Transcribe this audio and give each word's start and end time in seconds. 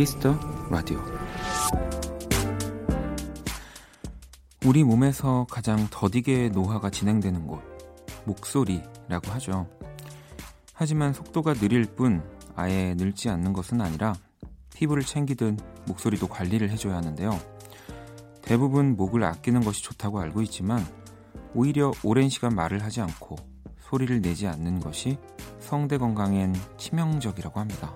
Kiss 0.00 0.19
the 0.19 0.34
Radio 0.70 0.98
우리 4.64 4.82
몸에서 4.82 5.46
가장 5.50 5.88
더디게 5.90 6.48
노화가 6.54 6.88
진행되는 6.88 7.46
곳 7.46 7.60
목소리라고 8.24 9.30
하죠. 9.32 9.68
하지만 10.72 11.12
속도가 11.12 11.52
느릴 11.52 11.84
뿐 11.84 12.22
아예 12.56 12.94
늙지 12.94 13.28
않는 13.28 13.52
것은 13.52 13.82
아니라 13.82 14.14
피부를 14.74 15.02
챙기든 15.02 15.58
목소리도 15.86 16.28
관리를 16.28 16.70
해줘야 16.70 16.96
하는데요. 16.96 17.38
대부분 18.40 18.96
목을 18.96 19.22
아끼는 19.22 19.60
것이 19.60 19.82
좋다고 19.82 20.18
알고 20.18 20.40
있지만 20.40 20.82
오히려 21.54 21.92
오랜 22.04 22.30
시간 22.30 22.54
말을 22.54 22.82
하지 22.82 23.02
않고 23.02 23.36
소리를 23.80 24.22
내지 24.22 24.46
않는 24.46 24.80
것이 24.80 25.18
성대 25.58 25.98
건강엔 25.98 26.54
치명적이라고 26.78 27.60
합니다. 27.60 27.94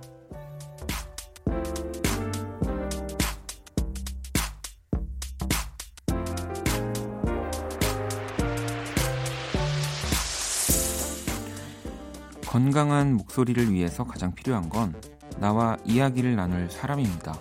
건강한 12.75 13.15
목소리를 13.15 13.73
위해서 13.73 14.03
가장 14.03 14.35
필요한 14.35 14.69
건 14.69 15.01
나와 15.39 15.77
이야기를 15.85 16.35
나눌 16.35 16.69
사람입니다. 16.69 17.33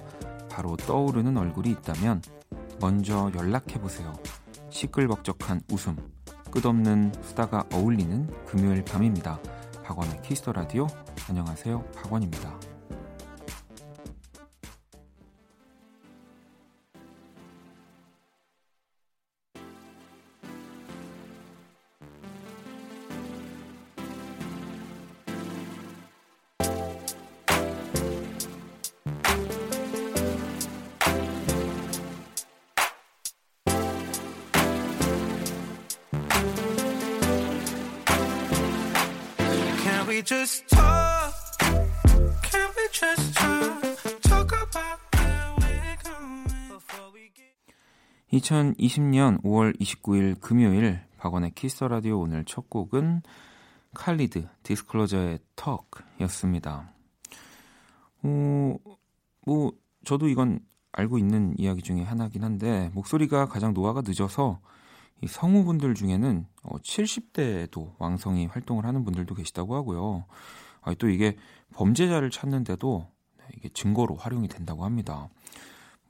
바로 0.48 0.78
떠오르는 0.78 1.36
얼굴이 1.38 1.72
있다면 1.72 2.22
먼저 2.80 3.32
연락해 3.36 3.82
보세요. 3.82 4.14
시끌벅적한 4.70 5.62
웃음, 5.72 5.98
끝없는 6.52 7.14
수다가 7.24 7.66
어울리는 7.74 8.28
금요일 8.46 8.86
밤입니다. 8.86 9.40
박원의 9.84 10.22
키스터 10.22 10.54
라디오. 10.54 10.86
안녕하세요. 11.28 11.84
박원입니다. 11.96 12.63
2020년 48.54 49.42
5월 49.42 49.80
29일 49.80 50.40
금요일 50.40 51.00
박원의 51.18 51.52
Kiss 51.56 51.74
the 51.74 51.88
Radio 51.88 52.20
오늘 52.20 52.46
첫 52.46 52.70
곡은 52.70 53.24
칼리드 53.96 54.48
디스클로저의 54.62 55.40
턱이었습니다. 55.56 56.92
어, 58.24 58.76
뭐 59.46 59.72
저도 60.06 60.28
이건 60.28 60.60
알고 60.92 61.18
있는 61.18 61.56
이야기 61.58 61.82
중에 61.82 62.04
하나긴 62.04 62.44
한데 62.44 62.92
목소리가 62.94 63.48
가장 63.48 63.74
노화가 63.74 64.04
늦어서 64.06 64.60
이 65.22 65.28
성우분들 65.28 65.96
중에는 65.96 66.46
어, 66.62 66.78
70대에도 66.78 67.94
왕성히 67.98 68.46
활동을 68.46 68.86
하는 68.86 69.04
분들도 69.04 69.34
계시다고 69.34 69.76
하고요. 69.76 70.26
아, 70.82 70.94
또 71.00 71.10
이게 71.10 71.38
범죄자를 71.74 72.30
찾는데도 72.30 73.08
네, 73.40 73.46
이게 73.58 73.70
증거로 73.70 74.16
활용이 74.16 74.48
된다고 74.48 74.86
합니다. 74.86 75.30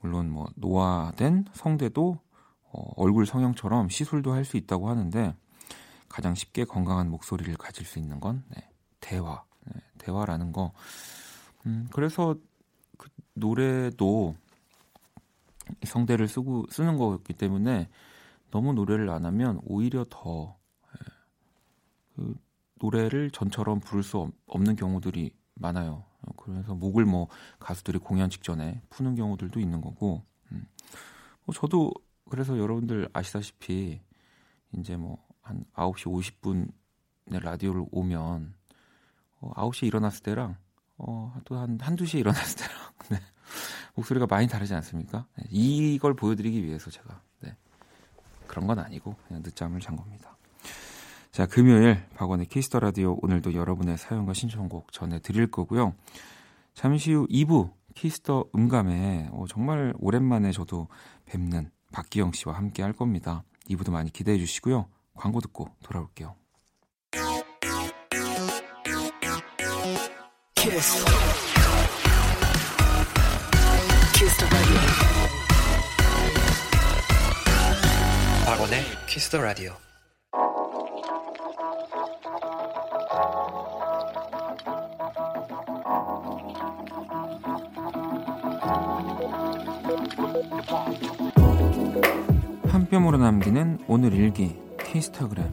물론 0.00 0.28
뭐 0.28 0.46
노화된 0.56 1.46
성대도 1.54 2.18
어, 2.74 2.92
얼굴 2.96 3.26
성형처럼 3.26 3.88
시술도 3.88 4.32
할 4.32 4.44
수 4.44 4.56
있다고 4.58 4.88
하는데 4.90 5.34
가장 6.08 6.34
쉽게 6.34 6.64
건강한 6.64 7.10
목소리를 7.10 7.56
가질 7.56 7.86
수 7.86 7.98
있는 7.98 8.20
건 8.20 8.44
네, 8.50 8.68
대화, 9.00 9.44
네, 9.66 9.80
대화라는 9.98 10.52
거. 10.52 10.72
음, 11.66 11.88
그래서 11.92 12.36
그 12.98 13.08
노래도 13.34 14.36
성대를 15.84 16.26
쓰고 16.28 16.66
쓰는 16.70 16.98
거기 16.98 17.32
때문에 17.32 17.88
너무 18.50 18.72
노래를 18.74 19.10
안 19.10 19.24
하면 19.26 19.60
오히려 19.64 20.06
더 20.10 20.58
예, 20.94 21.06
그 22.16 22.34
노래를 22.80 23.30
전처럼 23.30 23.80
부를 23.80 24.02
수 24.02 24.18
없- 24.18 24.32
없는 24.46 24.76
경우들이 24.76 25.32
많아요. 25.54 26.04
그래서 26.36 26.74
목을 26.74 27.04
뭐 27.04 27.28
가수들이 27.58 27.98
공연 27.98 28.30
직전에 28.30 28.80
푸는 28.90 29.14
경우들도 29.14 29.60
있는 29.60 29.80
거고. 29.80 30.22
음. 30.52 30.66
뭐 31.44 31.54
저도 31.54 31.92
그래서 32.28 32.58
여러분들 32.58 33.08
아시다시피 33.12 34.00
이제 34.72 34.96
뭐 34.96 35.24
한 35.44 35.64
9시 35.74 36.06
50분에 36.10 37.42
라디오를 37.42 37.84
오면 37.92 38.54
어, 39.40 39.52
9시에 39.54 39.86
일어났을 39.86 40.22
때랑 40.22 40.56
어, 40.96 41.34
또 41.44 41.56
한 41.56 41.78
한두 41.80 42.06
시에 42.06 42.20
일어났을 42.20 42.66
때랑 42.66 42.80
네. 43.10 43.18
목소리가 43.94 44.26
많이 44.26 44.48
다르지 44.48 44.74
않습니까? 44.74 45.26
네. 45.36 45.44
이걸 45.50 46.14
보여드리기 46.14 46.64
위해서 46.64 46.90
제가 46.90 47.20
네. 47.40 47.56
그런 48.46 48.66
건 48.66 48.78
아니고 48.78 49.14
그냥 49.28 49.42
늦잠을 49.44 49.80
잔 49.80 49.96
겁니다. 49.96 50.36
자, 51.30 51.46
금요일 51.46 52.06
박원의 52.14 52.46
Kiss 52.46 52.64
the 52.64 52.78
Radio 52.78 53.18
오늘도 53.20 53.54
여러분의 53.54 53.98
사연과 53.98 54.34
신청곡 54.34 54.92
전해 54.92 55.18
드릴 55.18 55.50
거고요. 55.50 55.94
잠시 56.74 57.12
후 57.12 57.26
2부 57.28 57.72
Kiss 57.94 58.24
the 58.24 58.46
음감에 58.54 59.28
어, 59.32 59.44
정말 59.48 59.92
오랜만에 59.98 60.52
저도 60.52 60.88
뵙는 61.26 61.70
박기영 61.94 62.32
씨와 62.32 62.56
함께 62.56 62.82
할 62.82 62.92
겁니다. 62.92 63.44
2부도 63.70 63.92
많이 63.92 64.12
기대해 64.12 64.36
주시고요. 64.36 64.88
광고 65.14 65.40
듣고 65.40 65.68
돌아올게요. 65.84 66.34
Kiss. 70.56 71.04
Kiss 74.12 74.36
the 74.38 74.50
radio. 74.50 74.80
박원의 78.44 78.82
Kiss 79.06 79.30
the 79.30 79.40
Radio. 79.40 79.76
한 92.94 93.02
뼘으로 93.02 93.18
남기는 93.18 93.78
오늘 93.88 94.12
일기 94.12 94.56
키스타그램 94.78 95.50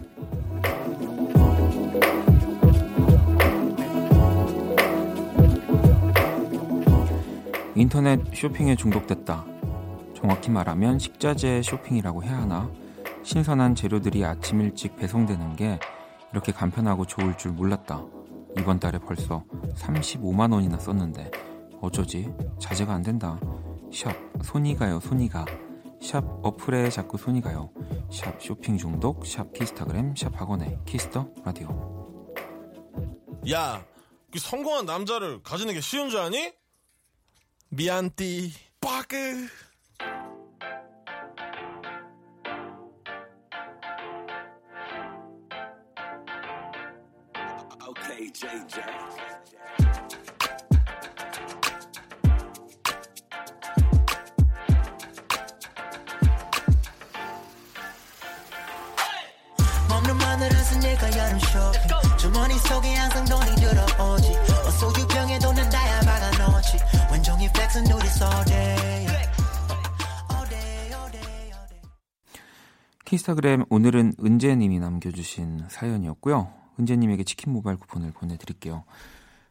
인터넷 7.73 8.19
쇼핑에 8.35 8.75
중독됐다. 8.75 9.43
정확히 10.13 10.51
말하면 10.51 10.99
식자재 10.99 11.63
쇼핑이라고 11.63 12.23
해야 12.23 12.37
하나? 12.37 12.69
신선한 13.23 13.73
재료들이 13.73 14.23
아침 14.23 14.61
일찍 14.61 14.95
배송되는 14.95 15.55
게 15.55 15.79
이렇게 16.31 16.51
간편하고 16.51 17.07
좋을 17.07 17.35
줄 17.37 17.53
몰랐다. 17.53 18.03
이번 18.59 18.79
달에 18.79 18.99
벌써 18.99 19.43
35만 19.75 20.53
원이나 20.53 20.77
썼는데 20.77 21.31
어쩌지? 21.81 22.31
자제가 22.59 22.93
안 22.93 23.01
된다. 23.01 23.39
샵 23.91 24.13
손이 24.43 24.75
가요 24.75 24.99
손이 24.99 25.27
가. 25.27 25.43
샵 26.01 26.23
어플에 26.43 26.89
자꾸 26.89 27.17
손이 27.17 27.41
가요. 27.41 27.71
샵 28.11 28.41
쇼핑 28.41 28.77
중독, 28.77 29.25
샵 29.25 29.53
키스타그램, 29.53 30.15
샵 30.15 30.33
박원의 30.39 30.79
Kiss 30.85 31.09
the 31.09 31.27
Radio. 31.45 31.69
야, 33.51 33.85
그 34.31 34.39
성공한 34.39 34.85
남자를 34.85 35.41
가지는 35.43 35.73
게 35.73 35.81
쉬운 35.81 36.09
줄 36.09 36.19
아니? 36.19 36.53
미안띠, 37.69 38.51
빠그. 38.81 39.47
Okay, 47.91 48.31
JJ. 48.31 49.10
키스타그램 73.31 73.65
오늘은 73.69 74.13
은재님이 74.23 74.79
남겨주신 74.79 75.67
사연이었고요. 75.69 76.51
은재님에게 76.79 77.23
치킨 77.23 77.53
모바일 77.53 77.77
쿠폰을 77.77 78.11
보내드릴게요. 78.11 78.83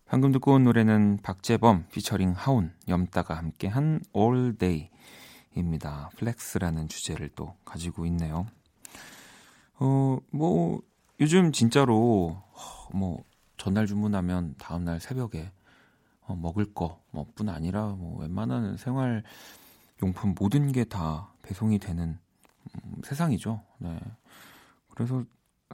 방금 0.06 0.32
듣고 0.32 0.52
온 0.54 0.64
노래는 0.64 1.18
박재범 1.22 1.86
피처링 1.90 2.32
하온 2.36 2.72
염따가 2.88 3.36
함께한 3.36 4.02
All 4.14 4.56
Day입니다. 4.58 6.10
flex라는 6.16 6.88
주제를 6.88 7.30
또 7.34 7.54
가지고 7.64 8.04
있네요. 8.06 8.46
어, 9.78 10.18
뭐 10.30 10.82
요즘 11.20 11.52
진짜로 11.52 12.42
뭐 12.92 13.24
전날 13.56 13.86
주문하면 13.86 14.56
다음날 14.58 15.00
새벽에 15.00 15.50
어, 16.22 16.34
먹을 16.34 16.66
거 16.74 17.00
뭐 17.12 17.24
뿐 17.34 17.48
아니라 17.48 17.86
뭐 17.88 18.20
웬만한 18.20 18.76
생활 18.76 19.22
용품 20.02 20.34
모든 20.38 20.70
게 20.72 20.84
다 20.84 21.32
배송이 21.42 21.78
되는 21.78 22.08
음, 22.08 22.29
세상이죠. 23.04 23.62
네. 23.78 23.98
그래서 24.94 25.24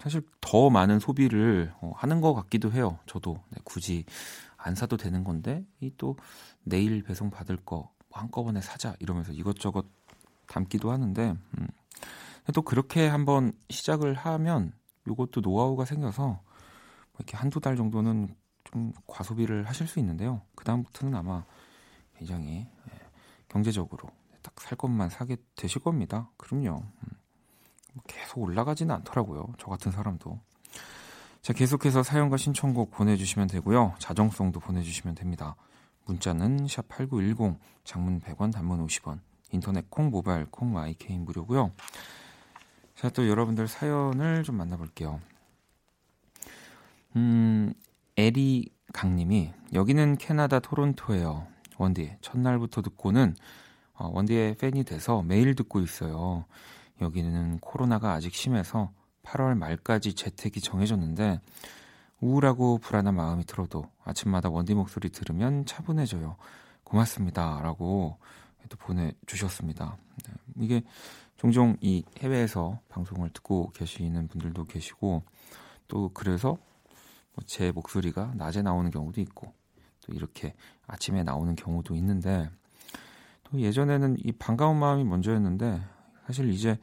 사실 0.00 0.22
더 0.40 0.70
많은 0.70 0.98
소비를 0.98 1.72
어, 1.80 1.92
하는 1.96 2.20
것 2.20 2.34
같기도 2.34 2.72
해요. 2.72 2.98
저도 3.06 3.42
네, 3.50 3.58
굳이 3.64 4.04
안 4.56 4.74
사도 4.74 4.96
되는 4.96 5.24
건데 5.24 5.64
이 5.80 5.90
또 5.96 6.16
내일 6.64 7.02
배송 7.02 7.30
받을 7.30 7.56
거 7.56 7.90
한꺼번에 8.10 8.60
사자 8.60 8.94
이러면서 8.98 9.32
이것저것 9.32 9.86
담기도 10.46 10.90
하는데 10.90 11.36
음. 11.58 11.68
또 12.54 12.62
그렇게 12.62 13.06
한번 13.06 13.52
시작을 13.70 14.14
하면 14.14 14.72
요것도 15.06 15.40
노하우가 15.40 15.84
생겨서 15.84 16.22
뭐 16.26 16.42
이렇게 17.18 17.36
한두 17.36 17.60
달 17.60 17.76
정도는 17.76 18.34
좀 18.64 18.92
과소비를 19.06 19.64
하실 19.64 19.86
수 19.86 19.98
있는데요. 19.98 20.42
그 20.54 20.64
다음부터는 20.64 21.14
아마 21.14 21.44
굉장히 22.16 22.58
예, 22.58 22.92
경제적으로 23.48 24.08
딱 24.46 24.60
살 24.60 24.78
것만 24.78 25.10
사게 25.10 25.36
되실 25.56 25.82
겁니다. 25.82 26.30
그럼요. 26.36 26.82
음. 26.82 27.08
뭐 27.94 28.04
계속 28.06 28.38
올라가지는 28.38 28.94
않더라고요. 28.94 29.54
저 29.58 29.66
같은 29.66 29.90
사람도. 29.90 30.38
자, 31.42 31.52
계속해서 31.52 32.02
사연과 32.02 32.36
신청곡 32.36 32.90
보내주시면 32.90 33.48
되고요. 33.48 33.94
자정송도 33.98 34.60
보내주시면 34.60 35.14
됩니다. 35.14 35.56
문자는 36.04 36.68
샵 36.68 36.86
8910, 36.88 37.58
장문 37.84 38.20
100원, 38.20 38.52
단문 38.52 38.84
50원, 38.86 39.20
인터넷 39.50 39.88
콩, 39.90 40.10
모바일 40.10 40.46
콩, 40.46 40.72
My 40.72 40.87
K는 40.87 41.24
무료고요. 41.24 41.72
자, 42.94 43.08
또 43.10 43.28
여러분들 43.28 43.66
사연을 43.68 44.42
좀 44.44 44.56
만나볼게요. 44.56 45.20
음, 47.16 47.72
에리 48.16 48.70
강님이 48.92 49.52
여기는 49.72 50.18
캐나다 50.18 50.60
토론토예요. 50.60 51.46
원디 51.78 52.16
첫날부터 52.20 52.82
듣고는 52.82 53.36
어, 53.98 54.10
원디의 54.12 54.56
팬이 54.56 54.84
돼서 54.84 55.22
매일 55.22 55.54
듣고 55.54 55.80
있어요. 55.80 56.44
여기는 57.00 57.58
코로나가 57.60 58.12
아직 58.12 58.34
심해서 58.34 58.92
8월 59.22 59.56
말까지 59.56 60.14
재택이 60.14 60.60
정해졌는데 60.60 61.40
우울하고 62.20 62.78
불안한 62.78 63.14
마음이 63.14 63.44
들어도 63.44 63.90
아침마다 64.04 64.48
원디 64.48 64.74
목소리 64.74 65.10
들으면 65.10 65.66
차분해져요. 65.66 66.36
고맙습니다. 66.84 67.60
라고 67.62 68.18
또 68.68 68.76
보내주셨습니다. 68.78 69.96
네, 70.26 70.34
이게 70.60 70.82
종종 71.36 71.76
이 71.80 72.04
해외에서 72.18 72.80
방송을 72.88 73.30
듣고 73.30 73.70
계시는 73.70 74.28
분들도 74.28 74.64
계시고 74.64 75.22
또 75.88 76.10
그래서 76.14 76.56
뭐제 77.34 77.72
목소리가 77.72 78.32
낮에 78.34 78.62
나오는 78.62 78.90
경우도 78.90 79.20
있고 79.20 79.52
또 80.00 80.12
이렇게 80.12 80.54
아침에 80.86 81.22
나오는 81.22 81.54
경우도 81.54 81.94
있는데 81.96 82.50
또 83.50 83.60
예전에는 83.60 84.16
이 84.24 84.32
반가운 84.32 84.78
마음이 84.78 85.04
먼저였는데 85.04 85.80
사실 86.26 86.50
이제 86.50 86.78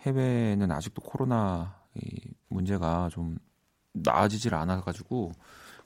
해외는 0.00 0.70
아직도 0.72 1.02
코로나 1.02 1.76
이 1.94 2.32
문제가 2.48 3.08
좀 3.10 3.38
나아지질 3.92 4.54
않아가지고 4.54 5.32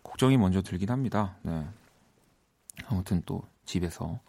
걱정이 0.02 0.36
먼저 0.36 0.62
들긴 0.62 0.90
합니다. 0.90 1.36
네. 1.42 1.66
아무튼 2.86 3.22
또 3.26 3.42
집에서 3.64 4.20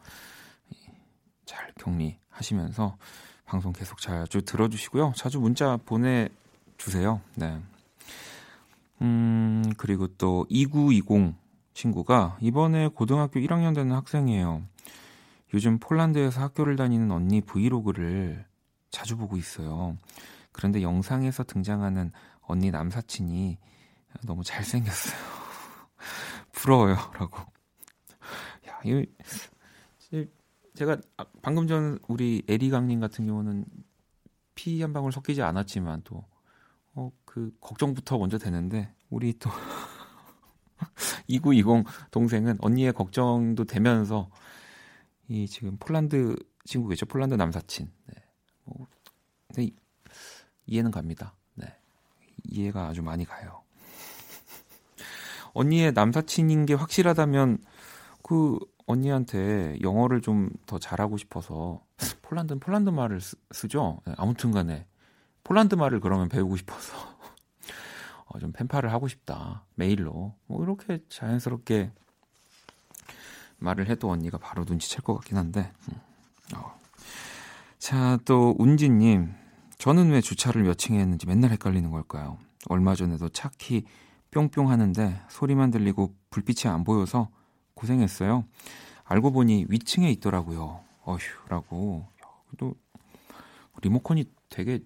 잘 1.46 1.72
격리하시면서 1.76 2.98
방송 3.46 3.74
계속 3.74 4.00
자주 4.02 4.42
들어주시고요. 4.42 5.14
자주 5.16 5.40
문자 5.40 5.78
보내주세요. 5.78 7.22
네. 7.36 7.62
음, 9.02 9.72
그리고 9.78 10.08
또 10.08 10.46
2920 10.50 11.36
친구가 11.74 12.38
이번에 12.42 12.88
고등학교 12.88 13.40
1학년 13.40 13.76
되는 13.76 13.94
학생이에요. 13.96 14.64
요즘 15.56 15.80
폴란드에서 15.80 16.42
학교를 16.42 16.76
다니는 16.76 17.12
언니 17.12 17.40
브이로그를 17.40 18.46
자주 18.92 19.16
보고 19.16 19.38
있어요. 19.38 19.98
그런데 20.52 20.82
영상에서 20.82 21.46
등장하는 21.46 22.12
언니 22.42 22.72
남사친이 22.72 23.58
너무 24.26 24.44
잘생겼어요. 24.44 25.16
부러워요. 26.52 26.96
라고. 27.18 27.38
야, 28.68 28.80
이거, 28.84 29.06
제가 30.74 30.98
아, 31.16 31.26
방금 31.42 31.68
전 31.68 32.00
우리 32.10 32.44
에리 32.50 32.70
강님 32.70 33.00
같은 33.00 33.26
경우는 33.26 33.66
피 34.56 34.82
한 34.82 34.92
방울 34.92 35.14
섞이지 35.14 35.42
않았지만 35.42 36.02
또, 36.04 36.26
어, 36.96 37.12
그, 37.24 37.52
걱정부터 37.62 38.18
먼저 38.18 38.38
되는데, 38.38 38.94
우리 39.10 39.38
또, 39.40 39.50
2920 41.28 41.86
동생은 42.12 42.58
언니의 42.60 42.92
걱정도 42.94 43.64
되면서, 43.66 44.30
이 45.28 45.48
지금 45.48 45.78
폴란드 45.78 46.36
친구겠죠? 46.66 47.06
폴란드 47.06 47.36
남사친. 47.36 47.92
네. 48.08 48.16
뭐, 48.66 48.88
근데 49.48 49.72
이해는 50.66 50.92
갑니다. 50.92 51.36
네. 51.56 51.76
이해가 52.44 52.88
아주 52.88 53.02
많이 53.02 53.26
가요. 53.26 53.64
언니의 55.54 55.94
남사친인 55.94 56.66
게 56.66 56.74
확실하다면 56.74 57.60
그 58.24 58.60
언니한테 58.88 59.78
영어를 59.82 60.22
좀 60.22 60.50
더 60.66 60.80
잘하고 60.80 61.18
싶어서 61.18 61.84
폴란드는 62.24 62.60
폴란드 62.60 62.90
말을 62.90 63.22
쓰, 63.22 63.68
죠 63.68 64.02
네, 64.06 64.14
아무튼 64.18 64.52
간에 64.52 64.88
폴란드 65.44 65.76
말을 65.76 66.00
그러면 66.00 66.28
배우고 66.30 66.58
싶어서 66.58 66.94
어, 68.26 68.40
좀 68.40 68.52
펜팔을 68.52 68.92
하고 68.92 69.08
싶다. 69.08 69.66
메일로. 69.76 70.36
뭐 70.48 70.64
이렇게 70.64 71.00
자연스럽게 71.10 71.92
말을 73.58 73.90
해도 73.90 74.10
언니가 74.10 74.38
바로 74.38 74.64
눈치챌 74.68 75.02
것 75.02 75.16
같긴 75.16 75.38
한데. 75.38 75.72
음. 75.90 76.00
어. 76.56 76.80
자, 77.78 78.18
또 78.26 78.56
운지님. 78.58 79.34
저는 79.78 80.12
왜 80.12 80.22
주차를 80.22 80.64
몇 80.64 80.78
층에 80.78 81.00
했는지 81.00 81.28
맨날 81.28 81.52
헷갈리는 81.52 81.92
걸까요? 81.92 82.38
얼마 82.70 82.96
전에도 82.96 83.30
차키 83.30 83.86
뿅뿅 84.32 84.70
하는데 84.70 85.22
소리만 85.30 85.72
들리고 85.72 86.16
불빛이 86.30 86.72
안 86.72 86.84
보여서 86.84 87.30
고생했어요. 87.74 88.46
알고 89.04 89.32
보니 89.32 89.66
위층에 89.70 90.10
있더라고요. 90.12 90.82
어휴라고. 91.04 92.08
또 92.58 92.76
리모컨이 93.82 94.26
되게 94.50 94.80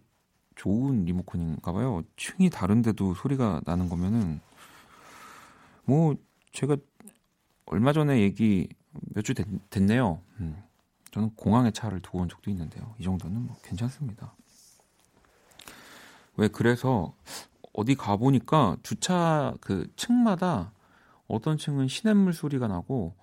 좋은 0.56 1.06
리모컨인가 1.06 1.72
봐요. 1.72 2.02
층이 2.18 2.50
다른데도 2.50 3.14
소리가 3.14 3.62
나는 3.66 3.90
거면은 3.90 4.42
뭐 5.86 6.16
제가 6.52 6.76
얼마 7.70 7.94
전에 7.94 8.20
얘기 8.22 8.68
몇 9.16 9.22
주 9.24 9.34
됐네요. 9.70 10.22
음. 10.40 10.64
저는 11.12 11.32
공항에 11.36 11.72
차를 11.72 12.02
두고 12.02 12.20
온 12.20 12.30
적도 12.30 12.50
있는데요. 12.52 12.94
이 13.00 13.04
정도는 13.04 13.42
뭐 13.48 13.56
괜찮습니다. 13.64 14.34
왜 16.38 16.48
그래서 16.48 17.14
어디 17.74 17.96
가 17.96 18.16
보니까 18.18 18.78
주차 18.84 19.54
그 19.62 19.92
층마다 19.96 20.72
어떤 21.28 21.58
층은 21.58 21.88
시냇물 21.88 22.34
소리가 22.34 22.68
나고 22.68 23.16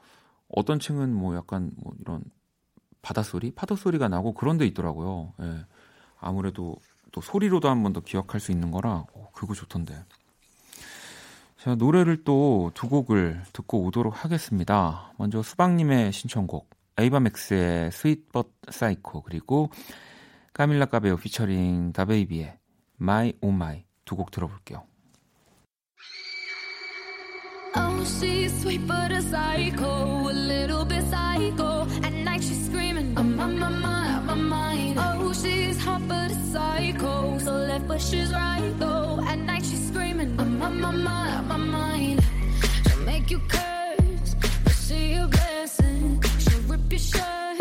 어떤 0.49 0.79
층은 0.79 1.13
뭐 1.15 1.35
약간 1.37 1.73
뭐 1.77 1.93
이런 2.01 2.23
바다 3.03 3.23
소리, 3.23 3.51
파도 3.53 3.77
소리가 3.77 4.09
나고 4.09 4.33
그런 4.35 4.59
데 4.59 4.67
있더라고요. 4.67 5.33
예. 5.41 5.65
아무래도 6.19 6.77
또 7.13 7.21
소리로도 7.21 7.69
한 7.69 7.83
번 7.83 7.93
더 7.93 8.01
기억할 8.01 8.41
수 8.41 8.53
있는 8.53 8.71
거라 8.71 9.07
오, 9.13 9.31
그거 9.33 9.55
좋던데. 9.55 10.05
자, 11.67 11.75
노래를 11.75 12.23
또 12.23 12.71
두 12.75 12.89
곡을 12.89 13.43
듣고 13.53 13.83
오도록 13.87 14.25
하겠습니다. 14.25 15.13
먼저 15.19 15.43
수박님의 15.43 16.13
신청곡 16.13 16.71
에이바맥스의 16.97 17.91
스윗 17.91 18.31
벗 18.31 18.53
사이코 18.71 19.23
그리고 19.23 19.71
까밀라 20.53 20.87
까베오 20.87 21.17
피처링 21.17 21.93
다베이비의 21.93 22.57
마이 22.99 23.33
오 23.41 23.51
마이 23.51 23.83
두 24.05 24.15
곡 24.15 24.31
들어볼게요. 24.31 24.85
Oh, 27.75 28.05
she's 28.05 28.53
sweet 28.61 28.87
but 28.87 29.11
a 29.11 29.21
psycho, 29.21 30.31
a 30.31 30.33
little 30.33 30.85
bit 30.85 31.03
psycho. 31.11 31.83
At 32.05 32.13
night 32.13 32.45
she's 32.45 32.65
screaming, 32.67 33.19
I'm 33.19 33.41
on 33.41 33.59
my 33.59 33.71
mind, 33.71 34.27
my 34.27 34.35
mind. 34.37 34.76
She's 35.33 35.79
hot 35.85 36.03
but 36.09 36.31
a 36.31 36.35
psycho, 36.53 37.39
so 37.39 37.53
left 37.53 37.87
but 37.89 38.01
she's 38.01 38.33
right 38.33 38.73
though. 38.79 39.21
At 39.27 39.39
night 39.39 39.65
she's 39.65 39.89
screaming, 39.89 40.35
I'm 40.39 40.63
on 40.63 40.81
my 40.81 40.91
mind, 40.91 41.49
my 41.49 41.57
mind. 41.57 42.25
She'll 42.89 43.01
make 43.01 43.31
you 43.31 43.41
curse, 43.49 44.35
but 44.65 44.73
she 44.73 45.15
a 45.15 45.27
blessing. 45.27 46.23
She'll 46.39 46.61
rip 46.63 46.91
your 46.91 46.99
shirt 46.99 47.56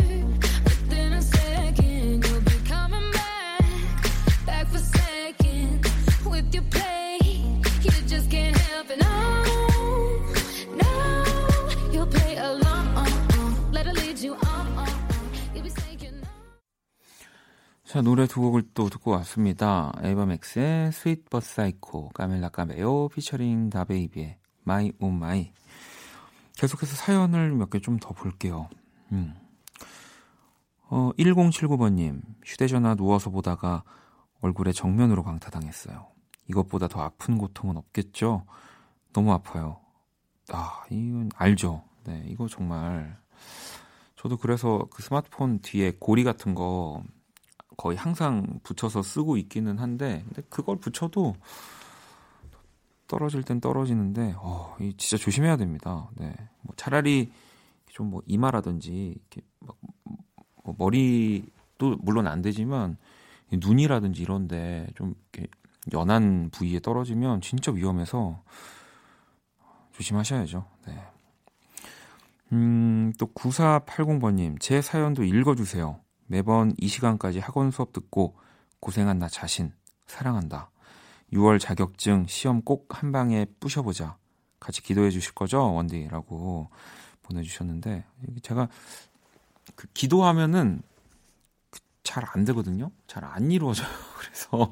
자, 17.95 18.01
노래 18.01 18.27
두 18.27 18.41
곡을 18.41 18.71
또 18.73 18.89
듣고 18.89 19.11
왔습니다. 19.11 19.93
에이버맥스의 20.03 20.91
스윗 20.91 21.29
버스 21.29 21.55
사이코, 21.55 22.09
카밀라 22.09 22.49
카베요, 22.49 23.07
피처링 23.07 23.69
다베이비의 23.69 24.37
My 24.65 24.91
Oh 24.99 25.09
My. 25.11 25.53
계속해서 26.57 26.93
사연을 26.93 27.53
몇 27.53 27.69
개 27.69 27.79
좀 27.79 27.97
더 27.97 28.09
볼게요. 28.09 28.67
음. 29.13 29.33
어, 30.89 31.11
1079번님, 31.17 32.19
휴대전화 32.43 32.95
누워서 32.95 33.29
보다가 33.29 33.85
얼굴에 34.41 34.73
정면으로 34.73 35.23
강타당했어요. 35.23 36.05
이것보다 36.49 36.89
더 36.89 36.99
아픈 37.01 37.37
고통은 37.37 37.77
없겠죠? 37.77 38.43
너무 39.13 39.31
아파요. 39.31 39.79
아, 40.51 40.83
이건 40.89 41.29
알죠. 41.33 41.81
네, 42.03 42.25
이거 42.27 42.49
정말. 42.49 43.17
저도 44.17 44.35
그래서 44.35 44.85
그 44.91 45.01
스마트폰 45.01 45.59
뒤에 45.61 45.93
고리 45.97 46.25
같은 46.25 46.55
거 46.55 47.01
거의 47.77 47.97
항상 47.97 48.59
붙여서 48.63 49.01
쓰고 49.03 49.37
있기는 49.37 49.77
한데, 49.79 50.23
근데 50.25 50.41
그걸 50.49 50.77
붙여도 50.77 51.35
떨어질 53.07 53.43
땐 53.43 53.59
떨어지는데, 53.61 54.35
어, 54.37 54.75
이 54.79 54.93
진짜 54.97 55.21
조심해야 55.21 55.57
됩니다. 55.57 56.09
네. 56.15 56.35
뭐 56.61 56.73
차라리 56.75 57.31
좀 57.87 58.09
뭐 58.09 58.21
이마라든지, 58.25 59.15
이렇게 59.15 59.41
막, 59.59 59.77
뭐 60.63 60.75
머리도 60.77 61.97
물론 62.01 62.27
안 62.27 62.41
되지만, 62.41 62.97
이 63.51 63.57
눈이라든지 63.57 64.21
이런데 64.21 64.87
좀 64.95 65.13
이렇게 65.33 65.47
연한 65.93 66.49
부위에 66.51 66.79
떨어지면 66.79 67.41
진짜 67.41 67.71
위험해서 67.71 68.41
조심하셔야죠. 69.91 70.65
네. 70.87 71.01
음, 72.51 73.13
또 73.19 73.27
9480번님, 73.27 74.59
제 74.59 74.81
사연도 74.81 75.23
읽어주세요. 75.23 75.99
매번 76.27 76.73
이 76.77 76.87
시간까지 76.87 77.39
학원 77.39 77.71
수업 77.71 77.93
듣고 77.93 78.35
고생한 78.79 79.19
나 79.19 79.27
자신, 79.27 79.73
사랑한다. 80.07 80.69
6월 81.33 81.59
자격증 81.59 82.25
시험 82.27 82.61
꼭 82.61 82.87
한 82.89 83.11
방에 83.11 83.45
부셔보자. 83.59 84.17
같이 84.59 84.81
기도해 84.81 85.11
주실 85.11 85.33
거죠? 85.33 85.73
원디라고 85.73 86.69
보내주셨는데, 87.23 88.05
제가 88.41 88.67
그 89.75 89.87
기도하면은 89.93 90.81
잘 92.03 92.23
안 92.27 92.45
되거든요? 92.45 92.91
잘 93.07 93.23
안 93.25 93.51
이루어져요. 93.51 93.87
그래서 94.19 94.71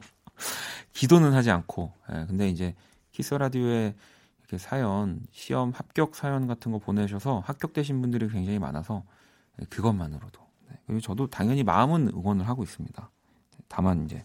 기도는 0.94 1.34
하지 1.34 1.52
않고. 1.52 1.92
예, 2.12 2.26
근데 2.28 2.48
이제 2.50 2.76
키스 3.12 3.34
라디오에 3.34 3.96
이렇게 4.40 4.58
사연, 4.58 5.26
시험 5.32 5.72
합격 5.72 6.16
사연 6.16 6.48
같은 6.48 6.72
거 6.72 6.78
보내셔서 6.80 7.40
합격되신 7.46 8.02
분들이 8.02 8.30
굉장히 8.30 8.60
많아서 8.60 9.04
예, 9.62 9.66
그것만으로도. 9.66 10.42
네, 10.70 10.78
그리고 10.86 11.02
저도 11.02 11.28
당연히 11.28 11.64
마음은 11.64 12.10
응원을 12.10 12.48
하고 12.48 12.64
있습니다. 12.64 13.10
다만 13.68 14.06
이제 14.06 14.24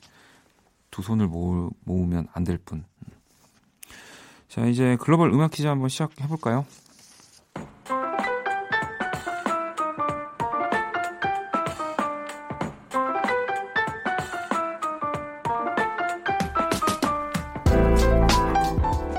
두 0.91 1.03
손을 1.03 1.27
모으, 1.29 1.71
모으면 1.85 2.29
안 2.33 2.45
될 2.45 2.59
뿐. 2.59 2.85
자, 4.49 4.65
이제 4.67 4.97
글로벌 5.01 5.31
음악 5.33 5.51
퀴즈 5.51 5.67
한번 5.67 5.89
시작해 5.91 6.27
볼까요? 6.27 6.65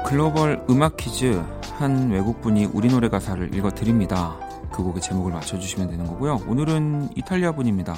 글로벌 0.06 0.64
음악 0.70 0.98
퀴즈 0.98 1.44
한 1.78 2.10
외국분이 2.10 2.66
우리 2.66 2.90
노래 2.90 3.10
가사를 3.10 3.54
읽어 3.54 3.70
드립니다. 3.72 4.38
그 4.80 4.84
곡의 4.84 5.02
제목을 5.02 5.34
맞춰 5.34 5.60
주시면 5.60 5.90
되는 5.90 6.06
거고요. 6.08 6.38
오늘은 6.48 7.18
이탈리아 7.18 7.52
분입니다. 7.52 7.96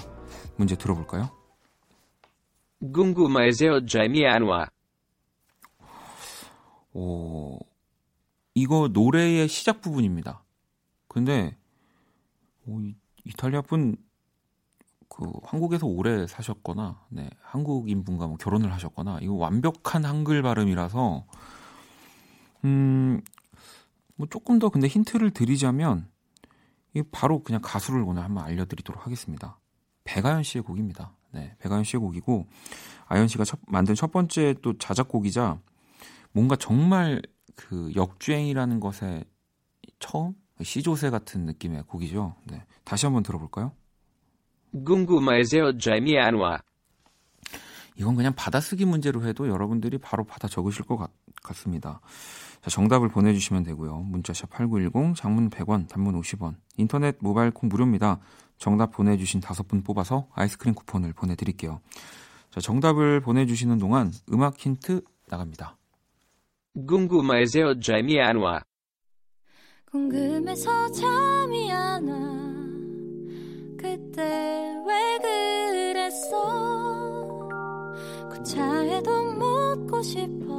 문제 0.58 0.76
들어볼까요? 0.76 1.30
궁금해 2.80 3.50
oggi 3.50 4.06
mi 4.06 4.24
hanno 4.24 4.66
오, 6.94 7.60
이거 8.56 8.88
노래의 8.88 9.48
시작 9.48 9.82
부분입니다. 9.82 10.44
근데 11.08 11.56
오, 12.66 12.82
이- 12.82 12.96
이탈리아 13.26 13.62
분 13.62 13.96
그 15.08 15.30
한국에서 15.44 15.86
오래 15.86 16.26
사셨거나 16.26 17.06
네, 17.10 17.30
한국인 17.44 18.04
분과 18.04 18.26
뭐 18.26 18.38
결혼을 18.38 18.74
하셨거나 18.74 19.20
이거 19.22 19.34
완벽한 19.34 20.04
한글 20.06 20.42
발음이라서 20.42 21.28
음, 22.64 23.22
뭐 24.16 24.26
조금 24.32 24.58
더 24.58 24.70
근데 24.70 24.88
힌트를 24.88 25.30
드리자면 25.32 26.11
이 26.94 27.04
바로 27.12 27.44
그냥 27.44 27.62
가수를 27.64 28.02
오늘 28.02 28.24
한번 28.24 28.44
알려드리도록 28.46 29.06
하겠습니다. 29.06 29.60
백아연 30.04 30.44
씨의 30.44 30.64
곡입니다. 30.64 31.16
네, 31.32 31.56
백아연 31.60 31.84
씨의 31.84 32.02
곡이고 32.02 32.48
아연 33.08 33.28
씨가 33.28 33.46
첫, 33.46 33.60
만든 33.68 33.96
첫 33.96 34.12
번째 34.12 34.56
또 34.62 34.78
자작곡이자 34.78 35.60
뭔가 36.34 36.56
정말 36.56 37.22
그 37.56 37.92
역주행이라는 37.96 38.80
것에 38.80 39.24
처음 40.00 40.34
시조새 40.62 41.10
같은 41.10 41.46
느낌의 41.46 41.84
곡이죠. 41.84 42.36
네, 42.46 42.64
다시 42.84 43.06
한번 43.06 43.24
들어볼까요? 43.24 43.74
궁금해 44.74 45.42
oggi 45.42 45.98
mi 45.98 46.16
hanno 46.16 46.58
이건 47.96 48.16
그냥 48.16 48.34
받아쓰기 48.36 48.86
문제로 48.86 49.26
해도 49.26 49.48
여러분들이 49.48 49.98
바로 49.98 50.24
받아 50.24 50.48
적으실 50.48 50.86
것 50.86 50.98
같, 50.98 51.12
같습니다. 51.44 52.02
자, 52.62 52.70
정답을 52.70 53.10
보내주시면 53.10 53.64
되고요. 53.64 54.00
문자샵 54.00 54.50
8910, 54.50 55.16
장문 55.16 55.50
100원, 55.50 55.88
단문 55.88 56.20
50원, 56.20 56.56
인터넷 56.78 57.18
모바일 57.20 57.52
콩 57.52 57.70
무료입니다. 57.70 58.20
정답 58.58 58.92
보내주신 58.92 59.42
다섯 59.42 59.68
분 59.68 59.84
뽑아서 59.84 60.28
아이스크림 60.34 60.76
쿠폰을 60.76 61.14
보내드릴게요. 61.14 61.82
자, 62.52 62.62
정답을 62.62 63.22
보내주시는 63.22 63.78
동안 63.80 64.12
음악 64.32 64.58
힌트 64.58 65.02
나갑니다. 65.28 65.78
궁금해 66.88 67.42
oggi 67.44 67.92
mi 68.00 68.18
hanno 68.18 68.62
궁금해서 69.92 70.90
잠이 70.92 71.70
안 71.70 72.08
와. 72.08 72.18
그때 73.78 74.22
왜 74.88 75.18
그랬어? 75.20 76.71
그 78.52 78.56
차에도 78.56 79.24
묻고 79.36 80.02
싶어. 80.02 80.54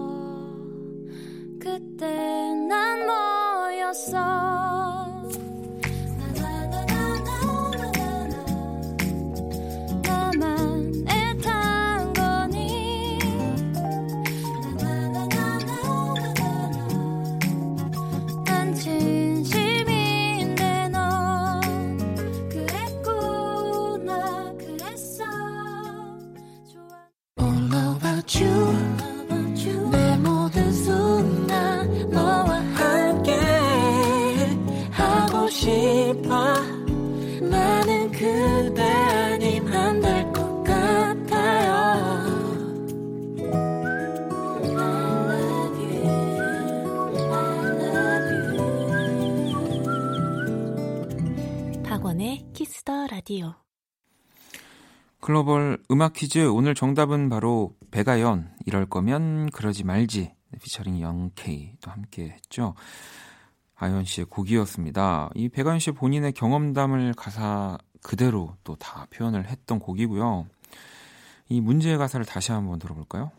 그때 1.61 2.07
난 2.67 3.07
뭐였어? 3.07 5.02
라디오 53.33 53.55
글로벌 55.21 55.79
음악 55.91 56.13
퀴즈 56.13 56.47
오늘 56.51 56.75
정답은 56.75 57.31
바로 57.31 57.75
백아연 57.91 58.55
이럴 58.67 58.85
거면 58.85 59.49
그러지 59.51 59.85
말지 59.85 60.35
피처링 60.63 61.01
영케이 61.01 61.73
또 61.81 61.91
함께 61.91 62.29
했죠. 62.29 62.75
아연 63.75 64.05
씨의 64.05 64.27
곡이었습니다. 64.27 65.31
이 65.35 65.49
백아연 65.49 65.79
씨 65.79 65.93
본인의 65.93 66.33
경험담을 66.33 67.15
가사 67.15 67.79
그대로 68.03 68.55
또 68.65 68.77
다 68.77 69.07
표현을 69.11 69.47
했던 69.47 69.79
곡이고요. 69.79 70.47
이 71.49 71.61
문제의 71.63 71.97
가사를 71.97 72.27
다시 72.27 72.53
한번 72.53 72.79
들어볼까요? 72.79 73.31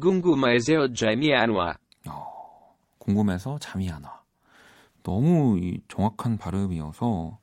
궁금해서 0.00 0.56
잠이 0.56 1.12
안 1.12 1.28
와 1.28 1.72
궁금해서 2.98 3.58
잠이 3.60 3.88
안 3.90 4.02
와. 4.02 4.22
너무 5.04 5.56
이 5.60 5.80
정확한 5.86 6.36
발음이어서 6.36 7.38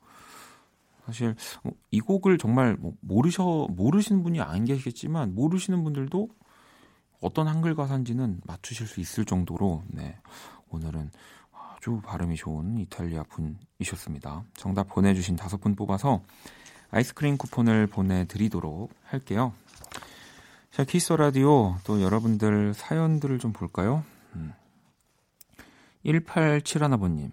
사실 1.06 1.36
어, 1.64 1.70
이 1.92 2.00
곡을 2.00 2.38
정말 2.38 2.76
뭐 2.76 2.94
모르셔 3.02 3.68
모르시는 3.70 4.24
분이 4.24 4.42
안 4.42 4.66
계시겠지만 4.66 5.36
모르시는 5.36 5.84
분들도 5.84 6.30
어떤 7.22 7.48
한글 7.48 7.76
가사인지는 7.76 8.42
맞추실 8.46 8.88
수 8.88 9.00
있을 9.00 9.26
정도로 9.26 9.84
네, 9.88 10.18
오늘은 10.70 11.12
아주 11.52 12.02
발음이 12.04 12.36
좋은 12.36 12.78
이탈리아 12.80 13.24
분이셨습니다. 13.24 14.44
정답 14.56 14.90
보내주신 14.90 15.36
다섯 15.36 15.62
분 15.62 15.76
뽑아서 15.76 16.22
아이스크림 16.92 17.38
쿠폰을 17.38 17.88
보내드리도록 17.88 18.94
할게요. 19.04 19.54
자, 20.72 20.84
키스 20.84 21.14
라디오 21.14 21.78
또 21.84 22.02
여러분들 22.02 22.74
사연들을 22.74 23.40
좀 23.40 23.54
볼까요? 23.54 24.04
음. 24.36 24.54
1871아버님. 26.06 27.32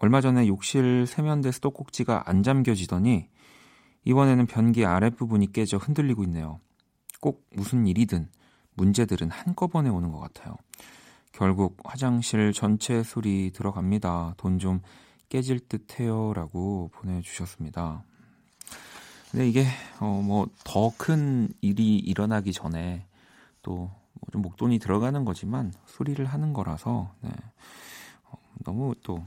얼마 0.00 0.20
전에 0.20 0.48
욕실 0.48 1.06
세면대 1.06 1.52
수도꼭지가 1.52 2.24
안 2.26 2.42
잠겨지더니 2.42 3.28
이번에는 4.04 4.46
변기 4.46 4.86
아랫부분이 4.86 5.52
깨져 5.52 5.76
흔들리고 5.76 6.24
있네요. 6.24 6.58
꼭 7.20 7.46
무슨 7.54 7.86
일이든 7.86 8.28
문제들은 8.74 9.30
한꺼번에 9.30 9.90
오는 9.90 10.10
것 10.10 10.18
같아요. 10.20 10.56
결국 11.32 11.76
화장실 11.84 12.52
전체 12.54 13.02
소리 13.02 13.50
들어갑니다. 13.52 14.34
돈 14.38 14.58
좀 14.58 14.80
깨질 15.28 15.60
듯 15.60 16.00
해요. 16.00 16.32
라고 16.34 16.90
보내주셨습니다. 16.94 18.02
근데 19.30 19.48
이게, 19.48 19.64
어, 20.00 20.22
뭐, 20.24 20.48
더 20.64 20.90
큰 20.96 21.48
일이 21.60 21.98
일어나기 21.98 22.52
전에 22.52 23.06
또, 23.62 23.90
뭐좀 24.20 24.42
목돈이 24.42 24.80
들어가는 24.80 25.24
거지만 25.24 25.72
수리를 25.86 26.24
하는 26.24 26.52
거라서, 26.52 27.14
네. 27.20 27.30
어, 28.24 28.38
너무 28.64 28.94
또, 29.04 29.24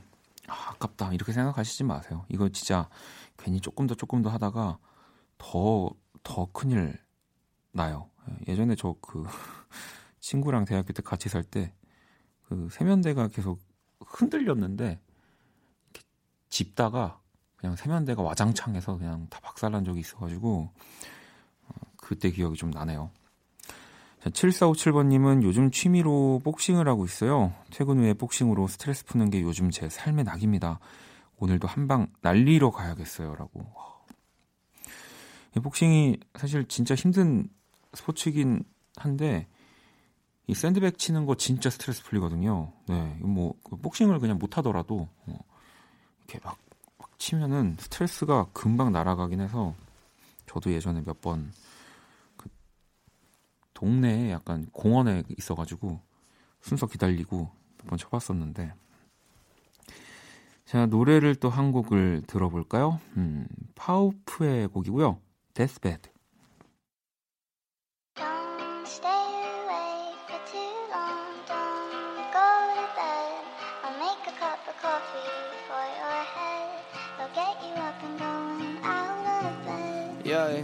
아, 0.48 0.72
아깝다. 0.72 1.14
이렇게 1.14 1.32
생각하시지 1.34 1.84
마세요. 1.86 2.26
이거 2.30 2.50
진짜 2.50 2.90
괜히 3.38 3.60
조금 3.62 3.88
더 3.88 3.96
조금 3.96 4.22
더 4.22 4.30
하다가 4.30 4.78
더, 5.38 5.90
더 6.24 6.48
큰일 6.52 7.00
나요. 7.72 8.10
예전에 8.48 8.76
저 8.76 8.96
그 9.02 9.24
친구랑 10.20 10.66
대학교 10.66 10.94
때 10.94 11.02
같이 11.04 11.30
살 11.30 11.44
때 11.44 11.74
그 12.48 12.70
세면대가 12.72 13.30
계속 13.30 13.60
흔들렸는데 14.06 15.00
집다가 16.50 17.20
그냥 17.56 17.76
세면대가 17.76 18.22
와장창해서 18.22 18.98
그냥 18.98 19.28
다 19.30 19.40
박살난 19.42 19.86
적이 19.86 20.02
있어가지고 20.02 20.70
어, 21.68 21.74
그때 21.98 22.30
기억이 22.32 22.58
좀 22.58 22.70
나네요. 22.70 23.10
자, 24.24 24.30
7457번님은 24.30 25.44
요즘 25.44 25.70
취미로 25.70 26.40
복싱을 26.46 26.88
하고 26.88 27.04
있어요. 27.04 27.54
퇴근 27.72 28.00
후에 28.00 28.14
복싱으로 28.14 28.70
스트레스 28.70 29.04
푸는 29.04 29.30
게 29.30 29.42
요즘 29.42 29.70
제 29.70 29.90
삶의 29.90 30.24
낙입니다. 30.24 30.80
오늘도 31.40 31.68
한 31.68 31.88
방 31.90 32.08
날리러 32.22 32.72
가야겠어요. 32.72 33.36
라고. 33.36 33.66
복싱이 35.62 36.20
사실 36.36 36.66
진짜 36.70 36.96
힘든 36.96 37.50
스포츠이긴 37.94 38.64
한데 38.96 39.46
이 40.48 40.54
샌드백 40.54 40.98
치는 40.98 41.26
거 41.26 41.36
진짜 41.36 41.70
스트레스 41.70 42.02
풀리거든요. 42.06 42.72
네, 42.88 43.18
뭐 43.20 43.56
복싱을 43.82 44.20
그냥 44.20 44.40
못 44.40 44.58
하더라도 44.58 45.10
어, 45.26 45.38
이렇게 46.20 46.40
막, 46.46 46.58
막, 46.98 47.20
치면은 47.20 47.76
스트레스가 47.78 48.48
금방 48.54 48.94
날아가긴 48.94 49.42
해서 49.42 49.76
저도 50.48 50.72
예전에 50.72 51.02
몇번그 51.02 51.52
동네에 53.88 54.32
약간 54.32 54.66
공원에 54.72 55.24
있어가지고 55.38 56.00
순서 56.62 56.88
기다리고 56.88 57.50
몇 57.84 57.90
번 57.90 57.98
쳐봤었는데 57.98 58.72
자 60.64 60.86
노래를 60.86 61.36
또 61.36 61.50
한 61.50 61.74
곡을 61.74 62.24
들어볼까요? 62.26 63.02
음, 63.18 63.46
파우푸의 63.76 64.70
곡이고요. 64.70 65.20
death 65.54 65.89
bed 65.89 66.10
Don't 68.16 68.88
stay 68.88 69.12
awake 69.12 70.16
for 70.32 70.40
too 70.48 70.72
long. 70.88 71.28
Don't 71.44 72.24
go 72.32 72.48
to 72.80 72.88
bed. 72.96 73.44
I'll 73.84 74.00
make 74.00 74.24
a 74.32 74.36
cup 74.40 74.64
of 74.64 74.76
coffee 74.80 75.28
for 75.68 75.84
your 76.00 76.24
head. 76.36 76.72
I'll 77.20 77.34
get 77.36 77.56
you 77.68 77.76
up 77.84 78.00
and 78.00 78.16
going 78.18 78.78
out 78.80 79.28
of 79.44 79.66
bed. 79.68 80.24
Yeah, 80.24 80.64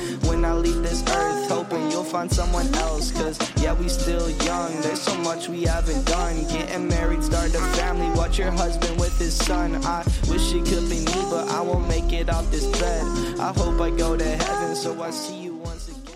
When 0.31 0.45
I 0.45 0.53
leave 0.53 0.81
this 0.81 1.03
earth, 1.11 1.49
hoping 1.51 1.91
you'll 1.91 2.05
find 2.05 2.31
someone 2.31 2.73
else. 2.75 3.11
Cause 3.11 3.35
yeah, 3.61 3.73
we 3.73 3.89
still 3.89 4.29
young, 4.47 4.71
there's 4.79 5.01
so 5.01 5.13
much 5.17 5.49
we 5.49 5.63
haven't 5.63 6.05
done. 6.07 6.47
Getting 6.47 6.87
married, 6.87 7.21
start 7.21 7.53
a 7.53 7.59
family, 7.75 8.07
watch 8.15 8.39
your 8.39 8.49
husband 8.49 8.97
with 8.97 9.11
his 9.19 9.35
son. 9.35 9.75
I 9.83 10.07
wish 10.31 10.55
it 10.55 10.63
could 10.63 10.87
be 10.87 11.03
me, 11.03 11.19
but 11.29 11.51
I 11.51 11.59
won't 11.59 11.85
make 11.89 12.13
it 12.13 12.29
out 12.29 12.49
this 12.49 12.63
bed. 12.79 13.03
I 13.41 13.51
hope 13.51 13.81
I 13.81 13.91
go 13.91 14.15
to 14.15 14.23
heaven, 14.23 14.73
so 14.73 15.03
I 15.03 15.11
see 15.11 15.35
you 15.35 15.59
once 15.59 15.91
again. 15.91 16.15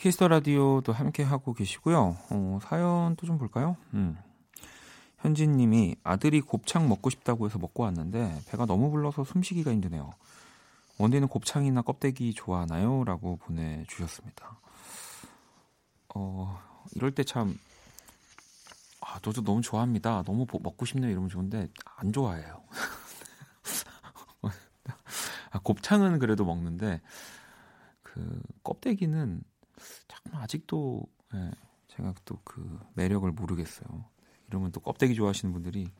키스터 0.00 0.28
라디오도 0.28 0.94
함께 0.94 1.22
하고 1.22 1.52
계시고요. 1.52 2.16
어, 2.30 2.58
사연도 2.62 3.26
좀 3.26 3.36
볼까요? 3.36 3.76
음. 3.92 4.16
현진님이 5.18 5.96
아들이 6.02 6.40
곱창 6.40 6.88
먹고 6.88 7.10
싶다고 7.10 7.44
해서 7.44 7.58
먹고 7.58 7.82
왔는데 7.82 8.40
배가 8.48 8.64
너무 8.64 8.90
불러서 8.90 9.24
숨쉬기가 9.24 9.70
힘드네요. 9.70 10.14
원디는 10.98 11.28
곱창이나 11.28 11.82
껍데기 11.82 12.32
좋아하나요? 12.34 13.04
라고 13.04 13.36
보내주셨습니다. 13.36 14.60
어, 16.14 16.60
이럴 16.94 17.10
때 17.12 17.24
참, 17.24 17.58
아, 19.00 19.18
저도 19.20 19.42
너무 19.42 19.60
좋아합니다. 19.60 20.22
너무 20.22 20.46
보- 20.46 20.60
먹고 20.60 20.86
싶네요. 20.86 21.10
이러면 21.10 21.28
좋은데, 21.28 21.68
안 21.96 22.12
좋아해요. 22.12 22.62
아, 25.50 25.58
곱창은 25.62 26.18
그래도 26.20 26.44
먹는데, 26.44 27.00
그, 28.02 28.40
껍데기는 28.62 29.42
참 30.08 30.34
아직도, 30.34 31.04
예, 31.34 31.50
제가 31.88 32.14
또 32.24 32.38
그 32.44 32.78
매력을 32.94 33.28
모르겠어요. 33.32 34.04
이러면 34.48 34.70
또 34.72 34.80
껍데기 34.80 35.14
좋아하시는 35.14 35.52
분들이 35.52 35.90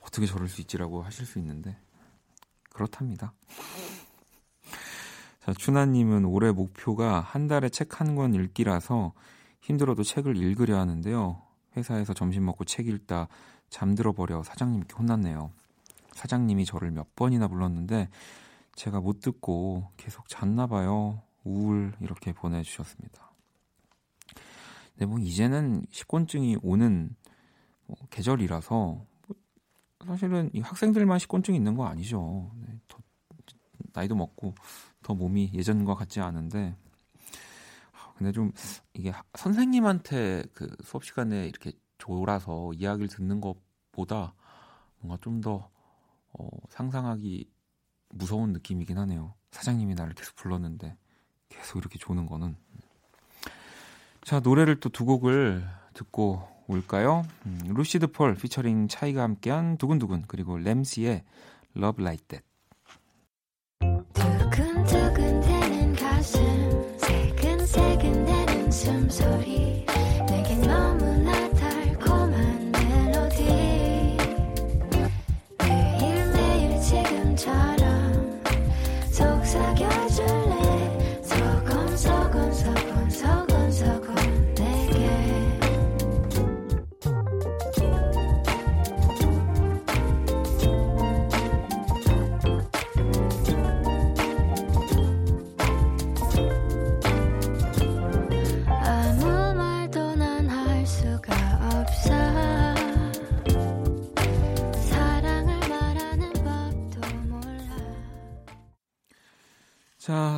어떻게 0.00 0.26
저럴 0.26 0.48
수 0.48 0.60
있지라고 0.60 1.02
하실 1.02 1.26
수 1.26 1.38
있는데, 1.40 1.76
그렇답니다. 2.70 3.32
자, 5.46 5.52
추나님은 5.52 6.24
올해 6.24 6.50
목표가 6.50 7.20
한 7.20 7.46
달에 7.46 7.68
책 7.68 8.00
한 8.00 8.16
권 8.16 8.34
읽기라서 8.34 9.12
힘들어도 9.60 10.02
책을 10.02 10.36
읽으려 10.36 10.76
하는데요. 10.80 11.40
회사에서 11.76 12.14
점심 12.14 12.46
먹고 12.46 12.64
책 12.64 12.88
읽다 12.88 13.28
잠들어 13.70 14.10
버려 14.10 14.42
사장님께 14.42 14.92
혼났네요. 14.98 15.52
사장님이 16.14 16.64
저를 16.64 16.90
몇 16.90 17.14
번이나 17.14 17.46
불렀는데 17.46 18.08
제가 18.74 19.00
못 19.00 19.20
듣고 19.20 19.88
계속 19.96 20.28
잤나 20.28 20.66
봐요. 20.66 21.22
우울 21.44 21.92
이렇게 22.00 22.32
보내주셨습니다. 22.32 23.30
네, 24.96 25.06
뭐 25.06 25.20
이제는 25.20 25.86
식곤증이 25.92 26.56
오는 26.60 27.14
뭐 27.86 27.96
계절이라서 28.10 28.74
뭐 28.74 29.36
사실은 30.06 30.50
이 30.54 30.58
학생들만 30.58 31.20
식곤증이 31.20 31.56
있는 31.56 31.76
거 31.76 31.86
아니죠. 31.86 32.50
네, 32.56 32.80
더 32.88 32.98
나이도 33.92 34.16
먹고 34.16 34.52
더 35.06 35.14
몸이 35.14 35.52
예전과 35.54 35.94
같지 35.94 36.20
않은데 36.20 36.74
아, 37.92 38.12
근데 38.18 38.32
좀 38.32 38.50
이게 38.92 39.10
하- 39.10 39.22
선생님한테 39.34 40.42
그 40.52 40.68
수업 40.82 41.04
시간에 41.04 41.46
이렇게 41.46 41.70
졸아서 41.98 42.72
이야기를 42.74 43.06
듣는 43.08 43.40
것보다 43.40 44.34
뭔가 44.98 45.16
좀더 45.22 45.70
어, 46.32 46.48
상상하기 46.70 47.48
무서운 48.08 48.52
느낌이긴 48.52 48.98
하네요. 48.98 49.34
사장님이 49.52 49.94
나를 49.94 50.14
계속 50.14 50.34
불렀는데 50.34 50.96
계속 51.50 51.78
이렇게 51.78 52.00
조는 52.00 52.26
거는 52.26 52.56
자 54.24 54.40
노래를 54.40 54.80
또 54.80 54.88
두 54.88 55.04
곡을 55.04 55.64
듣고 55.94 56.42
올까요? 56.66 57.24
음, 57.46 57.60
루시드 57.64 58.08
폴 58.08 58.34
피처링 58.34 58.88
차이가 58.88 59.22
함께한 59.22 59.76
두근두근 59.78 60.24
그리고 60.26 60.58
램시의 60.58 61.22
Love 61.76 62.02
Like 62.04 62.26
That 62.26 62.44
두근두근 64.86 65.40
대는 65.40 65.96
가슴 65.96 66.38
새근새근 66.98 68.24
대는 68.24 68.70
숨소리 68.70 69.84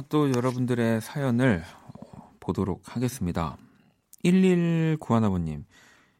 또 0.08 0.32
여러분들의 0.32 1.02
사연을 1.02 1.62
어, 1.94 2.32
보도록 2.40 2.96
하겠습니다. 2.96 3.58
1191아버님, 4.24 5.64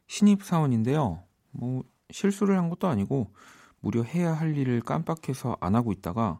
신입사원인데요. 0.07 1.23
뭐, 1.51 1.83
실수를 2.11 2.57
한 2.57 2.69
것도 2.69 2.87
아니고, 2.87 3.33
무려 3.79 4.03
해야 4.03 4.33
할 4.33 4.55
일을 4.55 4.81
깜빡해서 4.81 5.57
안 5.59 5.75
하고 5.75 5.91
있다가, 5.91 6.39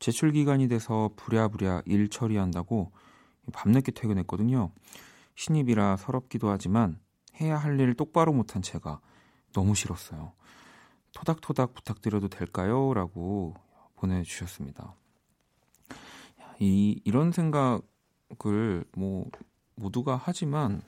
제출 0.00 0.32
기간이 0.32 0.68
돼서 0.68 1.10
부랴부랴 1.16 1.82
일 1.86 2.08
처리한다고 2.08 2.90
밤늦게 3.52 3.92
퇴근했거든요. 3.92 4.72
신입이라 5.36 5.96
서럽기도 5.96 6.50
하지만, 6.50 6.98
해야 7.40 7.56
할 7.56 7.78
일을 7.78 7.94
똑바로 7.94 8.32
못한 8.32 8.62
제가 8.62 9.00
너무 9.52 9.74
싫었어요. 9.74 10.32
토닥토닥 11.12 11.74
부탁드려도 11.74 12.28
될까요? 12.28 12.94
라고 12.94 13.54
보내주셨습니다. 13.96 14.94
이, 16.60 17.00
이런 17.04 17.32
생각을 17.32 18.84
뭐 18.92 19.26
모두가 19.74 20.20
하지만 20.22 20.82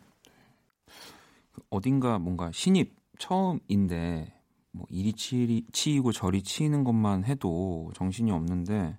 어딘가 1.71 2.19
뭔가 2.19 2.51
신입 2.53 2.95
처음인데 3.19 4.39
뭐 4.71 4.87
이리 4.91 5.13
치, 5.13 5.67
치이고 5.73 6.13
저리 6.13 6.43
치이는 6.43 6.85
것만 6.85 7.25
해도 7.25 7.91
정신이 7.95 8.31
없는데 8.31 8.97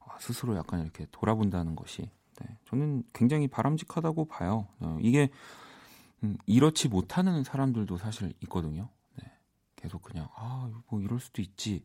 아, 0.00 0.18
스스로 0.18 0.56
약간 0.56 0.80
이렇게 0.82 1.06
돌아본다는 1.10 1.76
것이 1.76 2.10
네, 2.40 2.58
저는 2.66 3.04
굉장히 3.12 3.48
바람직하다고 3.48 4.26
봐요. 4.26 4.66
어, 4.80 4.98
이게 5.00 5.30
음, 6.22 6.36
이렇지 6.46 6.88
못하는 6.88 7.44
사람들도 7.44 7.96
사실 7.98 8.32
있거든요. 8.42 8.88
네, 9.18 9.30
계속 9.76 10.02
그냥 10.02 10.28
아 10.34 10.70
뭐 10.90 11.00
이럴 11.00 11.20
수도 11.20 11.42
있지. 11.42 11.84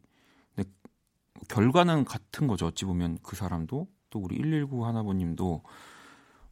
근데 0.56 0.70
결과는 1.50 2.06
같은 2.06 2.48
거죠. 2.48 2.68
어찌 2.68 2.86
보면 2.86 3.20
그 3.24 3.36
사람도 3.36 3.88
또 4.16 4.20
우리 4.22 4.38
119 4.38 4.86
하나버님도 4.86 5.62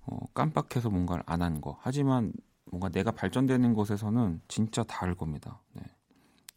어, 0.06 0.19
깜빡해서 0.34 0.89
뭔가를 0.89 1.23
안 1.26 1.41
한 1.41 1.62
거. 1.62 1.78
하지만 1.82 2.34
뭔가 2.65 2.89
내가 2.89 3.12
발전되는 3.12 3.73
것에서는 3.73 4.41
진짜 4.49 4.84
다를 4.84 5.15
겁니다. 5.15 5.62
네. 5.73 5.82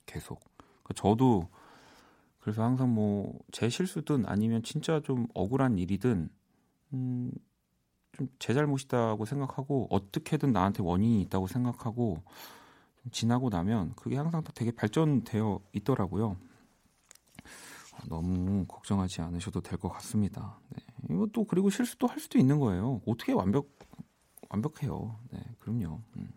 계속. 0.05 0.41
그러니까 0.83 0.95
저도 0.97 1.49
그래서 2.41 2.65
항상 2.65 2.93
뭐 2.93 3.39
제 3.53 3.69
실수든 3.69 4.25
아니면 4.27 4.63
진짜 4.65 5.01
좀 5.01 5.29
억울한 5.35 5.79
일이든 5.79 6.29
음, 6.95 7.31
좀 8.13 8.29
제 8.41 8.53
잘못이다고 8.55 9.25
생각하고 9.27 9.87
어떻게든 9.91 10.53
나한테 10.53 10.83
원인이 10.83 11.21
있다고 11.23 11.47
생각하고 11.47 12.23
좀 13.03 13.13
지나고 13.13 13.49
나면 13.51 13.93
그게 13.95 14.17
항상 14.17 14.43
다 14.43 14.51
되게 14.57 14.73
발전되어 14.73 15.61
있더라고요. 15.75 16.37
너무 18.09 18.65
걱정하지 18.67 19.21
않으셔도 19.23 19.61
될 19.61 19.79
것 19.79 19.89
같습니다. 19.91 20.59
네. 20.71 20.86
이것도 21.09 21.45
그리고 21.45 21.71
실수도 21.71 22.07
할 22.07 22.19
수도 22.19 22.39
있는 22.39 22.59
거예요. 22.59 23.01
어떻게 23.07 23.33
완벽 23.33 23.69
완벽해요. 24.49 25.19
네, 25.31 25.41
그럼요. 25.59 26.01
음. 26.17 26.31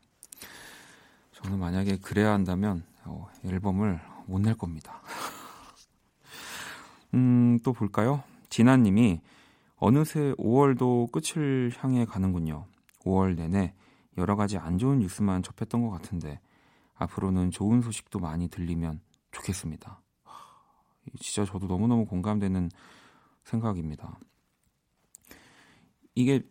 저는 1.34 1.60
만약에 1.60 1.98
그래야 1.98 2.34
한다면 2.34 2.84
어, 3.06 3.30
앨범을 3.46 4.00
못 4.28 4.42
낼 4.42 4.56
겁니다. 4.56 5.02
음, 7.14 7.60
또 7.64 7.74
볼까요? 7.74 8.24
진아님이 8.50 9.22
어느새 9.78 10.34
5월도 10.38 11.12
끝을 11.12 11.72
향해 11.80 12.06
가는군요. 12.06 12.66
5월 13.00 13.36
내내 13.36 13.74
여러 14.18 14.36
가지 14.36 14.58
안 14.58 14.78
좋은 14.78 15.00
뉴스만 15.00 15.42
접했던 15.42 15.82
것 15.82 15.90
같은데 15.90 16.40
앞으로는 16.96 17.52
좋은 17.52 17.82
소식도 17.82 18.20
많이 18.20 18.50
들리면 18.50 19.00
좋겠습니다. 19.32 20.02
진짜 21.20 21.50
저도 21.50 21.68
너무너무 21.68 22.06
공감되는 22.06 22.70
생각입니다. 23.46 24.20
이게 26.15 26.41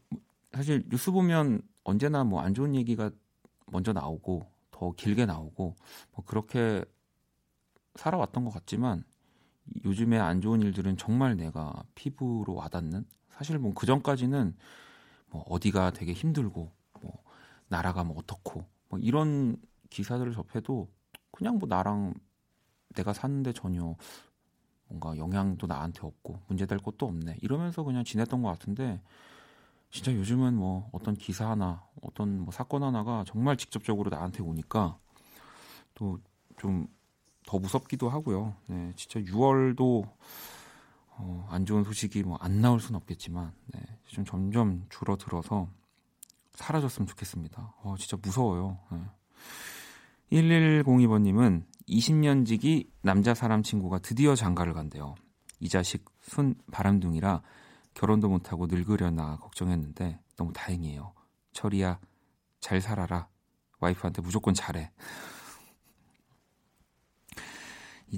사실 0.53 0.85
뉴스 0.88 1.11
보면 1.11 1.62
언제나 1.85 2.25
뭐 2.25 2.40
안 2.40 2.55
좋은 2.55 2.75
얘기가 2.75 3.11
먼저 3.66 3.92
나오고 3.92 4.51
더 4.71 4.92
길게 4.92 5.27
나오고 5.27 5.77
뭐 6.12 6.25
그렇게 6.25 6.85
살아왔던 7.97 8.44
것 8.44 8.51
같지만 8.53 9.05
요즘에 9.85 10.18
안 10.18 10.40
좋은 10.40 10.62
일들은 10.62 10.97
정말 10.97 11.37
내가 11.37 11.83
피부로 11.94 12.55
와닿는? 12.55 13.05
사실 13.31 13.59
뭐 13.59 13.73
그 13.75 13.87
전까지는 13.87 14.57
뭐 15.31 15.42
어디가 15.49 15.92
되게 15.92 16.12
힘들고 16.12 16.73
뭐 17.03 17.23
나라가 17.68 18.05
뭐 18.05 18.18
어떻고 18.18 18.64
뭐 18.88 18.99
이런 19.01 19.57
기사들을 19.90 20.33
접해도 20.35 20.88
그냥 21.33 21.59
뭐 21.59 21.68
나랑 21.68 22.14
내가 22.94 23.12
사는데 23.12 23.53
전혀 23.53 23.94
뭔가 24.88 25.16
영향도 25.16 25.66
나한테 25.66 26.01
없고 26.03 26.40
문제될 26.49 26.79
것도 26.79 27.07
없네. 27.07 27.38
이러면서 27.42 27.83
그냥 27.85 28.05
지냈던 28.05 28.42
것 28.42 28.49
같은데 28.51 29.01
진짜 29.90 30.12
요즘은 30.12 30.55
뭐 30.55 30.88
어떤 30.92 31.14
기사 31.14 31.48
하나 31.51 31.85
어떤 32.03 32.40
뭐 32.40 32.53
사건 32.53 32.83
하나가 32.83 33.24
정말 33.27 33.57
직접적으로 33.57 34.11
나한테 34.11 34.42
오니까 34.42 34.98
또 35.94 36.18
좀 36.59 36.88
더 37.48 37.59
무섭기도 37.59 38.11
하고요. 38.11 38.55
네, 38.66 38.92
진짜 38.94 39.20
6월도 39.20 40.07
어, 41.16 41.48
안 41.51 41.64
좋은 41.64 41.83
소식이 41.83 42.22
뭐 42.24 42.37
안 42.42 42.61
나올 42.61 42.79
수는 42.79 42.98
없겠지만 42.98 43.55
네, 43.68 43.81
좀 44.05 44.27
점점 44.27 44.85
줄어들어서 44.90 45.66
사라졌으면 46.53 47.07
좋겠습니다. 47.07 47.74
어, 47.83 47.94
진짜 47.98 48.18
무서워요. 48.20 48.79
네. 48.92 48.98
1102번님은 50.31 51.64
20년 51.88 52.44
지기 52.44 52.90
남자 53.01 53.33
사람 53.33 53.62
친구가 53.62 54.01
드디어 54.01 54.35
장가를 54.35 54.74
간대요. 54.74 55.14
이 55.61 55.70
자식 55.70 56.05
순 56.20 56.55
바람둥이라 56.70 57.40
결혼도 57.99 58.29
못하고 58.29 58.67
늙으려나 58.67 59.39
걱정했는데 59.39 60.21
너무 60.37 60.53
다행이에요. 60.53 61.15
철이야 61.53 61.99
잘 62.61 62.81
살아라. 62.81 63.29
와이프한테 63.81 64.23
무조건 64.23 64.55
잘해. 64.55 64.93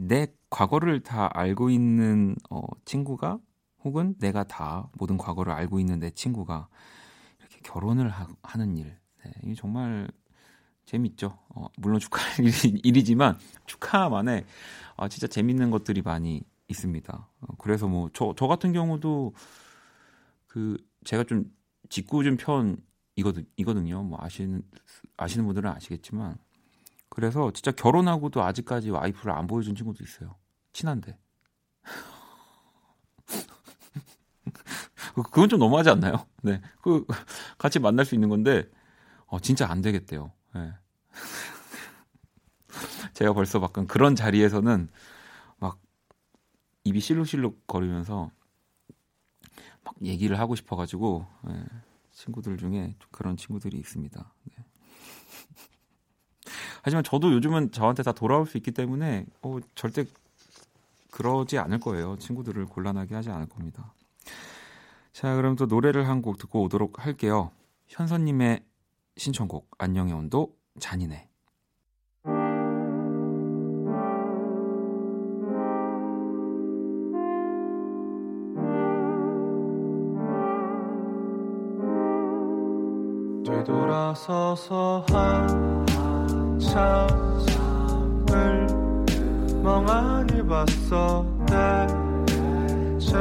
내 0.03 0.27
과거를 0.51 1.03
다 1.03 1.31
알고 1.33 1.71
있는 1.71 2.37
어, 2.51 2.61
친구가 2.85 3.39
혹은 3.85 4.15
내가 4.19 4.45
다 4.45 4.89
모든 4.99 5.17
과거를 5.17 5.53
알고 5.53 5.81
있는 5.81 5.99
내 5.99 6.11
친구가 6.11 6.69
이렇게 7.41 7.61
결혼을 7.63 8.11
하, 8.11 8.29
는 8.59 8.77
일. 8.77 8.99
네, 9.25 9.33
이 9.45 9.55
정말 9.55 10.11
재밌죠. 10.87 11.39
어, 11.51 11.67
물론 11.79 12.01
축하할 12.01 12.47
일이, 12.85 13.05
지만 13.05 13.39
축하만에 13.67 14.45
아, 14.97 15.09
진짜 15.09 15.27
재밌는 15.27 15.71
것들이 15.71 16.03
많이 16.03 16.43
있습니다. 16.69 17.29
어, 17.43 17.47
그래서 17.59 17.89
뭐 17.89 18.11
저 18.13 18.35
저 18.37 18.47
같은 18.49 18.73
경우도 18.73 19.35
그 20.51 20.77
제가 21.05 21.25
좀 21.25 21.45
짓궂은 21.91 22.37
편이거든 22.37 23.47
이거든요. 23.57 24.03
뭐 24.03 24.19
아시는 24.21 24.63
아시는 25.17 25.47
분들은 25.47 25.71
아시겠지만 25.71 26.37
그래서 27.09 27.53
진짜 27.53 27.71
결혼하고도 27.71 28.43
아직까지 28.43 28.91
와이프를 28.91 29.33
안 29.33 29.47
보여준 29.47 29.77
친구도 29.77 30.03
있어요. 30.03 30.35
친한데. 30.73 31.17
그건 35.15 35.49
좀 35.49 35.61
너무하지 35.61 35.91
않나요? 35.91 36.27
네. 36.43 36.61
그 36.83 37.07
같이 37.57 37.79
만날 37.79 38.05
수 38.05 38.17
있는 38.17 38.29
건데 38.29 38.69
어 39.27 39.39
진짜 39.39 39.71
안 39.71 39.83
되겠대요. 39.83 40.33
네. 40.55 40.73
제가 43.15 43.35
벌써 43.35 43.63
약간 43.63 43.87
그런 43.87 44.17
자리에서는 44.17 44.89
막 45.59 45.81
입이 46.83 46.99
실룩실룩 46.99 47.69
거리면서 47.69 48.33
막 49.85 49.95
얘기를 50.03 50.39
하고 50.39 50.55
싶어가지고 50.55 51.27
네. 51.45 51.65
친구들 52.13 52.59
중에 52.59 52.95
그런 53.11 53.37
친구들이 53.37 53.79
있습니다. 53.79 54.33
네. 54.45 54.55
하지만 56.83 57.05
저도 57.05 57.33
요즘은 57.33 57.73
저한테 57.73 58.03
다 58.03 58.13
돌아올 58.13 58.47
수 58.47 58.57
있기 58.57 58.71
때문에 58.73 59.27
어, 59.43 59.59
절대 59.75 60.05
그러지 61.11 61.59
않을 61.59 61.81
거예요. 61.81 62.17
친구들을 62.19 62.67
곤란하게 62.67 63.15
하지 63.15 63.31
않을 63.31 63.47
겁니다. 63.49 63.93
자, 65.13 65.35
그럼 65.35 65.57
또 65.57 65.67
노래를 65.67 66.09
한 66.09 66.23
곡 66.23 66.39
듣고 66.39 66.63
오도록 66.63 67.05
할게요. 67.05 67.51
현선님의 67.89 68.65
신청곡 69.17 69.71
안녕의 69.79 70.15
온도 70.15 70.57
잔인해. 70.79 71.29
되돌아서서 84.11 85.05
한참을 86.59 87.07
멍하니 89.63 90.47
봤어 90.47 91.25
대체 91.47 93.17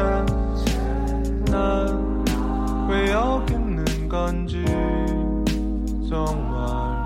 난왜 1.51 3.11
여기 3.11 3.53
있는 3.53 4.09
건지 4.09 4.63
정말 6.09 7.05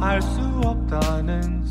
알 0.00 0.20
수 0.20 0.40
없다는 0.64 1.63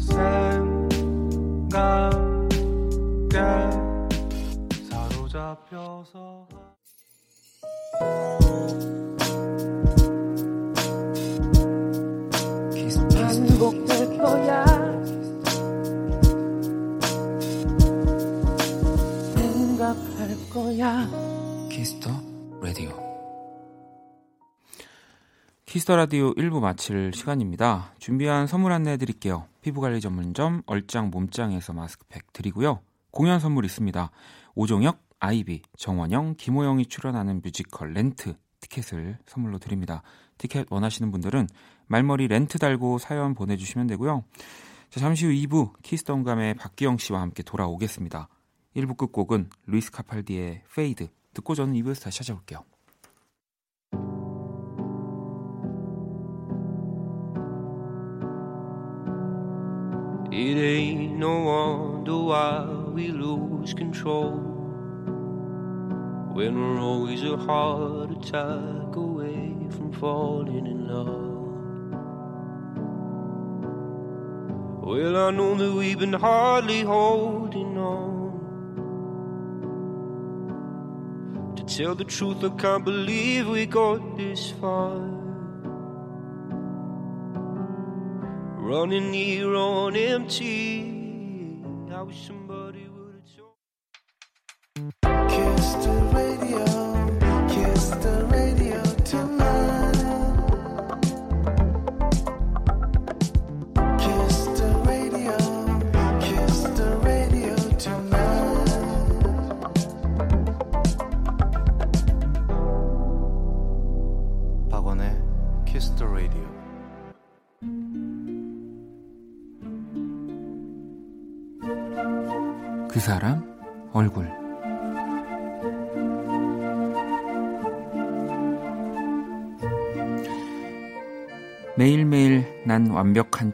거야 20.74 21.08
키스 21.70 21.95
더 21.95 22.10
라디오 22.62 22.92
키스 25.66 25.85
더 25.85 25.96
라디오 25.96 26.34
1부 26.34 26.60
마칠 26.60 27.12
시간입니다. 27.14 27.94
준비한 28.00 28.48
선물 28.48 28.72
안내해 28.72 28.98
드릴게요. 28.98 29.48
피부관리 29.62 30.02
전문점 30.02 30.62
얼짱 30.66 31.10
몸짱에서 31.10 31.74
마스크팩 31.74 32.32
드리고요. 32.34 32.80
공연 33.12 33.40
선물 33.40 33.66
있습니다. 33.66 34.12
오종혁, 34.56 35.00
아이비, 35.20 35.62
정원영, 35.78 36.36
김호영이 36.38 36.86
출연하는 36.86 37.42
뮤지컬 37.44 37.94
렌트 37.94 38.36
티켓을 38.60 39.18
선물로 39.26 39.60
드립니다. 39.60 40.04
티켓 40.38 40.68
원하시는 40.70 41.12
분들은 41.12 41.48
말머리 41.88 42.28
렌트 42.28 42.60
달고 42.60 43.00
사연 43.00 43.34
보내주시면 43.34 43.88
되고요. 43.88 44.24
자, 44.90 45.00
잠시 45.00 45.26
후 45.26 45.32
2부 45.32 45.74
키스 45.82 46.05
더 46.05 46.19
음감의 46.19 46.56
박기영 46.56 46.98
씨와 46.98 47.22
함께 47.22 47.42
돌아오겠습니다. 47.42 48.28
1부 48.76 48.98
끝곡은 48.98 49.50
루이스 49.68 49.92
카팔디의 49.92 50.64
페이드 50.74 51.08
듣고 51.34 51.54
저는 51.56 51.74
2부에서 51.76 52.04
다시 52.04 52.20
찾아올게요. 52.20 52.64
It 60.32 60.58
ain't 60.58 61.18
no 61.20 61.46
wonder 61.46 62.18
why 62.18 62.66
we 62.92 63.10
lose 63.10 63.76
control 63.76 64.42
when 66.34 66.56
we're 66.56 66.82
always 66.82 67.22
a 67.22 67.38
heart 67.38 68.10
attack 68.10 68.96
away 68.96 69.54
from 69.70 69.92
falling 69.94 70.66
in 70.66 70.88
love. 70.88 71.34
Well, 74.82 75.16
I 75.16 75.30
know 75.30 75.56
that 75.56 75.72
we've 75.72 76.00
been 76.00 76.14
hardly 76.14 76.82
holding 76.82 77.78
on. 77.78 78.13
To 81.66 81.78
tell 81.78 81.96
the 81.96 82.04
truth, 82.04 82.44
I 82.44 82.50
can't 82.50 82.84
believe 82.84 83.48
we 83.48 83.66
got 83.66 84.18
this 84.18 84.52
far. 84.52 84.98
Running 88.58 89.14
here 89.14 89.56
on 89.56 89.96
empty. 89.96 91.62
I 91.90 92.04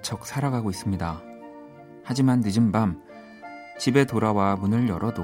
척 0.09 0.25
살아가고 0.25 0.71
있습니다. 0.71 1.21
하지만 2.03 2.41
늦은 2.43 2.71
밤 2.71 2.99
집에 3.77 4.05
돌아와 4.05 4.55
문을 4.55 4.89
열어도 4.89 5.23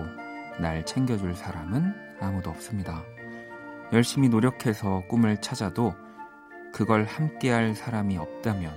날 0.62 0.86
챙겨줄 0.86 1.34
사람은 1.34 1.92
아무도 2.22 2.52
없습니다. 2.52 3.02
열심히 3.94 4.30
노력해서 4.30 5.02
꿈을 5.10 5.42
찾아도 5.42 5.96
그걸 6.72 7.04
함께할 7.06 7.74
사람이 7.74 8.16
없다면 8.16 8.76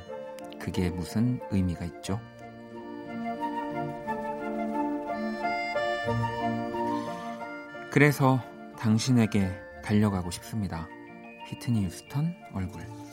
그게 0.59 0.89
무슨 0.89 1.41
의미가 1.51 1.85
있죠? 1.85 2.19
그래서 7.91 8.41
당신에게 8.79 9.51
달려가고 9.85 10.31
싶습니다. 10.31 10.89
히트니 11.49 11.85
휴스턴 11.85 12.35
얼굴. 12.55 13.08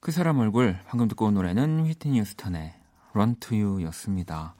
그 0.00 0.10
사람 0.10 0.38
얼굴 0.38 0.78
방금 0.86 1.06
듣고 1.08 1.26
온 1.26 1.34
노래는 1.34 1.86
휘트니 1.86 2.18
휴스턴의 2.20 2.74
Run 3.10 3.36
to 3.40 3.56
You였습니다. 3.56 4.54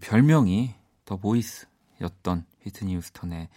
별명이 0.00 0.74
The 1.04 1.16
Voice였던 1.16 2.46
휘트니 2.62 2.94
휴스턴의 2.94 3.48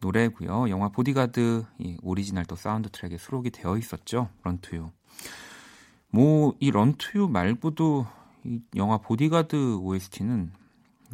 노래고요. 0.00 0.70
영화 0.70 0.88
보디가드 0.88 1.64
이 1.78 1.98
오리지널 2.02 2.44
또 2.44 2.54
사운드 2.54 2.90
트랙에 2.90 3.18
수록이 3.18 3.50
되어 3.50 3.76
있었죠. 3.76 4.28
Run 4.42 4.60
to 4.60 4.78
You. 4.78 4.92
뭐이 6.10 6.68
Run 6.68 6.94
to 6.96 7.10
You 7.22 7.32
말고도 7.32 8.06
이 8.44 8.60
영화 8.76 8.98
보디가드 8.98 9.78
OST는 9.78 10.52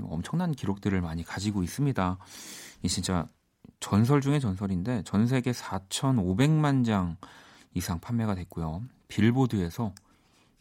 엄청난 0.03 0.53
기록들을 0.53 1.01
많이 1.01 1.25
가지고 1.25 1.62
있습니다. 1.62 2.18
이 2.83 2.88
진짜 2.88 3.29
전설 3.83 4.21
중의 4.21 4.40
전설인데 4.40 5.03
전 5.05 5.27
세계 5.27 5.51
4,500만 5.51 6.87
장 6.87 7.16
이상 7.75 7.99
판매가 8.01 8.37
됐고요. 8.37 8.83
빌보드에서 9.09 9.92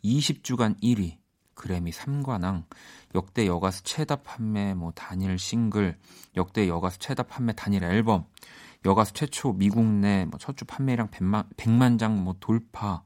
20주간 0.04 0.82
1위, 0.82 1.18
그래미 1.54 1.92
3관왕, 1.92 2.66
역대 3.14 3.46
여가수 3.46 3.84
최다 3.84 4.18
판매 4.18 4.74
뭐 4.74 4.92
단일 4.92 5.38
싱글, 5.38 5.98
역대 6.36 6.68
여가수 6.68 6.98
최다 7.00 7.24
판매 7.24 7.54
단일 7.54 7.84
앨범, 7.84 8.26
여가수 8.86 9.14
최초 9.14 9.54
미국 9.54 9.86
내뭐첫주 9.86 10.66
판매량 10.66 11.10
100만, 11.10 11.48
100만 11.56 12.00
장 12.00 12.18
뭐 12.18 12.36
돌파. 12.40 13.04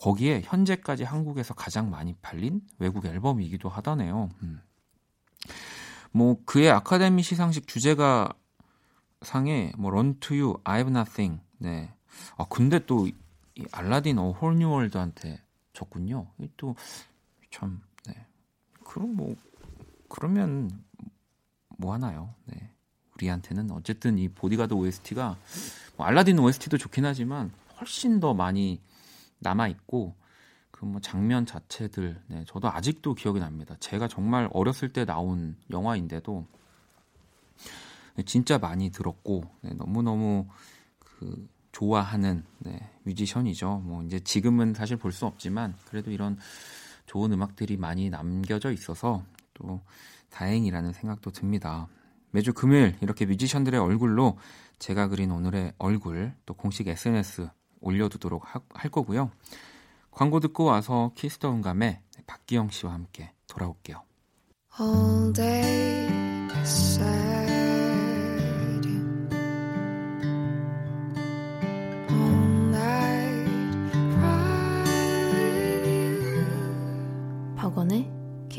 거기에 0.00 0.42
현재까지 0.44 1.04
한국에서 1.04 1.54
가장 1.54 1.90
많이 1.90 2.14
팔린 2.14 2.62
외국 2.78 3.04
앨범이기도 3.06 3.68
하다네요. 3.68 4.30
음. 4.42 4.60
뭐 6.10 6.38
그의 6.44 6.70
아카데미 6.70 7.22
시상식 7.22 7.68
주제가 7.68 8.32
상에 9.22 9.72
뭐 9.76 9.90
Run 9.90 10.18
to 10.20 10.36
You, 10.36 10.62
I've 10.64 10.88
Nothing. 10.88 11.40
네. 11.58 11.92
아 12.36 12.46
근데 12.48 12.78
또 12.86 13.06
이 13.60 13.66
알라딘 13.72 14.18
어 14.18 14.30
홀뉴 14.32 14.70
월드한테 14.70 15.42
줬군요. 15.72 16.28
또참 16.56 17.80
네. 18.06 18.14
그럼 18.84 19.16
뭐 19.16 19.36
그러면 20.08 20.70
뭐 21.76 21.92
하나요? 21.92 22.34
네. 22.46 22.70
우리한테는 23.14 23.70
어쨌든 23.72 24.18
이 24.18 24.28
보디가드 24.28 24.72
OST가 24.72 25.36
뭐 25.96 26.06
알라딘 26.06 26.38
OST도 26.38 26.78
좋긴 26.78 27.04
하지만 27.04 27.52
훨씬 27.78 28.18
더 28.20 28.32
많이 28.34 28.80
남아 29.40 29.68
있고 29.68 30.14
그 30.70 30.86
뭐 30.86 30.98
장면 31.02 31.44
자체들 31.44 32.22
네, 32.28 32.44
저도 32.46 32.70
아직도 32.70 33.14
기억이 33.14 33.38
납니다. 33.38 33.76
제가 33.80 34.08
정말 34.08 34.48
어렸을 34.52 34.92
때 34.94 35.04
나온 35.04 35.56
영화인데도 35.70 36.46
진짜 38.24 38.58
많이 38.58 38.90
들었고 38.90 39.44
네, 39.62 39.70
너무너무 39.74 40.46
그 40.98 41.48
좋아하는 41.72 42.44
네, 42.58 42.90
뮤지션이죠. 43.04 43.82
뭐 43.84 44.02
이제 44.02 44.20
지금은 44.20 44.74
사실 44.74 44.96
볼 44.96 45.12
수 45.12 45.26
없지만 45.26 45.74
그래도 45.86 46.10
이런 46.10 46.38
좋은 47.06 47.32
음악들이 47.32 47.76
많이 47.76 48.10
남겨져 48.10 48.72
있어서 48.72 49.24
또 49.54 49.80
다행이라는 50.30 50.92
생각도 50.92 51.30
듭니다. 51.32 51.88
매주 52.30 52.52
금요일 52.52 52.96
이렇게 53.00 53.26
뮤지션들의 53.26 53.78
얼굴로 53.80 54.38
제가 54.78 55.08
그린 55.08 55.30
오늘의 55.32 55.74
얼굴 55.78 56.32
또 56.46 56.54
공식 56.54 56.86
SNS 56.88 57.48
올려두도록 57.80 58.54
하, 58.54 58.60
할 58.72 58.90
거고요. 58.90 59.30
광고 60.10 60.40
듣고 60.40 60.64
와서 60.64 61.12
키스더 61.16 61.50
음감에 61.52 62.02
박기영 62.26 62.70
씨와 62.70 62.92
함께 62.92 63.32
돌아올게요. 63.48 64.02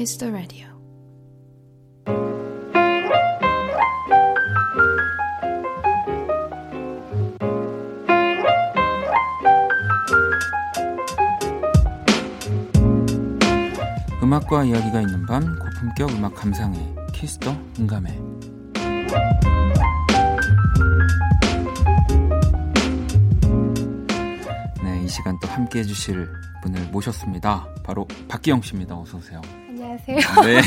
Kiss 0.01 0.17
the 0.17 0.33
Radio. 0.33 0.65
음악과 14.23 14.63
이야기가 14.63 15.01
있는 15.01 15.23
밤 15.27 15.59
고품격 15.59 16.09
음악 16.17 16.33
감상회 16.33 16.79
키스터 17.13 17.55
음감회 17.77 18.09
네, 24.83 25.03
이 25.03 25.07
시간 25.07 25.37
또 25.39 25.47
함께 25.47 25.81
해주실 25.81 26.27
분을 26.63 26.87
모셨습니다. 26.87 27.67
바로 27.83 28.07
박기영 28.27 28.63
씨입니다. 28.63 28.97
어서 28.97 29.19
오세요. 29.19 29.60
안녕하세요. 30.07 30.43
네. 30.45 30.57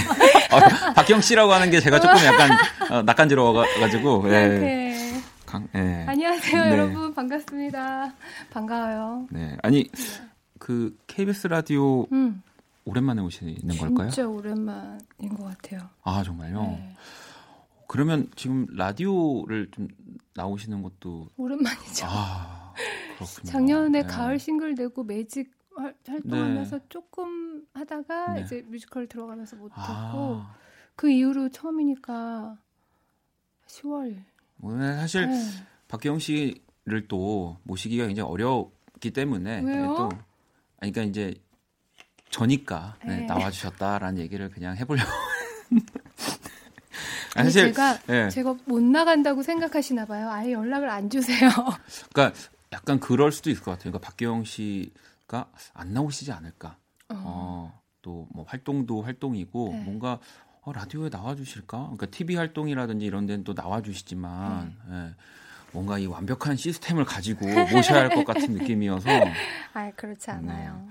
어, 0.54 0.92
박기영 0.94 1.20
씨라고 1.20 1.52
하는 1.52 1.70
게 1.70 1.80
제가 1.80 2.00
조금 2.00 2.16
약간 2.24 2.50
어, 2.90 3.02
낯간지러워가지고. 3.02 4.22
예. 4.26 4.30
네. 4.48 5.20
강, 5.46 5.68
예. 5.74 6.04
안녕하세요, 6.06 6.64
네. 6.64 6.70
여러분. 6.70 7.14
반갑습니다. 7.14 8.12
반가워요. 8.50 9.26
네. 9.30 9.56
아니 9.62 9.88
그 10.58 10.96
KBS 11.06 11.48
라디오 11.48 12.06
음, 12.12 12.42
오랜만에 12.84 13.22
오시는 13.22 13.76
걸까요? 13.78 14.10
진짜 14.10 14.28
오랜만인 14.28 15.36
것 15.36 15.44
같아요. 15.44 15.88
아 16.02 16.22
정말요? 16.22 16.62
네. 16.62 16.96
그러면 17.86 18.28
지금 18.34 18.66
라디오를 18.70 19.68
좀 19.72 19.88
나오시는 20.34 20.82
것도 20.82 21.28
오랜만이죠. 21.36 22.06
아 22.08 22.72
그렇군요. 23.16 23.50
작년에 23.52 24.02
네. 24.02 24.06
가을 24.06 24.38
싱글 24.38 24.74
내고 24.74 25.04
매직 25.04 25.50
활, 25.76 25.94
활동하면서 26.06 26.78
네. 26.78 26.84
조금 26.88 27.66
하다가 27.74 28.34
네. 28.34 28.42
이제 28.42 28.62
뮤지컬 28.68 29.06
들어가면서 29.06 29.56
못했고 29.56 29.82
아, 29.82 30.56
그 30.96 31.10
이후로 31.10 31.50
처음이니까 31.50 32.58
10월. 33.66 34.22
오늘 34.60 34.94
사실 34.94 35.28
네. 35.28 35.40
박기영 35.88 36.18
씨를 36.18 37.08
또 37.08 37.58
모시기가 37.64 38.06
굉장히 38.06 38.30
어렵기 38.30 39.10
때문에 39.10 39.60
네, 39.60 39.76
왜요? 39.76 39.94
또 39.96 40.08
아니 40.80 40.92
그러니까 40.92 41.02
이제 41.02 41.34
저니까 42.30 42.96
네, 43.04 43.18
네. 43.18 43.26
나와주셨다라는 43.26 44.18
얘기를 44.20 44.50
그냥 44.50 44.76
해보려고. 44.76 45.10
아니, 47.36 47.50
사실 47.50 47.72
제가 47.72 47.98
예. 48.10 48.28
제가 48.28 48.56
못 48.64 48.80
나간다고 48.82 49.42
생각하시나 49.42 50.06
봐요. 50.06 50.30
아예 50.30 50.52
연락을 50.52 50.88
안 50.88 51.10
주세요. 51.10 51.50
그러니까 52.12 52.38
약간 52.72 53.00
그럴 53.00 53.32
수도 53.32 53.50
있을 53.50 53.62
것 53.62 53.72
같아요. 53.72 53.92
그러니까 53.92 54.08
박기영 54.08 54.44
씨 54.44 54.92
가안 55.34 55.92
나오시지 55.92 56.30
않을까. 56.32 56.78
어, 57.10 57.80
또뭐 58.02 58.44
활동도 58.46 59.02
활동이고 59.02 59.68
네. 59.72 59.82
뭔가 59.84 60.18
어, 60.62 60.72
라디오에 60.72 61.08
나와주실까? 61.10 61.78
그러니까 61.78 62.06
TV 62.06 62.36
활동이라든지 62.36 63.04
이런 63.04 63.26
데는 63.26 63.44
또 63.44 63.52
나와주시지만 63.54 64.76
네. 64.88 64.94
예, 65.08 65.14
뭔가 65.72 65.98
이 65.98 66.06
완벽한 66.06 66.56
시스템을 66.56 67.04
가지고 67.04 67.46
모셔야 67.72 68.00
할 68.00 68.08
것 68.10 68.24
같은 68.24 68.52
느낌이어서 68.54 69.08
아 69.74 69.90
그렇지 69.96 70.30
않아요. 70.30 70.88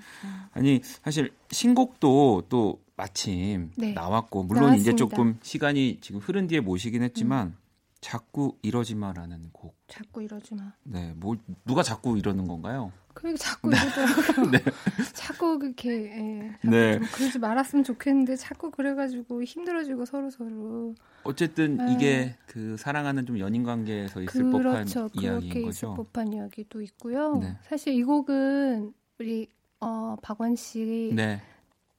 아니 0.51 0.82
사실 0.84 1.34
신곡도 1.51 2.43
또 2.49 2.84
마침 2.95 3.71
네. 3.77 3.93
나왔고 3.93 4.43
물론 4.43 4.75
이제 4.75 4.91
나왔습니다. 4.91 4.97
조금 4.97 5.39
시간이 5.41 5.99
지금 6.01 6.19
흐른 6.19 6.47
뒤에 6.47 6.60
모시긴 6.60 7.01
했지만 7.01 7.56
자꾸 8.01 8.58
이러지 8.62 8.95
마라는 8.95 9.49
곡. 9.53 9.75
자꾸 9.93 10.23
이러지 10.23 10.56
마. 10.56 10.73
네, 10.82 11.13
뭐 11.15 11.36
누가 11.65 11.84
자꾸 11.84 12.17
이러는 12.17 12.47
건가요? 12.47 12.91
그러니까 13.13 13.43
자꾸 13.43 13.69
이러더라고요. 13.69 14.49
네. 14.49 14.60
자꾸 15.13 15.60
그렇게 15.60 15.89
예, 15.91 16.51
자꾸 16.63 16.69
네. 16.71 16.93
좀 16.97 17.08
그러지 17.13 17.38
말았으면 17.38 17.84
좋겠는데 17.84 18.36
자꾸 18.38 18.71
그래가지고 18.71 19.43
힘들어지고 19.43 20.06
서로 20.06 20.32
서로 20.32 20.95
어쨌든 21.23 21.77
네. 21.77 21.93
이게 21.93 22.36
그 22.47 22.75
사랑하는 22.75 23.27
좀 23.27 23.38
연인 23.38 23.63
관계에서 23.63 24.23
있을 24.23 24.49
법한 24.49 24.62
그렇죠. 24.63 25.10
이야기인 25.13 25.53
그렇게 25.53 25.69
있을 25.69 25.89
거죠. 25.89 25.93
법한 25.93 26.34
이야기도 26.34 26.82
있고요. 26.82 27.38
네. 27.38 27.56
사실 27.62 27.93
이 27.93 28.03
곡은 28.03 28.95
우리 29.19 29.47
어, 29.79 30.15
박원 30.23 30.56
씨 30.56 31.12
네. 31.13 31.39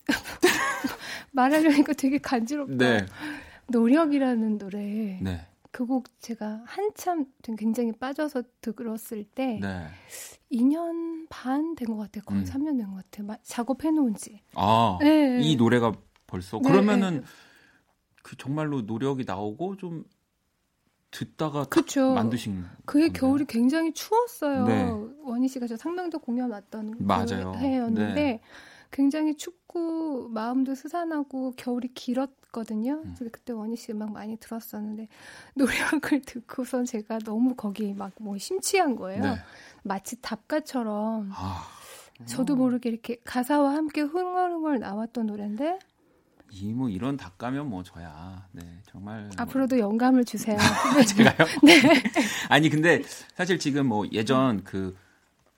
말하려니까 1.30 1.92
되게 1.92 2.18
간지럽다. 2.18 2.74
네. 2.74 3.06
노력이라는 3.68 4.58
노래 4.58 4.78
네. 5.22 5.46
그 5.74 5.86
곡 5.86 6.04
제가 6.20 6.62
한참 6.66 7.26
좀 7.42 7.56
굉장히 7.56 7.90
빠져서 7.90 8.44
들었을 8.60 9.24
때 9.24 9.58
네. 9.60 9.86
2년 10.52 11.26
반 11.28 11.74
된 11.74 11.88
것 11.88 11.96
같아요. 11.96 12.22
거의 12.24 12.42
음. 12.42 12.44
3년 12.44 12.78
된 12.78 12.86
것 12.90 12.96
같아요. 12.96 13.26
마- 13.26 13.38
작업해 13.42 13.90
놓은 13.90 14.14
지. 14.14 14.40
아, 14.54 14.98
네. 15.00 15.40
이 15.42 15.56
노래가 15.56 15.92
벌써 16.28 16.60
네, 16.62 16.70
그러면은 16.70 17.20
네. 17.22 17.26
그 18.22 18.36
정말로 18.36 18.82
노력이 18.82 19.24
나오고 19.26 19.76
좀 19.76 20.04
듣다가 21.10 21.62
탁 21.62 21.70
그쵸. 21.70 22.14
만드신 22.14 22.64
그게 22.84 23.08
겨울이 23.08 23.44
굉장히 23.46 23.92
추웠어요. 23.92 24.66
네. 24.66 24.90
원희 25.24 25.48
씨가 25.48 25.66
저 25.66 25.76
상명도 25.76 26.20
공연 26.20 26.50
왔던 26.50 26.98
그 26.98 27.02
맞아요. 27.02 27.54
해였는데 27.56 28.14
네. 28.14 28.40
굉장히 28.90 29.36
춥고 29.36 30.28
마음도 30.28 30.74
스산하고 30.74 31.52
겨울이 31.56 31.88
길었 31.94 32.30
거든요. 32.54 33.02
음. 33.04 33.14
그래서 33.18 33.30
그때 33.32 33.52
원희 33.52 33.74
씨 33.76 33.92
음악 33.92 34.12
많이 34.12 34.36
들었었는데 34.38 35.08
노력을 35.56 36.22
듣고선 36.22 36.84
제가 36.86 37.18
너무 37.18 37.54
거기 37.54 37.92
막 37.92 38.12
뭐 38.20 38.38
심취한 38.38 38.94
거예요. 38.96 39.22
네. 39.22 39.36
마치 39.82 40.20
답가처럼 40.22 41.30
아, 41.34 41.66
저도 42.26 42.54
모르게 42.56 42.88
이렇게 42.90 43.16
가사와 43.24 43.74
함께 43.74 44.00
흥얼흥얼 44.02 44.78
나왔던 44.78 45.26
노래인데 45.26 45.78
이뭐 46.50 46.88
이런 46.88 47.16
닭가면 47.16 47.68
뭐 47.68 47.82
저야. 47.82 48.46
네, 48.52 48.62
정말 48.86 49.28
앞으로도 49.36 49.78
영감을 49.80 50.24
주세요. 50.24 50.56
제가요? 51.16 51.48
네. 51.64 51.74
아니 52.48 52.70
근데 52.70 53.02
사실 53.34 53.58
지금 53.58 53.86
뭐 53.86 54.06
예전 54.12 54.62
그 54.62 54.96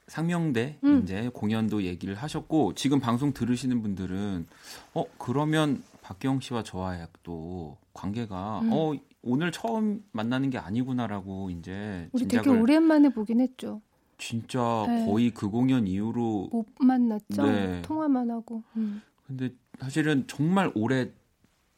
상명대 0.09 0.79
음. 0.85 1.03
이제 1.03 1.29
공연도 1.35 1.83
얘기를 1.83 2.15
하셨고 2.15 2.75
지금 2.75 3.01
방송 3.01 3.33
들으시는 3.35 3.83
분들은 3.83 4.47
어 4.95 5.05
그러면 5.19 5.83
박경 6.07 6.39
씨와 6.39 6.63
저와의 6.63 7.09
또 7.25 7.77
관계가 7.93 8.61
음. 8.61 8.71
어 8.73 8.95
오늘 9.23 9.51
처음 9.51 10.05
만나는 10.13 10.51
게 10.51 10.59
아니구나라고 10.59 11.51
이제 11.51 12.09
우리 12.13 12.29
되게 12.29 12.49
오랜만에 12.49 13.09
보긴 13.09 13.41
했죠. 13.41 13.83
진짜 14.17 14.85
네. 14.87 15.05
거의 15.05 15.31
그 15.31 15.51
공연 15.51 15.89
이후로 15.89 16.51
못 16.53 16.67
만났죠. 16.79 17.45
네. 17.45 17.83
통화만 17.83 18.31
하고. 18.31 18.63
음. 18.77 19.03
근데 19.27 19.51
사실은 19.81 20.25
정말 20.29 20.71
오래 20.77 21.11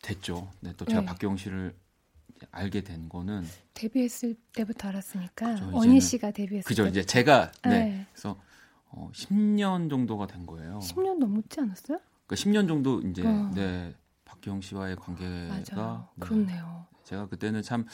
됐죠. 0.03 0.51
네, 0.61 0.75
또 0.77 0.85
제가 0.85 1.01
네. 1.01 1.07
박경 1.07 1.39
씨를 1.39 1.75
알게 2.51 2.83
된 2.83 3.09
거는 3.09 3.45
데뷔했을 3.73 4.37
때부터 4.55 4.89
알았으니까 4.89 5.55
그죠, 5.55 5.71
원희 5.73 6.01
씨가 6.03 6.33
데뷔했을 6.33 6.69
그죠 6.69 6.85
때 6.85 6.91
이제 6.91 7.03
제가 7.03 7.51
네, 7.65 7.71
네. 7.71 8.07
그래서 8.13 8.37
어, 8.91 9.11
10년 9.15 9.89
정도가 9.89 10.27
된 10.27 10.45
거예요. 10.45 10.81
10년 10.83 11.17
넘었지 11.17 11.61
않았어요? 11.61 11.99
그러니까 12.27 12.35
10년 12.35 12.69
정도 12.69 13.01
이제 13.01 13.27
어. 13.27 13.51
네 13.55 13.95
박기영 14.49 14.61
씨와의 14.63 14.97
관계가 14.97 15.55
맞아. 15.55 16.07
네, 16.17 16.21
그렇네요. 16.27 16.87
제가 17.05 17.27
그때는 17.29 17.63
참 17.63 17.85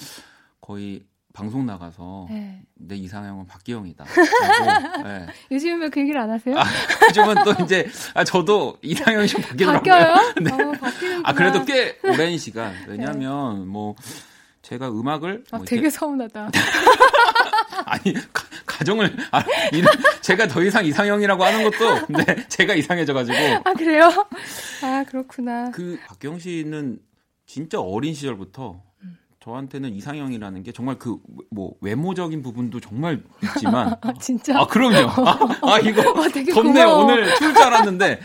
거의 0.61 1.05
방송 1.33 1.67
나가서 1.67 2.27
네. 2.31 2.63
내 2.75 2.95
이상형은 2.95 3.47
박기영이다. 3.47 4.05
네. 5.05 5.27
요즘은 5.51 5.91
그 5.91 6.01
얘기를 6.01 6.21
안 6.21 6.31
하세요? 6.31 6.57
아, 6.57 6.65
요즘은 7.09 7.35
또 7.45 7.65
이제 7.65 7.89
아 8.15 8.23
저도 8.23 8.79
이상형이 8.83 9.27
좀 9.27 9.43
바뀌더라고요. 9.43 9.83
바뀌어요? 9.83 10.35
네. 10.41 10.53
어. 10.53 10.73
아 11.25 11.33
그래도 11.33 11.65
꽤 11.65 11.99
오랜 12.05 12.39
시간. 12.39 12.73
왜냐하면 12.87 13.67
뭐 13.67 13.97
제가 14.63 14.89
음악을 14.91 15.45
아, 15.51 15.57
뭐 15.57 15.67
되게 15.67 15.81
이렇게- 15.83 15.91
서운하다. 15.91 16.51
아니 17.87 18.15
가, 18.67 18.85
정을 18.85 19.17
아, 19.31 19.43
이런- 19.73 19.93
제가 20.21 20.47
더 20.49 20.63
이상 20.63 20.85
이상형이라고 20.85 21.43
하는 21.45 21.65
것도 21.71 22.07
네 22.09 22.47
제가 22.49 22.75
이상해져가지고 22.75 23.37
아 23.65 23.73
그래요? 23.75 24.11
아 24.83 25.05
그렇구나. 25.09 25.71
그 25.71 25.99
박경 26.07 26.39
씨는 26.39 26.99
진짜 27.47 27.81
어린 27.81 28.15
시절부터 28.15 28.81
음. 29.03 29.19
저한테는 29.41 29.93
이상형이라는 29.95 30.63
게 30.63 30.73
정말 30.73 30.99
그 30.99 31.19
뭐 31.51 31.73
외모적인 31.81 32.43
부분도 32.43 32.81
정말 32.81 33.23
있지만 33.43 33.95
아 34.03 34.13
진짜? 34.21 34.59
아 34.59 34.67
그럼요. 34.67 35.09
아, 35.09 35.39
아, 35.75 35.79
이거 35.79 36.11
와, 36.13 36.27
되게 36.29 36.53
덥네 36.53 36.73
고마워. 36.85 37.05
오늘 37.05 37.33
추울 37.37 37.55
줄 37.55 37.63
알았는데 37.63 38.21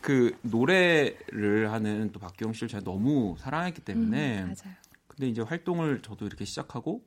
그 0.00 0.34
노래를 0.42 1.70
하는 1.72 2.10
또 2.12 2.18
박경 2.20 2.52
씨를 2.54 2.68
제가 2.68 2.82
너무 2.84 3.36
사랑했기 3.38 3.82
때문에 3.82 4.38
음, 4.42 4.54
맞아요. 4.56 4.74
근데 5.08 5.28
이제 5.28 5.42
활동을 5.42 6.00
저도 6.02 6.24
이렇게 6.26 6.46
시작하고 6.46 7.02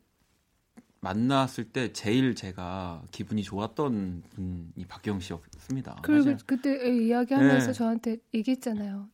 만났을 1.04 1.66
때 1.66 1.92
제일 1.92 2.34
제가 2.34 3.04
기분이 3.12 3.44
좋았던 3.44 4.24
분이 4.30 4.86
박경 4.88 5.20
씨였습니다. 5.20 5.98
그리고 6.02 6.24
사실. 6.24 6.38
그때 6.46 6.88
이야기하면서 6.88 7.68
네. 7.68 7.74
저한테 7.74 8.18
얘기했잖아요. 8.34 9.10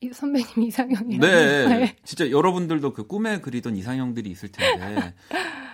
이 0.00 0.12
선배님 0.12 0.62
이상형이라고. 0.62 1.26
네, 1.26 1.96
진짜 2.04 2.30
여러분들도 2.30 2.92
그 2.92 3.08
꿈에 3.08 3.40
그리던 3.40 3.74
이상형들이 3.74 4.30
있을 4.30 4.52
텐데 4.52 5.14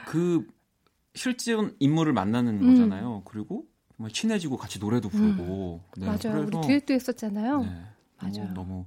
그 0.06 0.46
실제 1.14 1.54
인물을 1.78 2.14
만나는 2.14 2.62
음. 2.62 2.70
거잖아요. 2.70 3.22
그리고 3.26 3.66
정말 3.96 4.12
친해지고 4.12 4.56
같이 4.56 4.78
노래도 4.78 5.11
부르고. 5.11 5.82
네, 5.98 6.06
맞아요. 6.06 6.40
우리 6.40 6.58
듀엣도 6.58 6.94
했었잖아요. 6.94 7.61
네, 7.61 7.82
맞아요. 8.16 8.32
너무, 8.32 8.54
너무 8.54 8.86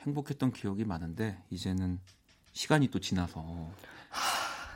행복했던 0.00 0.52
기억이 0.52 0.84
많은데 0.84 1.40
이제는 1.50 2.00
시간이 2.52 2.88
또 2.88 2.98
지나서 2.98 3.70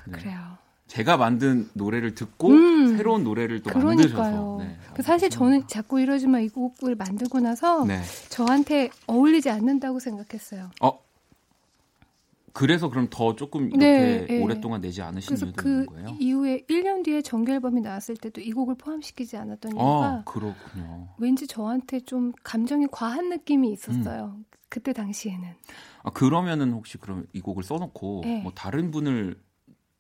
네. 0.07 0.19
그래요. 0.19 0.59
제가 0.93 1.17
만든 1.17 1.71
노래를 1.73 2.15
듣고 2.15 2.49
음. 2.49 2.99
새로운 2.99 3.25
노래를 3.25 3.63
또 3.63 3.71
그러니까요. 3.71 3.97
만드셔서 3.97 4.57
네. 4.59 4.77
그 4.93 5.01
사실 5.01 5.31
저는 5.31 5.67
자꾸 5.67 5.99
이러지만 5.99 6.43
이 6.43 6.51
곡을 6.51 6.97
만들고 6.97 7.41
나서 7.41 7.87
네. 7.87 8.03
저한테 8.29 8.91
어울리지 9.07 9.49
않는다고 9.49 10.01
생각했어요. 10.01 10.69
어 10.83 11.01
그래서 12.53 12.91
그럼 12.91 13.09
더 13.09 13.35
조금 13.37 13.69
이렇게 13.69 13.79
네, 13.79 14.27
네. 14.27 14.43
오랫동안 14.43 14.83
내지 14.83 15.01
않으신 15.01 15.39
이유도 15.39 15.53
그 15.57 15.69
있는 15.71 15.87
거예요? 15.87 16.17
이후에 16.21 16.67
1년 16.69 17.03
뒤에 17.03 17.23
정규 17.23 17.53
앨범이 17.53 17.81
나왔을 17.81 18.15
때도 18.15 18.43
이 18.43 18.53
곡을 18.53 18.75
포함시키지 18.75 19.39
않았던 19.39 19.73
이유가 19.73 19.85
아 19.85 20.23
그렇군요. 20.27 21.09
왠지 21.17 21.47
저한테 21.47 22.01
좀 22.01 22.33
감정이 22.45 22.89
과한 22.93 23.31
느낌이 23.31 23.73
있었어요. 23.73 24.35
음. 24.37 24.45
그때 24.69 24.93
당시에는 24.93 25.55
아 26.03 26.11
그러면은 26.11 26.73
혹시 26.73 26.99
그럼 26.99 27.25
이 27.33 27.41
곡을 27.41 27.63
써놓고 27.63 28.21
네. 28.25 28.43
뭐 28.43 28.53
다른 28.55 28.91
분을 28.91 29.41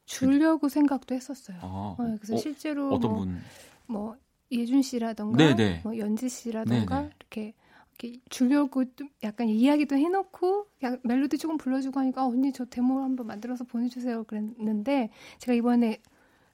주려고 0.05 0.69
생각도 0.69 1.15
했었어요. 1.15 1.59
아, 1.61 1.97
어, 1.99 2.17
그래서 2.17 2.35
어, 2.35 2.39
실제로 2.39 2.93
어떤 2.93 3.11
뭐, 3.11 3.21
분? 3.21 3.41
뭐 3.87 4.17
예준 4.51 4.83
씨라던가 4.83 5.37
네네. 5.39 5.81
뭐 5.85 5.97
연지 5.99 6.29
씨라던가 6.29 6.97
네네. 6.97 7.11
이렇게, 7.21 7.55
이렇게 7.99 8.21
주려고 8.29 8.85
좀 8.95 9.09
약간 9.23 9.49
이야기도 9.49 9.97
해놓고 9.97 10.67
약 10.83 11.01
멜로디 11.05 11.39
조금 11.39 11.57
불러주고 11.57 11.99
하니까 12.01 12.23
아, 12.23 12.27
언니 12.27 12.53
저 12.53 12.65
데모 12.65 13.01
한번 13.01 13.27
만들어서 13.27 13.65
보내주세요 13.65 14.25
그랬는데 14.25 15.11
제가 15.39 15.55
이번에 15.55 16.01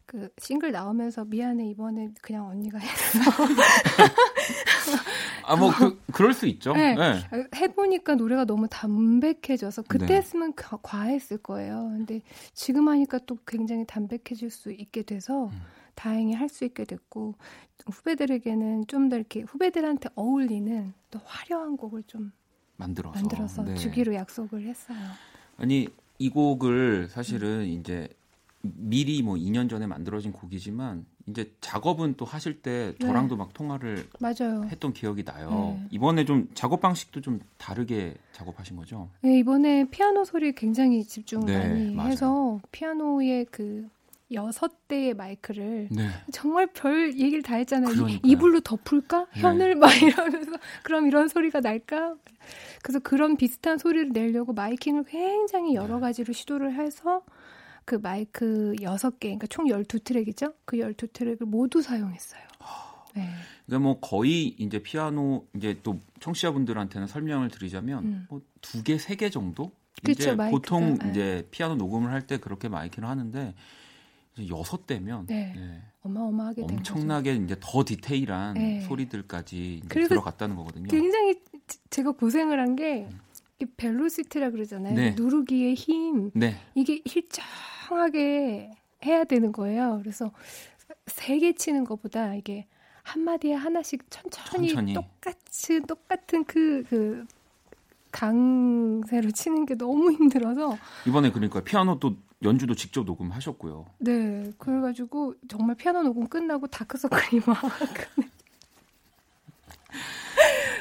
그 0.06 0.30
싱글 0.38 0.72
나오면서 0.72 1.24
미안해 1.26 1.66
이번에 1.68 2.10
그냥 2.22 2.46
언니가 2.46 2.78
했어. 2.78 3.18
아 5.48 5.56
뭐 5.56 5.70
그, 5.70 6.00
그럴 6.12 6.34
수 6.34 6.46
있죠. 6.46 6.72
네. 6.74 6.94
네. 6.94 7.20
해보니까 7.56 8.14
노래가 8.14 8.44
너무 8.44 8.68
담백해져서 8.68 9.82
그때 9.88 10.06
네. 10.06 10.16
했으면 10.16 10.54
과, 10.54 10.78
과했을 10.82 11.38
거예요. 11.38 11.90
근데 11.96 12.20
지금 12.52 12.88
하니까 12.88 13.18
또 13.26 13.38
굉장히 13.46 13.84
담백해질 13.86 14.50
수 14.50 14.70
있게 14.72 15.02
돼서 15.02 15.46
음. 15.46 15.60
다행히 15.94 16.32
할 16.34 16.48
수 16.48 16.64
있게 16.64 16.84
됐고 16.84 17.34
후배들에게는 17.90 18.86
좀 18.86 19.08
더 19.08 19.16
이렇게 19.16 19.40
후배들한테 19.42 20.10
어울리는 20.14 20.92
또 21.10 21.20
화려한 21.24 21.76
곡을 21.76 22.02
좀 22.06 22.32
만들어서 22.76 23.14
만들어서 23.18 23.64
네. 23.64 23.74
주기로 23.74 24.14
약속을 24.14 24.66
했어요. 24.66 24.98
아니 25.56 25.88
이 26.18 26.28
곡을 26.30 27.08
사실은 27.08 27.64
이제 27.66 28.08
미리 28.62 29.22
뭐 29.22 29.36
2년 29.36 29.70
전에 29.70 29.86
만들어진 29.86 30.32
곡이지만 30.32 31.06
이제 31.26 31.52
작업은 31.60 32.14
또 32.16 32.24
하실 32.24 32.60
때 32.60 32.94
네. 32.98 33.06
저랑도 33.06 33.36
막 33.36 33.52
통화를 33.54 34.08
맞아요. 34.18 34.64
했던 34.70 34.92
기억이 34.92 35.24
나요. 35.24 35.76
네. 35.80 35.86
이번에 35.90 36.24
좀 36.24 36.48
작업 36.54 36.80
방식도 36.80 37.20
좀 37.20 37.40
다르게 37.56 38.14
작업하신 38.32 38.76
거죠? 38.76 39.08
네, 39.20 39.38
이번에 39.38 39.84
피아노 39.90 40.24
소리에 40.24 40.52
굉장히 40.56 41.04
집중을 41.04 41.46
네, 41.46 41.58
많이 41.68 41.94
맞아요. 41.94 42.08
해서 42.10 42.60
피아노의 42.72 43.46
그 43.50 43.86
여섯 44.32 44.88
대의 44.88 45.14
마이크를 45.14 45.88
네. 45.90 46.08
정말 46.32 46.66
별 46.66 47.12
얘기를 47.18 47.42
다 47.42 47.54
했잖아요. 47.56 47.90
이- 47.92 47.94
그러니까요. 47.96 48.20
이불로 48.30 48.60
덮을까? 48.60 49.26
네. 49.34 49.40
현을 49.40 49.74
막 49.76 49.90
이러면서 50.02 50.52
그럼 50.82 51.06
이런 51.06 51.28
소리가 51.28 51.60
날까? 51.60 52.16
그래서 52.82 52.98
그런 52.98 53.36
비슷한 53.36 53.78
소리를 53.78 54.10
내려고 54.12 54.52
마이킹을 54.52 55.04
굉장히 55.04 55.74
여러 55.74 55.94
네. 55.96 56.00
가지로 56.00 56.32
시도를 56.32 56.74
해서 56.74 57.22
그 57.88 57.94
마이크 57.94 58.74
여섯 58.82 59.18
개, 59.18 59.28
그러니까 59.28 59.46
총 59.46 59.64
12트랙이죠. 59.64 60.52
그 60.66 60.76
12트랙을 60.76 61.46
모두 61.46 61.80
사용했어요. 61.80 62.42
네. 63.14 63.26
그러니까 63.64 63.82
뭐 63.88 63.98
거의 63.98 64.48
이제 64.58 64.78
피아노 64.82 65.46
이제 65.56 65.80
또 65.82 65.98
청취자분들한테는 66.20 67.06
설명을 67.06 67.48
드리자면 67.48 68.04
음. 68.04 68.26
뭐두 68.28 68.82
개, 68.84 68.98
세 68.98 69.16
개 69.16 69.30
정도? 69.30 69.72
그쵸, 70.04 70.12
이제 70.12 70.34
마이크가. 70.34 70.50
보통 70.50 70.98
네. 70.98 71.10
이제 71.10 71.48
피아노 71.50 71.76
녹음을 71.76 72.12
할 72.12 72.26
때 72.26 72.36
그렇게 72.36 72.68
마이크를 72.68 73.08
하는데 73.08 73.54
여섯 74.50 74.86
대면 74.86 75.26
네. 75.26 75.54
네, 75.56 75.82
어마어마하게. 76.02 76.62
엄청나게 76.64 77.36
이제 77.36 77.56
더 77.58 77.82
디테일한 77.84 78.54
네. 78.54 78.80
소리들까지 78.82 79.80
이제 79.84 79.88
들어갔다는 80.08 80.54
거거든요. 80.56 80.88
굉장히 80.88 81.34
제- 81.66 81.78
제가 81.90 82.10
고생을 82.12 82.60
한 82.60 82.76
게 82.76 83.08
벨로시티라 83.76 84.50
그러잖아요. 84.50 84.94
네. 84.94 85.14
누르기의 85.16 85.74
힘. 85.74 86.30
네. 86.34 86.56
이게 86.74 87.02
일정하게 87.04 88.70
해야 89.04 89.24
되는 89.24 89.52
거예요. 89.52 89.98
그래서 90.02 90.32
세개 91.06 91.54
치는 91.54 91.84
것보다 91.84 92.34
이게 92.34 92.66
한 93.02 93.22
마디에 93.22 93.54
하나씩 93.54 94.04
천천히, 94.10 94.68
천천히. 94.68 94.94
똑같이 94.94 95.80
똑같은 95.80 96.44
그, 96.44 96.84
그 96.88 97.24
강세로 98.12 99.30
치는 99.30 99.66
게 99.66 99.74
너무 99.74 100.12
힘들어서 100.12 100.76
이번에 101.06 101.30
그러니까 101.30 101.62
피아노 101.62 101.98
또 101.98 102.16
연주도 102.42 102.74
직접 102.74 103.04
녹음하셨고요. 103.04 103.86
네 103.98 104.52
그래가지고 104.58 105.34
정말 105.48 105.76
피아노 105.76 106.02
녹음 106.02 106.28
끝나고 106.28 106.66
다크서클이 106.68 107.42
막 107.46 107.56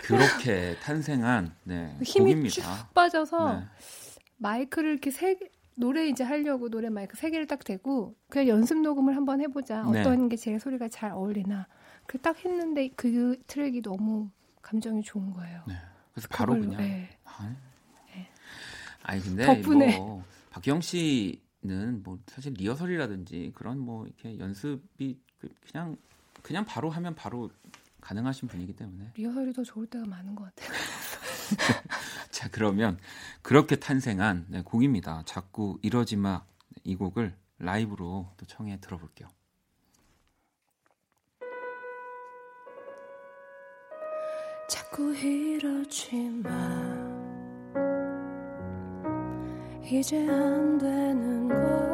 그렇게 0.07 0.75
탄생한 0.81 1.53
네, 1.63 1.95
힘이 2.03 2.31
곡입니다. 2.33 2.49
쭉 2.77 2.93
빠져서 2.93 3.53
네. 3.59 3.65
마이크를 4.37 4.91
이렇게 4.91 5.11
세 5.11 5.35
개, 5.35 5.49
노래 5.75 6.07
이제 6.07 6.23
하려고 6.23 6.69
노래 6.69 6.89
마이크 6.89 7.15
세 7.17 7.29
개를 7.29 7.45
딱 7.47 7.63
대고 7.63 8.15
그냥 8.29 8.47
연습 8.47 8.79
녹음을 8.81 9.15
한번 9.15 9.41
해보자 9.41 9.83
네. 9.91 9.99
어떤 10.01 10.29
게 10.29 10.35
제 10.37 10.57
소리가 10.57 10.87
잘 10.89 11.11
어울리나 11.11 11.67
그 12.05 12.17
딱 12.19 12.37
했는데 12.43 12.89
그 12.95 13.37
트랙이 13.47 13.81
너무 13.81 14.29
감정이 14.61 15.01
좋은 15.03 15.33
거예요. 15.33 15.61
네. 15.67 15.75
그래서 16.13 16.27
바로 16.31 16.53
그걸로, 16.53 16.71
그냥 16.75 16.81
네. 16.89 17.09
아, 17.25 17.55
아니 19.03 19.21
근데 19.21 19.45
덕분에. 19.45 19.97
뭐 19.97 20.23
박기영 20.51 20.81
씨는 20.81 22.01
뭐 22.03 22.17
사실 22.27 22.53
리허설이라든지 22.53 23.51
그런 23.55 23.79
뭐 23.79 24.05
이렇게 24.05 24.37
연습이 24.39 25.19
그- 25.39 25.49
그냥 25.71 25.95
그냥 26.41 26.65
바로 26.65 26.89
하면 26.89 27.13
바로 27.15 27.49
가능하신 28.07 28.47
분이기 28.47 28.73
때문에 28.73 29.11
리허설이 29.15 29.51
더 29.51 29.63
좋을 29.63 29.85
때가 29.87 30.05
많은 30.05 30.33
것 30.33 30.45
같아요. 30.45 30.69
자 32.31 32.47
그러면 32.49 32.97
그렇게 33.41 33.75
탄생한 33.75 34.45
네, 34.47 34.61
곡입니다. 34.61 35.23
자꾸 35.25 35.77
이러지 35.81 36.15
마. 36.15 36.45
이 36.85 36.95
곡을 36.95 37.35
라이브로 37.59 38.31
또 38.37 38.45
청해 38.45 38.79
들어볼게요. 38.79 39.27
자꾸 44.69 45.13
이러지 45.13 46.15
마 46.43 46.49
이제 49.83 50.17
안 50.29 50.77
되는 50.77 51.49
거 51.49 51.86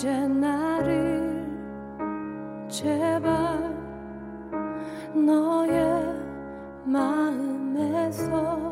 이제 0.00 0.26
나를 0.28 1.46
제발 2.70 3.76
너의 5.14 5.76
마음에서 6.86 8.69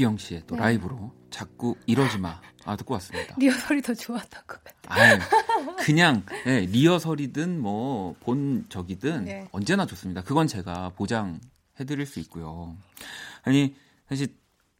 박기영 0.00 0.16
씨의 0.16 0.42
또 0.46 0.56
네. 0.56 0.62
라이브로 0.62 1.12
자꾸 1.30 1.76
이러지 1.86 2.18
마. 2.18 2.40
아, 2.64 2.76
듣고 2.76 2.94
왔습니다. 2.94 3.34
리허설이 3.38 3.82
더 3.82 3.94
좋았던 3.94 4.42
것 4.46 4.64
같아 4.64 4.72
아유, 4.88 5.18
그냥 5.80 6.24
예, 6.46 6.60
리허설이든 6.60 7.60
뭐 7.60 8.14
본 8.20 8.64
적이든 8.68 9.24
네. 9.24 9.48
언제나 9.52 9.86
좋습니다. 9.86 10.22
그건 10.22 10.46
제가 10.46 10.90
보장해드릴 10.96 12.06
수 12.06 12.18
있고요. 12.20 12.76
아니 13.42 13.74
사실 14.08 14.28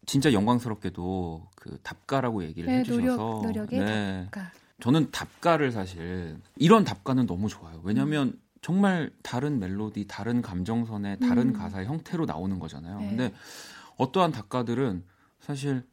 진짜 0.07 0.33
영광스럽게도 0.33 1.49
그 1.55 1.79
답가라고 1.83 2.43
얘기를 2.45 2.71
네, 2.71 2.79
해주셔서 2.79 3.43
노력, 3.43 3.69
네. 3.71 4.25
답가. 4.31 4.51
저는 4.81 5.11
답가를 5.11 5.73
사실 5.73 6.39
이런 6.57 6.85
답가는 6.85 7.27
너무 7.27 7.49
좋아요. 7.49 7.81
왜냐하면 7.85 8.29
음. 8.29 8.41
정말 8.63 9.11
다른 9.23 9.59
멜로디, 9.59 10.07
다른 10.07 10.43
감정선의 10.43 11.21
다른 11.21 11.49
음. 11.49 11.53
가사의 11.53 11.87
형태로 11.87 12.27
나오는 12.27 12.59
거잖아요. 12.59 13.01
네. 13.01 13.09
근데 13.09 13.35
어떠한 14.01 14.33
답가들은 14.33 15.05
사실 15.41 15.87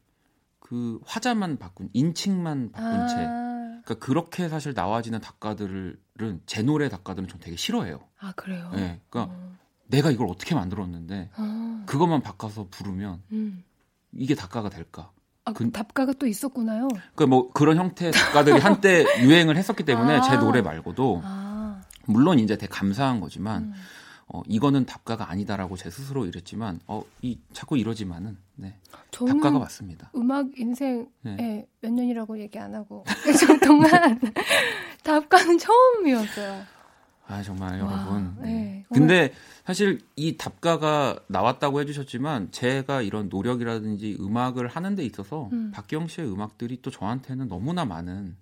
그 0.60 0.98
화자만 1.04 1.58
바꾼 1.58 1.88
인칭만 1.92 2.72
바꾼 2.72 3.08
채 3.08 3.14
아, 3.16 3.80
그러니까 3.84 3.94
그렇게 4.06 4.48
사실 4.48 4.72
나와지는 4.74 5.20
작가들은 5.20 5.98
제 6.46 6.62
노래 6.62 6.88
작가들은 6.88 7.28
좀 7.28 7.38
되게 7.40 7.56
싫어해요. 7.56 8.00
아 8.18 8.32
그래요? 8.34 8.70
네, 8.74 9.00
그러니까 9.08 9.34
내가 9.86 10.10
이걸 10.10 10.26
어떻게 10.28 10.54
만들었는데 10.54 11.30
아, 11.34 11.82
그것만 11.86 12.22
바꿔서 12.22 12.66
부르면 12.70 13.22
음. 13.32 13.62
이게 14.12 14.34
작가가 14.34 14.68
될까? 14.68 15.10
아, 15.44 15.52
그- 15.52 15.70
답가가 15.70 16.12
또 16.12 16.26
있었구나요. 16.26 16.88
그러니까 16.88 17.26
뭐 17.26 17.50
그런 17.52 17.76
형태의 17.76 18.12
작가들이 18.12 18.58
한때 18.58 19.04
유행을 19.22 19.56
했었기 19.56 19.84
때문에 19.84 20.16
아. 20.16 20.20
제 20.22 20.36
노래 20.36 20.60
말고도 20.62 21.22
아, 21.24 21.82
물론 22.06 22.38
이제 22.38 22.56
되게 22.56 22.68
감사한 22.70 23.20
거지만 23.20 23.64
음. 23.64 23.72
어, 24.30 24.42
이거는 24.46 24.84
답가가 24.84 25.30
아니다라고 25.30 25.76
제 25.76 25.90
스스로 25.90 26.26
이랬지만 26.26 26.80
어, 26.86 27.02
이 27.22 27.38
자꾸 27.52 27.78
이러지만은 27.78 28.36
네, 28.56 28.74
답가가 29.10 29.58
맞습니다. 29.58 30.10
음악 30.14 30.46
인생에 30.58 31.06
네. 31.22 31.66
몇 31.80 31.92
년이라고 31.92 32.38
얘기 32.38 32.58
안 32.58 32.74
하고 32.74 33.04
좀 33.40 33.58
동안 33.60 33.90
답가는 35.02 35.58
처음이었어요. 35.58 36.62
아 37.26 37.42
정말 37.42 37.80
와, 37.82 37.92
여러분. 37.92 38.36
네. 38.40 38.48
네. 38.48 38.84
근데 38.92 39.32
사실 39.64 40.00
이 40.16 40.36
답가가 40.36 41.18
나왔다고 41.28 41.80
해주셨지만 41.80 42.50
제가 42.52 43.02
이런 43.02 43.28
노력이라든지 43.28 44.16
음악을 44.20 44.68
하는 44.68 44.94
데 44.94 45.04
있어서 45.04 45.48
음. 45.52 45.70
박경 45.72 46.08
씨의 46.08 46.30
음악들이 46.30 46.80
또 46.82 46.90
저한테는 46.90 47.48
너무나 47.48 47.84
많은 47.84 48.36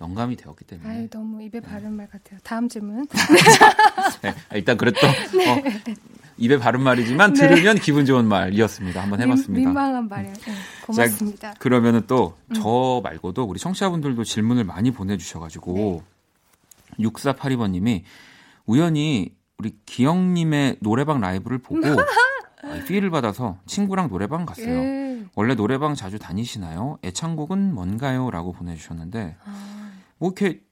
영감이 0.00 0.36
되었기 0.36 0.64
때문에 0.66 0.88
아유 0.88 1.08
너무 1.08 1.42
입에 1.42 1.60
바른 1.60 1.92
말 1.92 2.06
같아요. 2.08 2.38
다음 2.42 2.68
질문. 2.68 3.06
네, 4.22 4.34
일단 4.54 4.76
그랬던 4.76 5.08
어, 5.10 5.62
입에 6.36 6.58
바른 6.58 6.82
말이지만 6.82 7.32
네. 7.32 7.48
들으면 7.48 7.76
기분 7.76 8.04
좋은 8.04 8.26
말이었습니다. 8.26 9.02
한번 9.02 9.22
해봤습니다. 9.22 9.52
민, 9.58 9.72
망한 9.72 10.08
말이에요. 10.08 10.34
네, 10.34 10.52
고맙습니다. 10.84 11.52
자, 11.52 11.58
그러면은 11.58 12.02
또 12.06 12.36
음. 12.48 12.54
저 12.54 13.00
말고도 13.02 13.44
우리 13.44 13.58
청취자분들도 13.58 14.22
질문을 14.22 14.64
많이 14.64 14.90
보내주셔가지고 14.90 16.02
네. 16.98 17.04
6482번님이 17.04 18.02
우연히 18.66 19.34
우리 19.58 19.74
기영님의 19.86 20.76
노래방 20.80 21.20
라이브를 21.20 21.58
보고 21.58 21.80
아, 22.62 22.84
피를 22.86 23.10
받아서 23.10 23.58
친구랑 23.64 24.08
노래방 24.08 24.44
갔어요. 24.44 24.68
예. 24.68 25.24
원래 25.34 25.54
노래방 25.54 25.94
자주 25.94 26.18
다니시나요? 26.18 26.98
애창곡은 27.04 27.74
뭔가요? 27.74 28.30
라고 28.30 28.52
보내주셨는데 28.52 29.36
아, 29.44 29.75
뭐 30.18 30.30
이렇게 30.30 30.62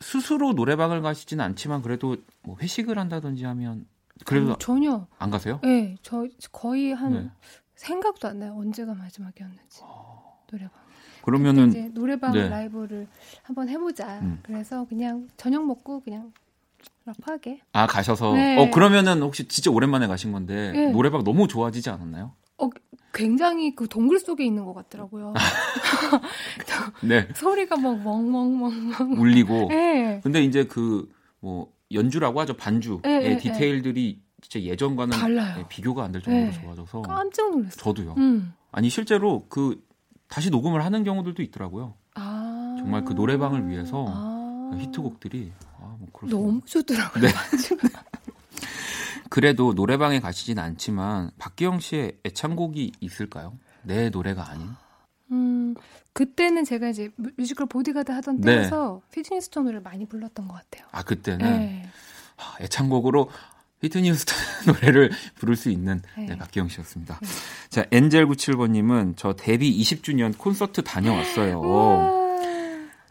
스스로 0.00 0.52
노래방을 0.52 1.02
가시진 1.02 1.40
않지만 1.40 1.82
그래도 1.82 2.16
뭐 2.42 2.56
회식을 2.60 2.98
한다든지 2.98 3.44
하면 3.44 3.86
그래도 4.24 4.48
아니, 4.50 4.56
전혀. 4.58 5.06
안 5.18 5.30
가세요? 5.30 5.60
네, 5.62 5.96
저 6.02 6.26
거의 6.52 6.92
한 6.92 7.12
네. 7.12 7.30
생각도 7.74 8.28
안 8.28 8.38
나요. 8.38 8.54
언제가 8.56 8.94
마지막이었는지 8.94 9.80
노래방. 10.50 10.70
그러면은 11.22 11.68
이제 11.68 11.88
노래방 11.92 12.32
네. 12.32 12.48
라이브를 12.48 13.08
한번 13.42 13.68
해보자. 13.68 14.20
음. 14.20 14.40
그래서 14.42 14.84
그냥 14.84 15.28
저녁 15.36 15.66
먹고 15.66 16.00
그냥 16.00 16.32
락하게. 17.06 17.60
아 17.72 17.86
가셔서 17.86 18.34
네. 18.34 18.58
어 18.58 18.70
그러면은 18.70 19.22
혹시 19.22 19.48
진짜 19.48 19.70
오랜만에 19.70 20.06
가신 20.06 20.32
건데 20.32 20.72
네. 20.72 20.90
노래방 20.90 21.24
너무 21.24 21.48
좋아지지 21.48 21.90
않았나요? 21.90 22.34
어, 22.58 22.68
굉장히 23.12 23.74
그 23.74 23.88
동굴 23.88 24.18
속에 24.20 24.44
있는 24.44 24.64
것 24.64 24.74
같더라고요. 24.74 25.34
네 27.02 27.28
소리가 27.34 27.76
막 27.76 27.98
멍멍멍멍. 28.02 29.12
울리고 29.18 29.68
네. 29.68 30.20
근데 30.22 30.42
이제 30.42 30.64
그 30.64 31.08
뭐 31.40 31.70
연주라고 31.92 32.40
하죠 32.40 32.54
반주의 32.56 33.00
네, 33.02 33.18
네, 33.20 33.36
디테일들이 33.36 34.22
진짜 34.40 34.60
예전과는 34.64 35.14
달라요. 35.18 35.56
네, 35.58 35.64
비교가 35.68 36.02
안 36.04 36.10
될 36.12 36.22
정도로 36.22 36.46
네. 36.46 36.52
좋아져서 36.58 37.02
깜짝 37.02 37.50
놀랐어요. 37.50 37.76
저도요. 37.76 38.14
음. 38.16 38.54
아니 38.72 38.88
실제로 38.88 39.44
그 39.50 39.78
다시 40.28 40.48
녹음을 40.48 40.82
하는 40.82 41.04
경우들도 41.04 41.42
있더라고요. 41.42 41.94
아. 42.14 42.76
정말 42.78 43.04
그 43.04 43.12
노래방을 43.12 43.68
위해서 43.68 44.06
아. 44.08 44.70
히트곡들이 44.80 45.52
아, 45.82 45.96
뭐. 45.98 46.08
너무 46.30 46.62
좋더라고요. 46.64 47.22
네. 47.22 47.28
그래도 49.34 49.72
노래방에 49.72 50.20
가시진 50.20 50.60
않지만 50.60 51.32
박기영 51.40 51.80
씨의 51.80 52.18
애창곡이 52.24 52.92
있을까요? 53.00 53.58
내 53.82 54.08
노래가 54.08 54.48
아닌. 54.48 54.68
음, 55.32 55.74
그때는 56.12 56.64
제가 56.64 56.88
이제 56.90 57.10
뮤- 57.16 57.32
뮤지컬 57.36 57.66
보디가드 57.66 58.12
하던 58.12 58.40
네. 58.42 58.54
때라서 58.54 59.02
휘트니 59.12 59.40
휴스턴 59.40 59.64
노래를 59.64 59.82
많이 59.82 60.06
불렀던 60.06 60.46
것 60.46 60.54
같아요. 60.54 60.86
아 60.92 61.02
그때는 61.02 61.38
네. 61.50 61.88
아, 62.36 62.54
애창곡으로 62.60 63.28
휘트니 63.82 64.08
휴스턴 64.10 64.36
노래를 64.72 65.10
부를 65.34 65.56
수 65.56 65.68
있는 65.68 66.00
네, 66.16 66.26
네. 66.26 66.38
박기영 66.38 66.68
씨였습니다. 66.68 67.18
자 67.70 67.84
엔젤 67.90 68.28
97번님은 68.28 69.14
저 69.16 69.32
데뷔 69.32 69.76
20주년 69.80 70.38
콘서트 70.38 70.84
다녀왔어요. 70.84 72.23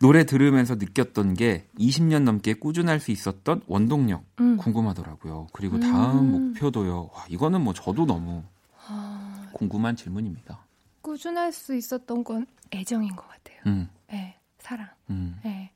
노래 0.02 0.26
들으면서 0.26 0.76
느꼈던 0.76 1.34
게 1.36 1.66
20년 1.80 2.24
넘게 2.24 2.56
꾸준할 2.56 3.00
수 3.00 3.12
있었던 3.12 3.62
원동력 3.68 4.26
음. 4.42 4.58
궁금하더라고요. 4.58 5.48
그리고 5.54 5.80
다음 5.80 6.20
음. 6.20 6.32
목표도요. 6.50 7.10
와, 7.14 7.26
이거는 7.30 7.62
뭐 7.62 7.74
저도 7.74 8.06
너무 8.06 8.44
아, 8.88 9.50
궁금한 9.54 9.96
질문입니다. 9.96 10.66
꾸준할 11.02 11.52
수 11.54 11.76
있었던 11.76 12.24
건 12.24 12.46
애정인 12.74 13.16
것 13.16 13.28
같아요. 13.28 13.58
음, 13.68 13.90
네, 14.10 14.36
사랑. 14.60 14.88
음. 15.10 15.38
네. 15.44 15.72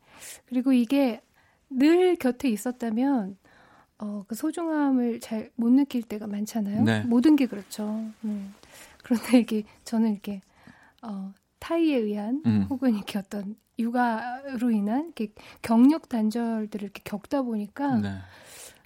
그리고 0.47 0.73
이게 0.73 1.21
늘 1.69 2.15
곁에 2.15 2.49
있었다면 2.49 3.37
어, 3.99 4.23
그 4.27 4.35
소중함을 4.35 5.19
잘 5.21 5.49
못 5.55 5.69
느낄 5.71 6.03
때가 6.03 6.27
많잖아요. 6.27 6.83
네. 6.83 7.01
모든 7.01 7.35
게 7.35 7.45
그렇죠. 7.45 8.05
음. 8.23 8.53
그런데 9.03 9.39
이게 9.39 9.63
저는 9.85 10.11
이렇게 10.13 10.41
어, 11.01 11.33
타이에 11.59 11.97
의한 11.97 12.41
음. 12.45 12.67
혹은 12.69 12.95
이렇게 12.95 13.19
어떤 13.19 13.55
육아로 13.79 14.71
인한 14.71 15.05
이렇게 15.05 15.33
경력 15.61 16.09
단절들을 16.09 16.83
이렇게 16.83 17.01
겪다 17.03 17.43
보니까 17.43 17.97
네. 17.97 18.17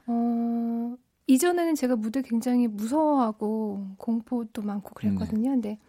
어, 0.08 0.96
이전에는 1.28 1.76
제가 1.76 1.96
무대 1.96 2.22
굉장히 2.22 2.68
무서워하고 2.68 3.88
공포도 3.98 4.62
많고 4.62 4.94
그랬거든요. 4.94 5.50
네. 5.50 5.56
근데 5.56 5.80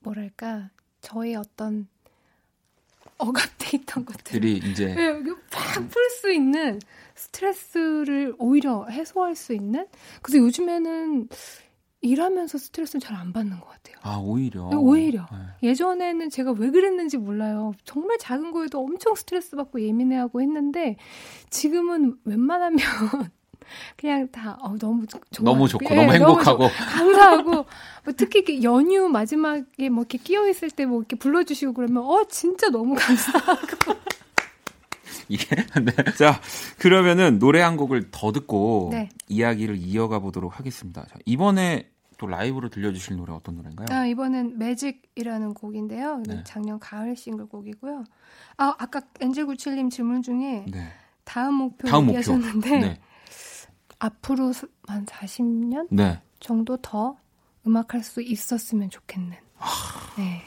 뭐랄까 0.00 0.70
저의 1.00 1.34
어떤 1.36 1.88
억압돼 3.18 3.76
있던 3.78 4.04
것들이 4.04 4.60
들이 4.60 4.70
이제 4.70 4.94
팍풀 5.50 6.10
수 6.10 6.32
있는 6.32 6.80
스트레스를 7.14 8.34
오히려 8.38 8.86
해소할 8.86 9.36
수 9.36 9.52
있는 9.52 9.86
그래서 10.22 10.44
요즘에는 10.44 11.28
일하면서 12.02 12.58
스트레스를 12.58 13.00
잘 13.00 13.16
안 13.16 13.32
받는 13.32 13.58
것 13.60 13.68
같아요. 13.68 13.96
아 14.02 14.16
오히려 14.22 14.68
네, 14.70 14.76
오히려 14.76 15.26
네. 15.30 15.68
예전에는 15.68 16.30
제가 16.30 16.52
왜 16.52 16.70
그랬는지 16.70 17.16
몰라요. 17.16 17.72
정말 17.84 18.18
작은 18.18 18.50
거에도 18.50 18.80
엄청 18.80 19.14
스트레스 19.14 19.54
받고 19.56 19.80
예민해하고 19.80 20.40
했는데 20.42 20.96
지금은 21.50 22.16
웬만하면 22.24 22.78
그냥 23.96 24.28
다 24.32 24.58
어, 24.60 24.76
너무 24.78 25.06
좋- 25.06 25.20
좋아요. 25.30 25.44
너무 25.54 25.68
좋고 25.68 25.86
예, 25.90 25.94
너무 25.94 26.12
행복하고 26.12 26.68
좋- 26.68 26.74
감사하고 26.74 27.50
뭐 27.52 28.14
특히 28.16 28.62
연휴 28.64 29.08
마지막에 29.08 29.88
뭐 29.88 30.02
이렇게 30.02 30.18
끼어 30.18 30.48
있을 30.48 30.70
때 30.70 30.84
뭐 30.84 30.98
이렇게 30.98 31.14
불러주시고 31.16 31.72
그러면 31.72 32.02
어 32.02 32.24
진짜 32.28 32.68
너무 32.68 32.94
감사하고 32.96 33.62
이게 35.28 35.46
네. 35.56 35.92
자 36.18 36.40
그러면은 36.78 37.38
노래 37.38 37.60
한 37.60 37.76
곡을 37.76 38.10
더 38.10 38.32
듣고 38.32 38.88
네. 38.92 39.08
이야기를 39.28 39.76
이어가 39.78 40.18
보도록 40.18 40.58
하겠습니다. 40.58 41.06
자, 41.06 41.14
이번에 41.24 41.88
또 42.22 42.28
라이브로 42.28 42.68
들려주실 42.68 43.16
노래 43.16 43.32
어떤 43.32 43.56
노래인가요? 43.56 43.88
아, 43.90 44.06
이번엔 44.06 44.56
매직이라는 44.56 45.54
곡인데요. 45.54 46.22
네. 46.24 46.44
작년 46.44 46.78
가을 46.78 47.16
싱글곡이고요. 47.16 48.04
아 48.58 48.74
아까 48.78 49.00
엔젤 49.18 49.46
구칠님 49.46 49.90
질문 49.90 50.22
중에 50.22 50.64
네. 50.70 50.92
다음 51.24 51.54
목표 51.54 51.88
다음 51.88 52.06
목표. 52.06 52.18
얘기하셨는데 52.18 52.78
네. 52.78 53.00
앞으로 53.98 54.52
스- 54.52 54.70
한 54.86 55.04
40년 55.04 55.88
네. 55.90 56.22
정도 56.38 56.76
더 56.76 57.16
음악할 57.66 58.04
수 58.04 58.22
있었으면 58.22 58.88
좋겠는. 58.88 59.36
네, 60.16 60.42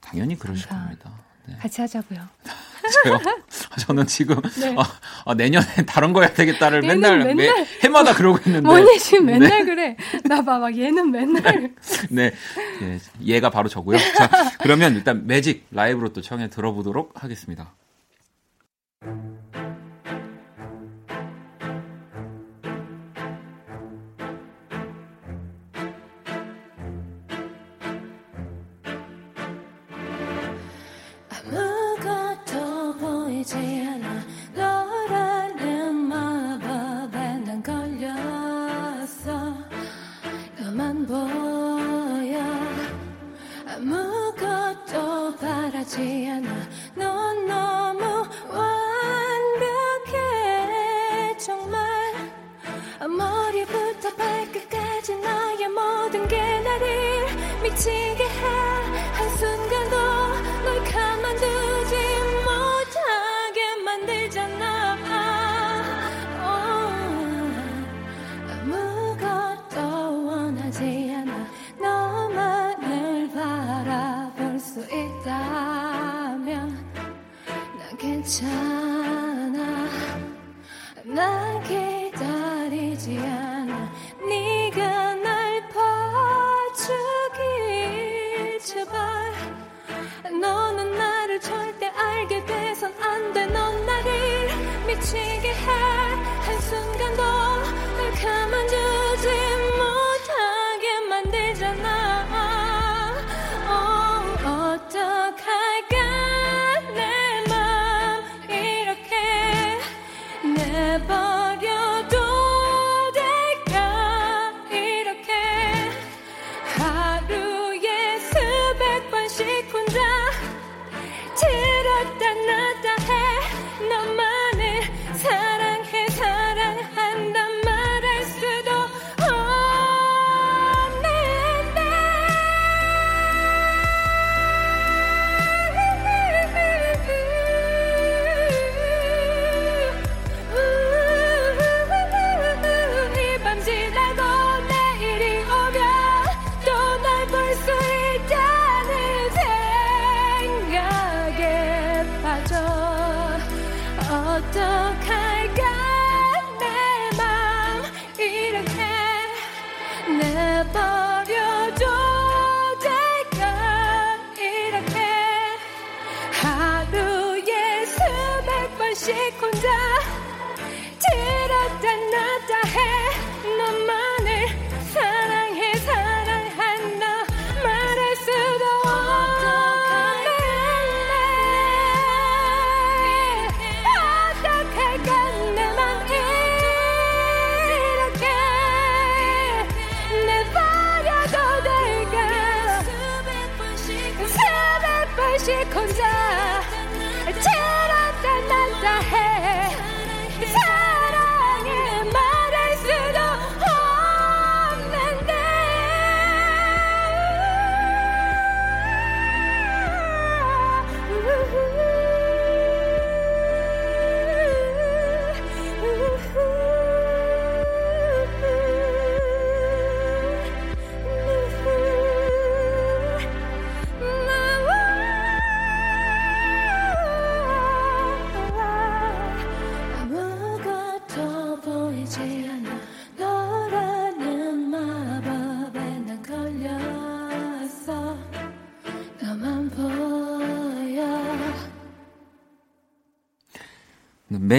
당연히 0.00 0.38
그러실 0.38 0.66
감사. 0.68 0.84
겁니다. 0.86 1.12
네. 1.46 1.56
같이 1.56 1.82
하자고요. 1.82 2.18
저요? 3.04 3.18
저는 3.78 4.06
지금 4.06 4.40
네. 4.58 4.74
아, 4.76 4.84
아, 5.24 5.34
내년에 5.34 5.66
다른 5.86 6.12
거 6.12 6.22
해야 6.22 6.32
되겠다를 6.34 6.80
맨날, 6.82 7.18
맨날- 7.18 7.36
매, 7.36 7.66
해마다 7.84 8.14
그러고 8.14 8.38
있는데 8.46 8.66
뭐니 8.66 8.98
지금 8.98 9.26
맨날 9.26 9.48
네. 9.48 9.64
그래. 9.64 9.96
나 10.24 10.42
봐봐 10.44 10.72
얘는 10.72 11.10
맨날. 11.10 11.70
네. 12.10 12.32
예, 12.82 12.98
얘가 13.24 13.50
바로 13.50 13.68
저고요. 13.68 13.98
자, 14.16 14.28
그러면 14.60 14.96
일단 14.96 15.26
매직 15.26 15.66
라이브로 15.70 16.12
또 16.12 16.20
청해 16.20 16.50
들어보도록 16.50 17.22
하겠습니다. 17.22 17.72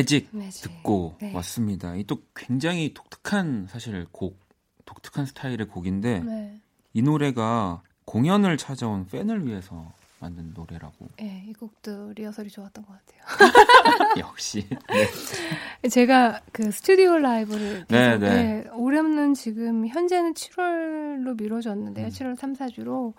매직, 0.02 0.30
매직. 0.32 0.64
듣고 0.64 1.16
네. 1.22 1.34
왔습니다. 1.34 1.96
이 1.96 2.04
또 2.06 2.18
굉장히 2.36 2.94
독특한 2.94 3.68
사실 3.70 4.06
곡, 4.12 4.40
독특한 4.86 5.26
스타일의 5.26 5.68
곡인데 5.68 6.20
네. 6.20 6.60
이 6.94 7.02
노래가 7.02 7.84
공연을 8.06 8.58
찾아온 8.58 9.06
팬을 9.06 9.46
위해서 9.46 9.94
만든 10.20 10.52
노래라고. 10.54 11.08
네, 11.18 11.46
이 11.48 11.54
곡도 11.54 12.14
리허설이 12.14 12.50
좋았던 12.50 12.86
것 12.86 12.94
같아요. 12.94 13.22
역시. 14.20 14.68
제가 15.90 16.42
그 16.52 16.70
스튜디오 16.72 17.18
라이브를 17.18 17.86
네, 17.88 18.10
계속, 18.10 18.20
네. 18.20 18.30
네, 18.64 18.70
올해는 18.74 19.34
지금 19.34 19.88
현재는 19.88 20.34
7월로 20.34 21.42
미뤄졌는데요. 21.42 22.08
음. 22.08 22.10
7월 22.10 22.36
3, 22.36 22.54
4주로 22.54 23.14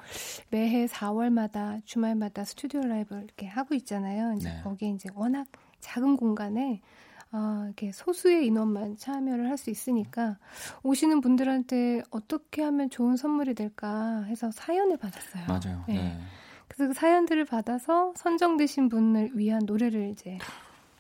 매해 0.51 0.87
4월마다 0.87 1.81
주말마다 1.85 2.45
스튜디오 2.45 2.83
라이브를 2.83 3.25
이렇게 3.25 3.47
하고 3.47 3.75
있잖아요. 3.75 4.35
이제 4.37 4.51
네. 4.51 4.61
거기에 4.63 4.91
이제 4.91 5.09
워낙 5.15 5.47
작은 5.83 6.17
공간에 6.17 6.81
어, 7.33 7.63
이렇게 7.65 7.93
소수의 7.93 8.47
인원만 8.47 8.97
참여를 8.97 9.49
할 9.49 9.57
수 9.57 9.71
있으니까 9.71 10.39
오시는 10.83 11.21
분들한테 11.21 12.03
어떻게 12.11 12.63
하면 12.63 12.91
좋은 12.91 13.17
선물이 13.17 13.55
될까 13.55 14.23
해서 14.29 14.51
사연을 14.51 14.97
받았어요. 14.97 15.45
맞아요. 15.47 15.85
네. 15.89 15.95
네. 15.95 16.19
그래서 16.69 16.89
그 16.89 16.95
사연들을 16.95 17.45
받아서 17.45 18.13
선정되신 18.17 18.89
분을 18.89 19.31
위한 19.35 19.63
노래를 19.67 20.09
이제 20.09 20.39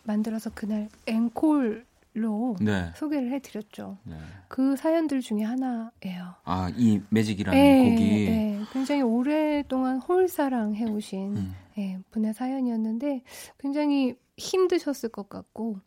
만들어서 0.04 0.50
그날 0.54 0.88
앵콜로 1.06 2.56
네. 2.60 2.92
소개를 2.96 3.32
해드렸죠. 3.32 3.98
네. 4.04 4.16
그 4.48 4.76
사연들 4.76 5.20
중에 5.20 5.42
하나예요. 5.42 6.34
아, 6.44 6.70
이 6.76 7.00
매직이라는 7.08 7.58
네, 7.58 7.90
곡이 7.90 8.26
네. 8.26 8.60
굉장히 8.72 9.02
오랫동안 9.02 9.98
홀사랑 9.98 10.74
해오신 10.74 11.36
음. 11.36 11.54
예, 11.78 11.98
분의 12.10 12.34
사연이었는데 12.34 13.22
굉장히 13.58 14.14
힘드셨을 14.42 15.08
것 15.10 15.28
같고 15.28 15.80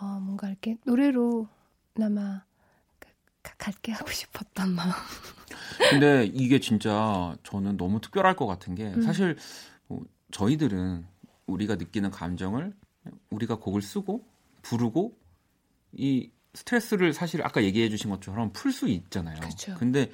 어, 0.00 0.20
뭔가 0.20 0.48
이렇게 0.48 0.76
노래로나마 0.84 2.44
갖게 3.56 3.92
하고 3.92 4.10
싶었던 4.10 4.74
마음. 4.74 4.92
근데 5.90 6.24
이게 6.26 6.60
진짜 6.60 7.36
저는 7.42 7.76
너무 7.76 8.00
특별할 8.00 8.36
것 8.36 8.46
같은 8.46 8.74
게 8.74 8.92
음. 8.92 9.02
사실 9.02 9.36
뭐 9.86 10.04
저희들은 10.30 11.06
우리가 11.46 11.76
느끼는 11.76 12.10
감정을 12.10 12.74
우리가 13.30 13.56
곡을 13.56 13.82
쓰고 13.82 14.24
부르고 14.62 15.16
이 15.92 16.30
스트레스를 16.54 17.12
사실 17.12 17.42
아까 17.42 17.62
얘기해 17.62 17.88
주신 17.88 18.10
것처럼 18.10 18.52
풀 18.52 18.72
수 18.72 18.88
있잖아요. 18.88 19.40
그쵸. 19.40 19.74
근데 19.78 20.12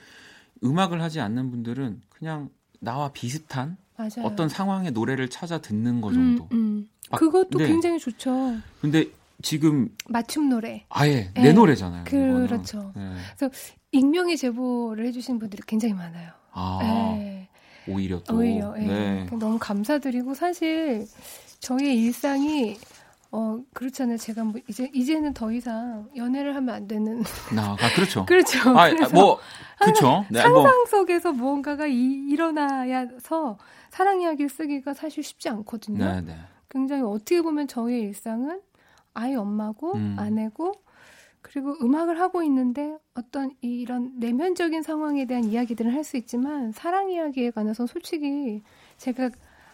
음악을 0.62 1.02
하지 1.02 1.20
않는 1.20 1.50
분들은 1.50 2.02
그냥 2.08 2.50
나와 2.80 3.12
비슷한 3.12 3.76
맞아요. 3.96 4.24
어떤 4.24 4.48
상황의 4.48 4.92
노래를 4.92 5.28
찾아 5.28 5.58
듣는 5.58 6.00
거 6.00 6.12
정도. 6.12 6.48
음, 6.52 6.56
음. 6.56 6.88
아, 7.10 7.16
그것도 7.16 7.58
네. 7.58 7.66
굉장히 7.66 7.98
좋죠. 7.98 8.56
근데 8.80 9.06
지금 9.42 9.88
맞춤 10.08 10.48
노래. 10.48 10.84
아예 10.88 11.30
네. 11.34 11.42
내 11.42 11.52
노래잖아요. 11.52 12.04
이거는. 12.06 12.46
그렇죠. 12.46 12.92
네. 12.96 13.14
그래서 13.36 13.54
익명의 13.92 14.36
제보를 14.36 15.06
해주신 15.06 15.38
분들이 15.38 15.62
굉장히 15.66 15.94
많아요. 15.94 16.30
아 16.52 16.78
네. 16.82 17.48
오히려 17.86 18.22
또 18.24 18.36
오히려 18.36 18.74
예. 18.78 18.86
네. 18.86 19.26
너무 19.38 19.58
감사드리고 19.58 20.34
사실 20.34 21.06
저의 21.60 21.96
일상이 21.96 22.76
어 23.30 23.58
그렇잖아요. 23.72 24.16
제가 24.16 24.44
뭐 24.44 24.60
이제 24.68 24.88
이제는 24.94 25.34
더 25.34 25.52
이상 25.52 26.08
연애를 26.16 26.54
하면 26.54 26.74
안 26.74 26.86
되는 26.86 27.22
나 27.54 27.72
아, 27.72 27.94
그렇죠. 27.94 28.24
그렇죠. 28.26 28.78
아, 28.78 28.88
그래서 28.90 29.14
뭐 29.14 29.38
그렇죠. 29.80 30.24
네, 30.30 30.46
뭐 30.48 30.62
상상 30.62 30.86
속에서 30.86 31.32
무언가가 31.32 31.86
이, 31.86 32.26
일어나야서 32.30 33.58
사랑 33.94 34.20
이야기를 34.20 34.48
쓰기가 34.48 34.92
사실 34.92 35.22
쉽지 35.22 35.48
않거든요. 35.50 36.04
네, 36.04 36.20
네. 36.20 36.34
굉장히 36.68 37.04
어떻게 37.04 37.40
보면 37.40 37.68
저의 37.68 38.00
일상은 38.00 38.60
아이 39.12 39.36
엄마고 39.36 39.94
음. 39.94 40.16
아내고 40.18 40.72
그리고 41.42 41.76
음악을 41.80 42.18
하고 42.18 42.42
있는데 42.42 42.98
어떤 43.14 43.52
이런 43.60 44.18
내면적인 44.18 44.82
상황에 44.82 45.26
대한 45.26 45.44
이야기들은 45.44 45.92
할 45.92 46.02
수 46.02 46.16
있지만 46.16 46.72
사랑 46.72 47.08
이야기에 47.08 47.52
관해서 47.52 47.86
솔직히 47.86 48.64
제가 48.96 49.30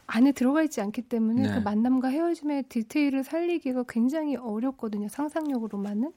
안에 0.07 0.33
들어가 0.33 0.62
있지 0.64 0.83
않기 0.83 1.01
때문에 1.03 1.43
네. 1.49 1.55
그 1.55 1.61
만남과 1.61 2.09
헤어짐의 2.09 2.64
디테일을 2.64 3.25
살리기가 3.25 3.85
굉장히 3.89 4.37
어렵거든요. 4.37 5.09
상상력으로만은. 5.09 6.12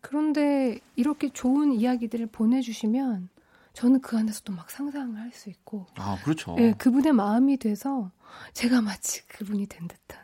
그런데 0.00 0.78
이렇게 0.94 1.30
좋은 1.30 1.72
이야기들을 1.72 2.26
보내주시면 2.26 3.28
저는 3.74 4.00
그 4.00 4.16
안에서도 4.16 4.52
막 4.52 4.70
상상을 4.70 5.18
할 5.20 5.30
수 5.32 5.50
있고 5.50 5.86
아, 5.96 6.16
그렇죠. 6.22 6.56
예, 6.58 6.72
그분의 6.72 7.12
마음이 7.12 7.56
돼서 7.58 8.10
제가 8.52 8.80
마치 8.80 9.26
그분이 9.26 9.66
된 9.66 9.88
듯한 9.88 10.22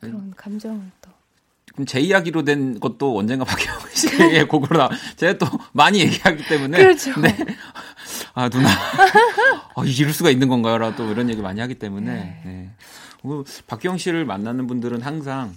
네. 0.00 0.08
그런 0.10 0.34
감정을 0.36 0.90
또. 1.00 1.10
그럼 1.72 1.86
제 1.86 2.00
이야기로 2.00 2.42
된 2.44 2.78
것도 2.80 3.16
언젠가 3.16 3.44
박혜영 3.44 3.78
씨의 3.94 4.48
곡으로 4.48 4.76
나 4.78 4.88
제가 5.16 5.38
또 5.38 5.46
많이 5.72 6.00
얘기하기 6.00 6.44
때문에 6.48 6.78
그렇죠. 6.78 7.18
네. 7.20 7.36
아 8.34 8.48
누나 8.48 8.68
아, 8.68 9.84
이럴 9.84 10.12
수가 10.12 10.30
있는 10.30 10.48
건가요?라고 10.48 10.96
또 10.96 11.10
이런 11.10 11.30
얘기 11.30 11.40
많이 11.42 11.60
하기 11.60 11.76
때문에 11.76 12.12
네. 12.44 12.70
그리고 13.22 13.44
박혜영 13.68 13.98
씨를 13.98 14.24
만나는 14.24 14.66
분들은 14.66 15.00
항상 15.02 15.54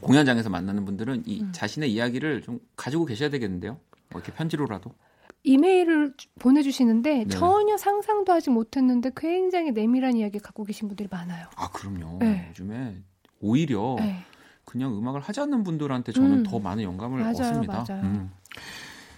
공연장에서 0.00 0.50
만나는 0.50 0.84
분들은 0.84 1.24
이 1.26 1.40
음. 1.42 1.52
자신의 1.52 1.92
이야기를 1.92 2.42
좀 2.42 2.60
가지고 2.76 3.06
계셔야 3.06 3.28
되겠는데요. 3.30 3.78
뭐 4.10 4.20
이렇게 4.20 4.32
편지로라도. 4.32 4.94
이메일을 5.42 6.14
주- 6.16 6.28
보내주시는데 6.38 7.14
네. 7.24 7.26
전혀 7.28 7.76
상상도 7.76 8.32
하지 8.32 8.50
못했는데 8.50 9.10
굉장히 9.16 9.72
내밀한 9.72 10.16
이야기 10.16 10.38
갖고 10.38 10.64
계신 10.64 10.88
분들이 10.88 11.08
많아요. 11.10 11.46
아 11.56 11.68
그럼요. 11.70 12.18
네. 12.20 12.46
요즘에 12.50 12.96
오히려 13.40 13.96
네. 13.98 14.22
그냥 14.64 14.96
음악을 14.96 15.20
하지 15.20 15.40
않는 15.40 15.64
분들한테 15.64 16.12
저는 16.12 16.38
음. 16.40 16.42
더 16.42 16.58
많은 16.58 16.82
영감을 16.84 17.20
맞아요, 17.20 17.30
얻습니다. 17.32 17.84
맞아요. 17.88 18.02
음. 18.04 18.30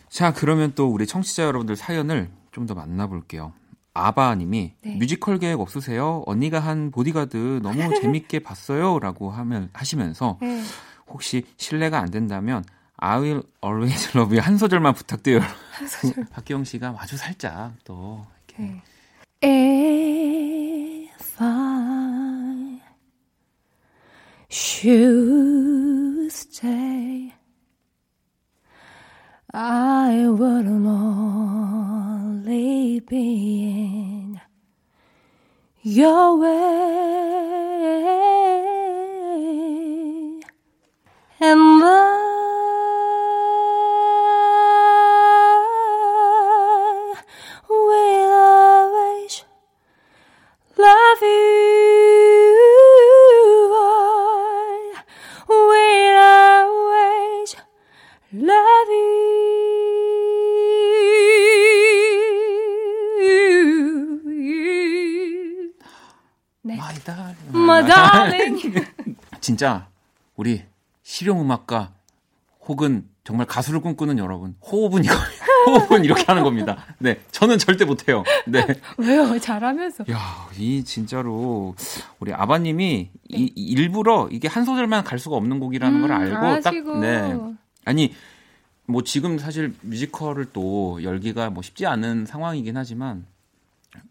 자, 0.09 0.33
그러면 0.33 0.73
또 0.75 0.89
우리 0.89 1.07
청취자 1.07 1.45
여러분들 1.45 1.77
사연을 1.77 2.31
좀 2.53 2.66
더 2.66 2.75
만나볼게요. 2.75 3.53
아바님이 3.95 4.75
네. 4.83 4.97
뮤지컬 4.97 5.39
계획 5.39 5.61
없으세요? 5.61 6.23
언니가 6.27 6.61
한 6.61 6.91
보디가드 6.91 7.61
너무 7.62 7.95
재밌게 8.01 8.39
봤어요라고 8.45 9.31
하면 9.31 9.68
하시면서 9.73 10.39
네. 10.41 10.62
혹시 11.09 11.45
실례가 11.57 11.99
안 11.99 12.11
된다면 12.11 12.62
I 13.05 13.18
will 13.18 13.42
always 13.61 14.16
love 14.16 14.32
you 14.32 14.40
한 14.40 14.57
소절만 14.59 14.94
부탁드려요. 14.94 15.42
박기영 16.30 16.62
씨가 16.62 16.94
아주 17.00 17.16
살짝 17.16 17.72
또 17.82 18.24
이렇게 18.46 18.80
If 19.42 21.36
I 21.42 22.80
should 24.48 26.28
stay, 26.30 27.32
I 29.53 30.28
would 30.28 30.68
only 30.68 31.40
be 33.00 33.64
in 33.64 34.40
your 35.82 36.38
way, 36.40 36.53
and 41.40 41.82
love 50.79 51.23
you. 51.23 52.62
I 55.45 55.49
will 55.49 56.18
always 56.18 57.57
love 58.33 58.91
you. 65.12 65.73
네. 66.62 66.75
My 66.77 66.95
darling. 67.05 67.37
My 67.53 67.85
darling. 67.87 68.87
진짜 69.41 69.89
우리 70.37 70.64
실용 71.03 71.41
음악가 71.41 71.93
혹은 72.66 73.09
정말 73.25 73.47
가수를 73.47 73.81
꿈꾸는 73.81 74.18
여러분 74.18 74.55
호흡은 74.62 75.05
이거 75.05 75.14
호흡은 75.67 76.05
이렇게 76.05 76.25
하는 76.25 76.43
겁니다. 76.43 76.85
네, 76.99 77.21
저는 77.31 77.59
절대 77.59 77.85
못해요. 77.85 78.25
네, 78.47 78.67
왜요? 78.99 79.39
잘하면서. 79.39 80.05
야, 80.11 80.19
이 80.59 80.85
진짜로 80.85 81.75
우리 82.19 82.33
아바님이 82.33 83.11
이, 83.29 83.53
이 83.55 83.65
일부러 83.73 84.29
이게 84.31 84.49
한 84.49 84.65
소절만 84.65 85.05
갈 85.05 85.19
수가 85.19 85.37
없는 85.37 85.61
곡이라는 85.61 86.01
걸 86.01 86.11
음, 86.11 86.17
알고 86.17 86.37
아시고. 86.37 86.93
딱 86.93 87.01
네. 87.01 87.39
아니 87.85 88.15
뭐 88.87 89.03
지금 89.03 89.39
사실 89.39 89.75
뮤지컬을 89.83 90.47
또 90.53 91.03
열기가 91.03 91.51
뭐 91.51 91.63
쉽지 91.63 91.87
않은 91.87 92.27
상황이긴 92.27 92.77
하지만 92.77 93.25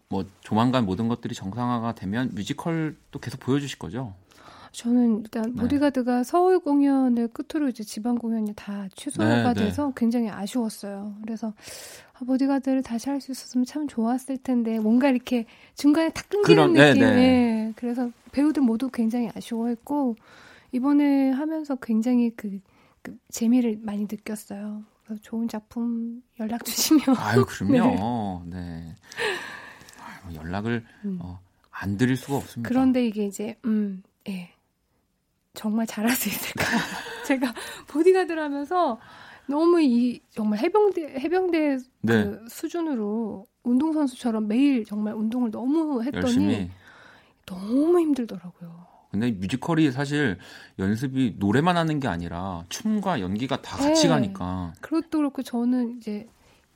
뭐 0.08 0.24
조만간 0.40 0.84
모든 0.84 1.08
것들이 1.08 1.34
정상화가 1.34 1.94
되면 1.94 2.30
뮤지컬도 2.34 3.18
계속 3.20 3.40
보여주실 3.40 3.78
거죠? 3.78 4.14
저는 4.72 5.20
일단 5.20 5.52
네. 5.54 5.60
보디가드가 5.62 6.24
서울 6.24 6.58
공연을 6.58 7.28
끝으로 7.28 7.68
이제 7.68 7.84
지방 7.84 8.16
공연이 8.16 8.52
다 8.54 8.88
취소가 8.96 9.52
네, 9.52 9.54
네. 9.54 9.64
돼서 9.66 9.92
굉장히 9.94 10.30
아쉬웠어요. 10.30 11.14
그래서 11.22 11.52
아, 12.14 12.24
보디가드를 12.24 12.82
다시 12.82 13.08
할 13.10 13.20
수 13.20 13.32
있었으면 13.32 13.64
참 13.66 13.86
좋았을 13.86 14.38
텐데 14.38 14.78
뭔가 14.80 15.08
이렇게 15.10 15.44
중간에 15.76 16.10
탁 16.10 16.28
끊기는 16.28 16.72
네, 16.72 16.88
느낌. 16.94 17.02
네. 17.02 17.16
예. 17.68 17.72
그래서 17.76 18.10
배우들 18.32 18.62
모두 18.62 18.88
굉장히 18.90 19.30
아쉬워했고 19.36 20.16
이번에 20.72 21.30
하면서 21.30 21.76
굉장히 21.76 22.30
그, 22.34 22.58
그 23.02 23.16
재미를 23.30 23.78
많이 23.82 24.02
느꼈어요. 24.02 24.82
그래서 25.04 25.20
좋은 25.22 25.48
작품 25.48 26.22
연락 26.40 26.64
주시면. 26.64 27.02
아유, 27.18 27.44
그럼요. 27.46 28.42
네. 28.48 28.94
아유, 30.00 30.34
연락을 30.34 30.84
음. 31.04 31.18
어, 31.20 31.38
안 31.70 31.96
드릴 31.98 32.16
수가 32.16 32.36
없습니다. 32.38 32.68
그런데 32.68 33.06
이게 33.06 33.26
이제 33.26 33.56
음, 33.66 34.02
예. 34.28 34.50
정말 35.54 35.86
잘할 35.86 36.14
수 36.16 36.28
있을까? 36.28 36.64
제가 37.26 37.52
보디가드를 37.88 38.42
하면서 38.42 38.98
너무 39.46 39.80
이 39.82 40.20
정말 40.30 40.58
해병대 40.60 41.18
해병대 41.20 41.78
네. 42.02 42.24
그 42.24 42.44
수준으로 42.48 43.46
운동 43.62 43.92
선수처럼 43.92 44.48
매일 44.48 44.84
정말 44.84 45.14
운동을 45.14 45.50
너무 45.50 46.02
했더니 46.02 46.22
열심히. 46.24 46.70
너무 47.46 48.00
힘들더라고요. 48.00 48.86
근데 49.10 49.30
뮤지컬이 49.30 49.92
사실 49.92 50.38
연습이 50.78 51.34
노래만 51.38 51.76
하는 51.76 52.00
게 52.00 52.08
아니라 52.08 52.64
춤과 52.70 53.20
연기가 53.20 53.60
다 53.60 53.76
같이 53.76 54.04
네. 54.04 54.08
가니까. 54.08 54.72
그것도 54.80 55.18
그렇고 55.18 55.42
저는 55.42 55.98
이제 55.98 56.26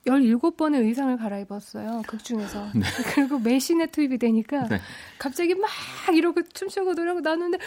17번의 0.05 0.83
의상을 0.83 1.17
갈아입었어요. 1.17 2.03
극 2.07 2.23
중에서. 2.23 2.67
네. 2.75 2.81
그리고 3.15 3.39
매신에 3.39 3.87
투입이 3.87 4.19
되니까 4.19 4.67
네. 4.67 4.79
갑자기 5.17 5.55
막 5.55 5.67
이러고 6.13 6.43
춤추고 6.53 6.93
노래하고 6.93 7.21
나누는데 7.21 7.57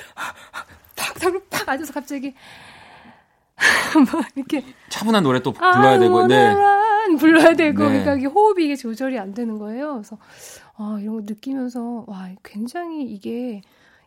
팍 1.01 1.15
탁을 1.15 1.43
팍 1.49 1.69
앉아서 1.69 1.93
갑자기 1.93 2.35
막 3.57 4.27
이렇게 4.37 4.65
차분한 4.89 5.23
노래 5.23 5.41
또 5.41 5.53
불러야 5.53 5.99
되고. 5.99 6.27
네. 6.27 6.55
네. 6.55 7.17
불러야 7.19 7.55
되고 7.55 7.83
네. 7.85 7.89
그러니까 7.89 8.15
이게 8.15 8.27
호흡이 8.27 8.65
이게 8.67 8.77
조절이 8.77 9.19
안 9.19 9.35
되는 9.35 9.59
거예요. 9.59 9.95
그래서 9.95 10.19
아, 10.77 10.99
이런 11.01 11.17
거 11.17 11.23
느끼면서 11.23 12.05
와, 12.07 12.31
굉장히 12.43 13.05
이게 13.05 13.63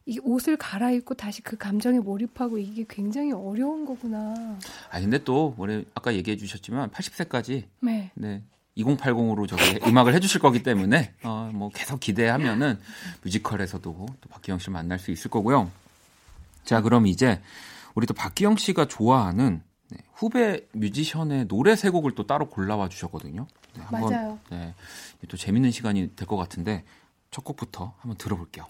이 0.06 0.20
옷을 0.24 0.58
갈아입고 0.58 1.16
다시 1.16 1.42
그 1.42 1.58
감정에 1.58 2.00
몰입하고 2.00 2.58
이게 2.58 2.86
굉장히 2.88 3.32
어려운 3.32 3.86
거구나. 3.86 4.58
아 4.92 5.00
근데 5.00 5.24
또 5.24 5.54
원래 5.58 5.84
아까 5.96 6.14
얘기해 6.14 6.38
주셨지만 6.38 6.90
80세까지 6.92 7.64
네. 7.82 8.12
네. 8.16 8.44
2080으로 8.78 9.48
저기 9.48 9.62
음악을 9.88 10.14
해주실 10.16 10.42
거기 10.42 10.64
때문에 10.64 11.14
어, 11.24 11.52
뭐 11.54 11.70
계속 11.74 12.00
기대하면은 12.00 12.80
뮤지컬에서도 13.24 13.92
또 13.92 14.30
박기영 14.30 14.60
씨를 14.60 14.74
만날 14.74 15.00
수 15.00 15.12
있을 15.12 15.30
거고요. 15.30 15.70
자 16.64 16.82
그럼 16.82 17.08
이제 17.08 17.42
우리 17.96 18.06
또 18.08 18.14
박기영 18.14 18.58
씨가 18.58 18.86
좋아하는 18.86 19.62
네, 19.90 19.98
후배 20.14 20.62
뮤지션의 20.74 21.48
노래 21.48 21.76
세 21.76 21.90
곡을 21.90 22.16
또 22.16 22.26
따로 22.26 22.50
골라와 22.50 22.90
주셨거든요. 22.90 23.46
네, 23.76 23.84
맞아요. 23.92 24.40
네, 24.50 24.74
또 25.28 25.38
재밌는 25.38 25.72
시간이 25.72 26.16
될 26.16 26.28
것 26.28 26.38
같은데 26.38 26.84
첫 27.32 27.44
곡부터 27.44 27.94
한번 28.00 28.18
들어볼게요. 28.18 28.66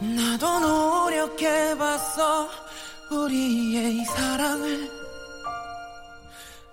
나도 0.00 0.60
노력해봤어 0.60 2.48
우리의 3.10 3.96
이 3.98 4.04
사랑을 4.04 4.90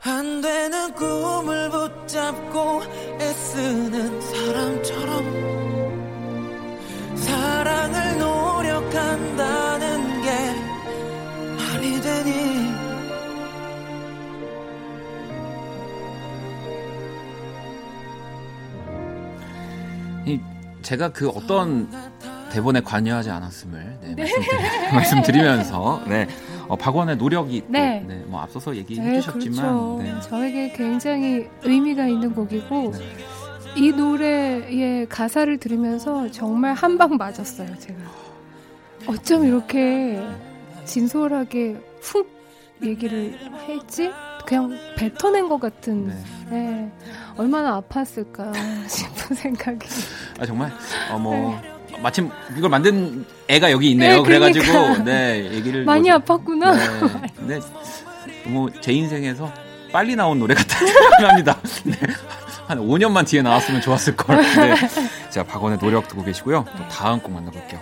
안 0.03 0.41
되는 0.41 0.93
꿈을 0.95 1.69
붙잡고 1.69 2.81
애쓰는 3.21 4.21
사람처럼 4.21 5.70
사랑을 7.31 8.19
노력한다는 8.19 10.21
게 10.21 10.29
말이 11.57 12.01
되니 12.01 12.31
이 20.25 20.39
제가 20.81 21.13
그 21.13 21.29
어떤 21.29 21.89
대본에 22.51 22.81
관여하지 22.81 23.29
않았음을 23.29 23.99
네, 24.01 24.15
말씀드리, 24.15 24.57
말씀드리 24.93 25.41
면서 25.41 26.03
네, 26.05 26.27
어, 26.67 26.75
박원의 26.75 27.15
노력이 27.15 27.61
또, 27.61 27.67
네. 27.69 28.03
네, 28.05 28.15
뭐 28.27 28.41
앞서서 28.41 28.75
얘기해 28.75 29.01
네, 29.01 29.21
주셨지만 29.21 29.55
그렇죠. 29.55 29.99
네. 30.03 30.19
저에게 30.19 30.73
굉장히 30.73 31.47
의미가 31.63 32.07
있는 32.07 32.35
곡이고 32.35 32.93
이 33.75 33.91
노래의 33.91 35.07
가사를 35.07 35.57
들으면서 35.57 36.29
정말 36.31 36.73
한 36.73 36.97
방 36.97 37.15
맞았어요, 37.17 37.77
제가. 37.79 37.99
어쩜 39.07 39.45
이렇게 39.45 40.19
진솔하게 40.85 41.77
훅 42.01 42.29
얘기를 42.83 43.37
했지? 43.67 44.11
그냥 44.45 44.77
뱉어낸 44.97 45.47
것 45.47 45.59
같은, 45.59 46.11
네. 46.49 46.91
얼마나 47.37 47.79
아팠을까 47.81 48.51
싶은 48.89 49.35
생각이. 49.35 49.87
아 50.39 50.45
정말 50.45 50.71
어뭐 51.11 51.59
마침 52.01 52.29
이걸 52.57 52.69
만든 52.69 53.25
애가 53.47 53.71
여기 53.71 53.91
있네요. 53.91 54.17
네, 54.17 54.23
그래가지고. 54.23 55.03
네 55.03 55.49
얘기를 55.53 55.85
많이 55.85 56.09
뭐- 56.09 56.19
아팠구나. 56.19 56.75
네, 56.75 57.27
근데 57.37 57.59
뭐제 58.47 58.91
인생에서 58.91 59.51
빨리 59.91 60.15
나온 60.15 60.39
노래 60.39 60.53
같다는 60.55 60.87
생각합니다. 61.17 61.59
네. 61.85 61.93
한 62.71 62.79
5년만 62.79 63.27
뒤에 63.27 63.41
나왔으면 63.41 63.81
좋았을 63.81 64.15
걸. 64.15 64.37
네. 64.37 64.75
자 65.29 65.43
박원의 65.43 65.79
노력 65.79 66.07
듣고 66.07 66.23
계시고요. 66.23 66.63
또 66.77 66.87
다음 66.87 67.19
곡 67.19 67.33
만나볼게요. 67.33 67.81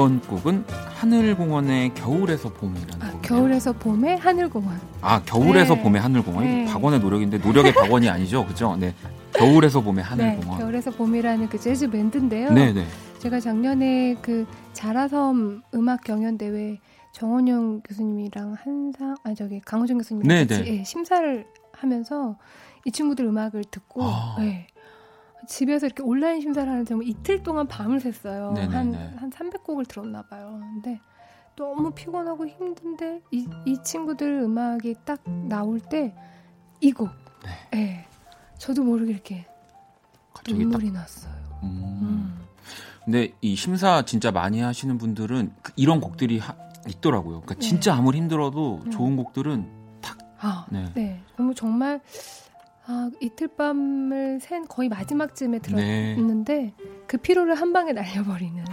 이번 0.00 0.18
곡은 0.22 0.64
하늘공원의 0.94 1.92
겨울에서 1.92 2.48
봄이라는 2.54 2.98
곡이에요. 2.98 3.20
겨울에서 3.20 3.74
봄에 3.74 4.14
하늘공원. 4.14 4.80
아 5.02 5.22
겨울에서 5.22 5.74
네. 5.74 5.82
봄의 5.82 6.00
하늘공원 6.00 6.44
네. 6.44 6.64
박원의 6.64 7.00
노력인데 7.00 7.36
노력의 7.36 7.74
박원이 7.74 8.08
아니죠, 8.08 8.46
그죠? 8.46 8.76
네 8.76 8.94
겨울에서 9.34 9.82
봄의 9.82 10.02
네, 10.02 10.08
하늘공원. 10.08 10.58
겨울에서 10.58 10.90
봄이라는 10.92 11.50
그 11.50 11.60
재즈 11.60 11.90
밴드인데요. 11.90 12.50
네, 12.50 12.72
네. 12.72 12.86
제가 13.18 13.40
작년에 13.40 14.16
그 14.22 14.46
자라섬 14.72 15.64
음악 15.74 16.02
경연 16.02 16.38
대회 16.38 16.78
정원영 17.12 17.82
교수님이랑 17.82 18.56
한상 18.64 19.16
아 19.22 19.34
저기 19.34 19.60
강호정 19.60 19.98
교수님이랑 19.98 20.34
네, 20.34 20.46
같이 20.46 20.62
네. 20.62 20.78
예, 20.78 20.84
심사를 20.84 21.44
하면서 21.72 22.38
이 22.86 22.90
친구들 22.90 23.26
음악을 23.26 23.64
듣고 23.70 24.02
아. 24.04 24.36
예, 24.40 24.66
집에서 25.50 25.86
이렇게 25.86 26.02
온라인 26.04 26.40
심사를 26.40 26.70
하는데 26.70 26.94
뭐 26.94 27.02
이틀 27.02 27.42
동안 27.42 27.66
밤을 27.66 27.98
샜어요. 27.98 28.52
네, 28.54 28.68
네, 28.68 28.74
한, 28.74 28.90
네. 28.92 29.14
한 29.16 29.30
300곡을 29.30 29.88
들었나 29.88 30.22
봐요. 30.22 30.60
근데 30.60 31.00
너무 31.56 31.90
피곤하고 31.90 32.46
힘든데 32.46 33.20
이, 33.32 33.48
이 33.66 33.76
친구들 33.82 34.42
음악이 34.42 34.94
딱 35.04 35.20
나올 35.48 35.80
때 35.80 36.14
이 36.82 36.92
곡. 36.92 37.10
예. 37.74 38.06
저도 38.58 38.82
모르게 38.84 39.12
이렇게 39.12 39.34
네. 39.34 39.46
갑자기 40.32 40.58
눈물이 40.60 40.90
났어요. 40.92 41.32
음. 41.62 42.38
근데 43.04 43.34
이 43.42 43.54
심사 43.54 44.02
진짜 44.06 44.30
많이 44.30 44.60
하시는 44.60 44.96
분들은 44.96 45.52
그 45.62 45.72
이런 45.76 46.00
곡들이 46.00 46.38
하- 46.38 46.56
있더라고요. 46.88 47.40
그러니까 47.42 47.54
네. 47.54 47.60
진짜 47.60 47.94
아무리 47.94 48.16
힘들어도 48.18 48.82
음. 48.86 48.90
좋은 48.90 49.16
곡들은 49.16 49.80
아, 50.42 50.64
네. 50.70 50.86
네. 50.94 51.20
너무 51.36 51.54
정말 51.54 52.00
아, 52.92 53.08
이틀 53.20 53.46
밤을 53.46 54.40
샌 54.40 54.66
거의 54.66 54.88
마지막쯤에 54.88 55.60
네. 55.60 55.62
들었는데 55.62 56.74
그 57.06 57.18
피로를 57.18 57.54
한 57.54 57.72
방에 57.72 57.92
날려버리는. 57.92 58.64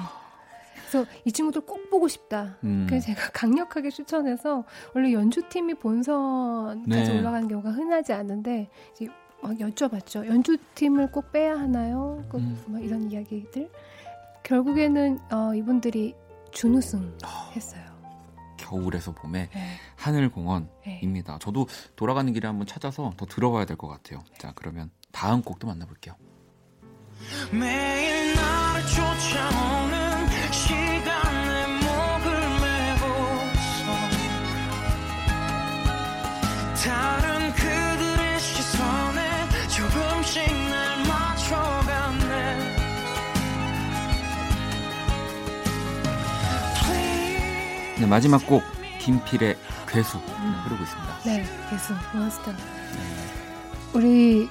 그래서 0.90 1.06
이 1.24 1.32
친구들 1.32 1.62
꼭 1.62 1.92
보고 1.92 2.08
싶다. 2.08 2.58
음. 2.64 2.88
그래서 2.90 3.08
제가 3.08 3.30
강력하게 3.34 3.92
추천해서 3.92 4.64
원래 4.96 5.14
연주팀이 5.14 5.76
본선까지 5.76 7.12
네. 7.12 7.20
올라가는 7.20 7.48
경우가 7.48 7.70
흔하지 7.72 8.14
않은데 8.14 8.70
이제 8.94 9.08
막 9.44 9.56
여쭤봤죠. 9.56 10.26
연주팀을 10.26 11.12
꼭 11.12 11.32
빼야 11.32 11.60
하나요? 11.60 12.24
꼭 12.28 12.40
음. 12.40 12.60
막 12.68 12.84
이런 12.84 13.12
이야기들. 13.12 13.70
결국에는 14.42 15.20
어, 15.32 15.54
이분들이 15.54 16.16
준우승 16.52 17.18
아. 17.24 17.52
했어요. 17.56 17.97
겨울에서 18.68 19.14
봄의 19.14 19.50
네. 19.54 19.78
하늘공원입니다. 19.96 21.38
저도 21.40 21.68
돌아가는 21.96 22.32
길에 22.34 22.48
한번 22.48 22.68
찾아서 22.68 23.14
더 23.18 23.26
들어봐야 23.26 23.66
될 23.66 23.78
것 23.78 23.88
같아요. 23.88 24.24
자 24.38 24.52
그러면 24.56 24.90
다음 25.12 25.42
곡도 25.42 25.68
만나볼게요. 25.68 26.16
매일 27.52 28.36
나를 28.36 28.82
쫓아오는 28.88 30.28
시간에 30.52 31.68
목을 31.82 32.40
메고서 32.62 33.88
네, 48.00 48.06
마지막 48.06 48.46
곡 48.46 48.64
김필의 49.00 49.56
괴수 49.88 50.18
흐르고 50.18 50.84
있습니다. 50.84 51.18
네, 51.26 51.44
계속 51.70 51.96
몬스터. 52.14 52.52
우리 53.94 54.48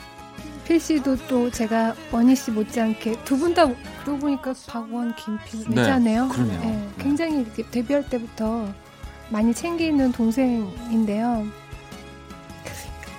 필 0.65 0.81
씨도 0.81 1.17
또 1.29 1.51
제가 1.51 1.95
원희 2.11 2.35
씨 2.35 2.51
못지않게 2.51 3.25
두 3.25 3.37
분 3.39 3.55
다 3.55 3.67
그러고 4.03 4.19
보니까 4.21 4.53
박원, 4.67 5.15
김필 5.15 5.65
네, 5.71 5.81
외자네요. 5.83 6.29
그러네요. 6.29 6.61
네, 6.61 6.89
굉장히 6.99 7.41
이렇게 7.43 7.63
데뷔할 7.71 8.09
때부터 8.09 8.69
많이 9.31 9.53
챙기는 9.55 10.11
동생인데요. 10.13 11.47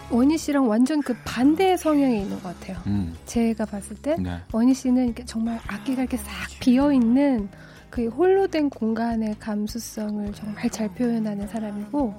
원희 0.10 0.38
씨랑 0.38 0.68
완전 0.70 1.02
그 1.02 1.14
반대의 1.26 1.78
성향이 1.78 2.22
있는 2.22 2.42
것 2.42 2.60
같아요. 2.60 2.78
음. 2.88 3.14
제가 3.26 3.66
봤을 3.66 3.96
때 3.98 4.16
네. 4.18 4.40
원희 4.54 4.74
씨는 4.74 5.06
이렇게 5.06 5.26
정말 5.26 5.60
악기가 5.68 6.02
이렇게 6.04 6.16
싹 6.18 6.26
비어 6.62 6.92
있는 6.94 7.50
그 7.90 8.08
홀로 8.08 8.48
된 8.48 8.70
공간의 8.70 9.36
감수성을 9.40 10.34
정말 10.34 10.70
잘 10.70 10.90
표현하는 10.90 11.48
사람이고 11.48 12.14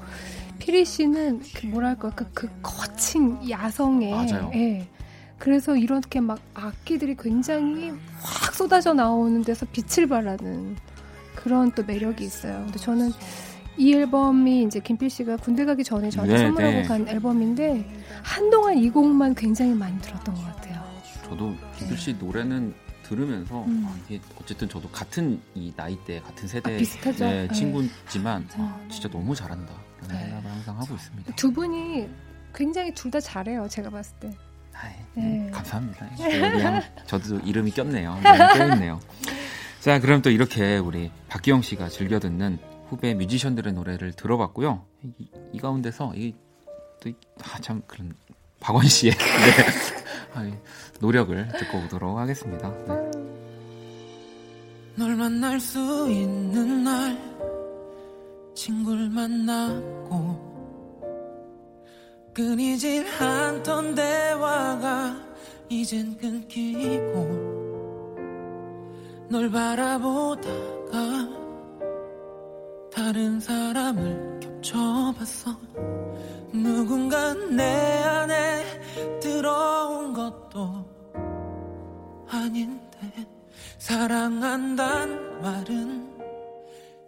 피리 0.58 0.84
씨는 0.84 1.42
그 1.54 1.66
뭐랄까 1.66 2.10
그, 2.10 2.26
그 2.32 2.48
거친 2.62 3.38
야성에 3.48 4.10
맞아요. 4.10 4.50
예. 4.54 4.86
그래서 5.38 5.76
이렇게 5.76 6.20
막 6.20 6.40
악기들이 6.54 7.16
굉장히 7.16 7.92
확 8.20 8.54
쏟아져 8.54 8.92
나오는 8.92 9.42
데서 9.42 9.66
빛을 9.66 10.08
발하는 10.08 10.76
그런 11.36 11.70
또 11.72 11.84
매력이 11.84 12.24
있어요. 12.24 12.62
근데 12.64 12.78
저는 12.78 13.12
이 13.76 13.94
앨범이 13.94 14.64
이제 14.64 14.80
김필 14.80 15.08
씨가 15.08 15.36
군대 15.36 15.64
가기 15.64 15.84
전에 15.84 16.10
저한테 16.10 16.34
네, 16.34 16.40
선물하고 16.40 16.74
네. 16.74 16.82
간 16.82 17.08
앨범인데 17.08 17.88
한동안 18.24 18.76
이 18.76 18.90
곡만 18.90 19.36
굉장히 19.36 19.72
많이 19.72 19.96
들었던 20.00 20.34
것 20.34 20.44
같아요. 20.44 20.82
저도 21.24 21.54
김필 21.78 21.96
씨 21.96 22.14
노래는 22.14 22.74
들으면서 23.08 23.64
음. 23.64 23.84
아, 23.88 23.96
이게 24.06 24.20
어쨌든 24.40 24.68
저도 24.68 24.88
같은 24.90 25.40
이 25.54 25.72
나이대 25.76 26.20
같은 26.20 26.46
세대 26.48 26.74
아? 26.74 26.76
네, 27.12 27.46
네. 27.46 27.48
친구지만 27.54 28.42
음. 28.56 28.60
아, 28.60 28.80
진짜 28.90 29.08
너무 29.08 29.34
잘한다 29.34 29.72
이런 30.04 30.08
네. 30.16 30.24
생각을 30.24 30.50
항상 30.50 30.78
하고 30.80 30.94
있습니다. 30.94 31.34
두 31.34 31.52
분이 31.52 32.08
굉장히 32.54 32.92
둘 32.94 33.10
다 33.10 33.20
잘해요. 33.20 33.66
제가 33.68 33.90
봤을 33.90 34.14
때. 34.20 34.30
네. 35.14 35.50
감사합니다. 35.52 36.08
그냥 36.16 36.82
저도 37.06 37.40
이름이 37.40 37.72
꼈네요. 37.72 38.20
네, 38.22 38.38
껴있네요. 38.58 39.00
자, 39.80 39.98
그럼 40.00 40.22
또 40.22 40.30
이렇게 40.30 40.76
우리 40.78 41.10
박기영 41.28 41.62
씨가 41.62 41.88
즐겨 41.88 42.20
듣는 42.20 42.58
후배 42.88 43.14
뮤지션들의 43.14 43.72
노래를 43.72 44.12
들어봤고요. 44.12 44.84
이, 45.18 45.28
이 45.52 45.58
가운데서 45.58 46.14
이또참 46.14 47.82
그런 47.88 48.14
박원 48.60 48.86
씨의 48.86 49.12
네. 49.18 49.97
노력을 51.00 51.48
듣고 51.48 51.78
오도록 51.78 52.18
하겠습니다. 52.18 52.70
네. 52.86 53.10
널 54.96 55.14
만날 55.14 55.60
수 55.60 56.08
있는 56.10 56.82
날 56.84 57.16
친구를 58.54 59.08
만나고 59.10 60.48
끊이질 62.34 63.06
않던 63.20 63.94
대화가 63.94 65.16
이젠 65.68 66.16
끊기고 66.16 67.58
널 69.30 69.50
바라보다가 69.50 71.28
다른 72.92 73.38
사람을 73.38 74.40
겹쳐봤어 74.40 75.56
누군가 76.62 77.34
내 77.34 77.62
안에 77.62 79.18
들어온 79.20 80.12
것도 80.12 80.86
아닌데 82.28 83.26
사랑한단 83.78 85.40
말은 85.40 86.18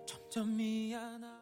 점점 0.06 0.56
미안하 0.56 1.40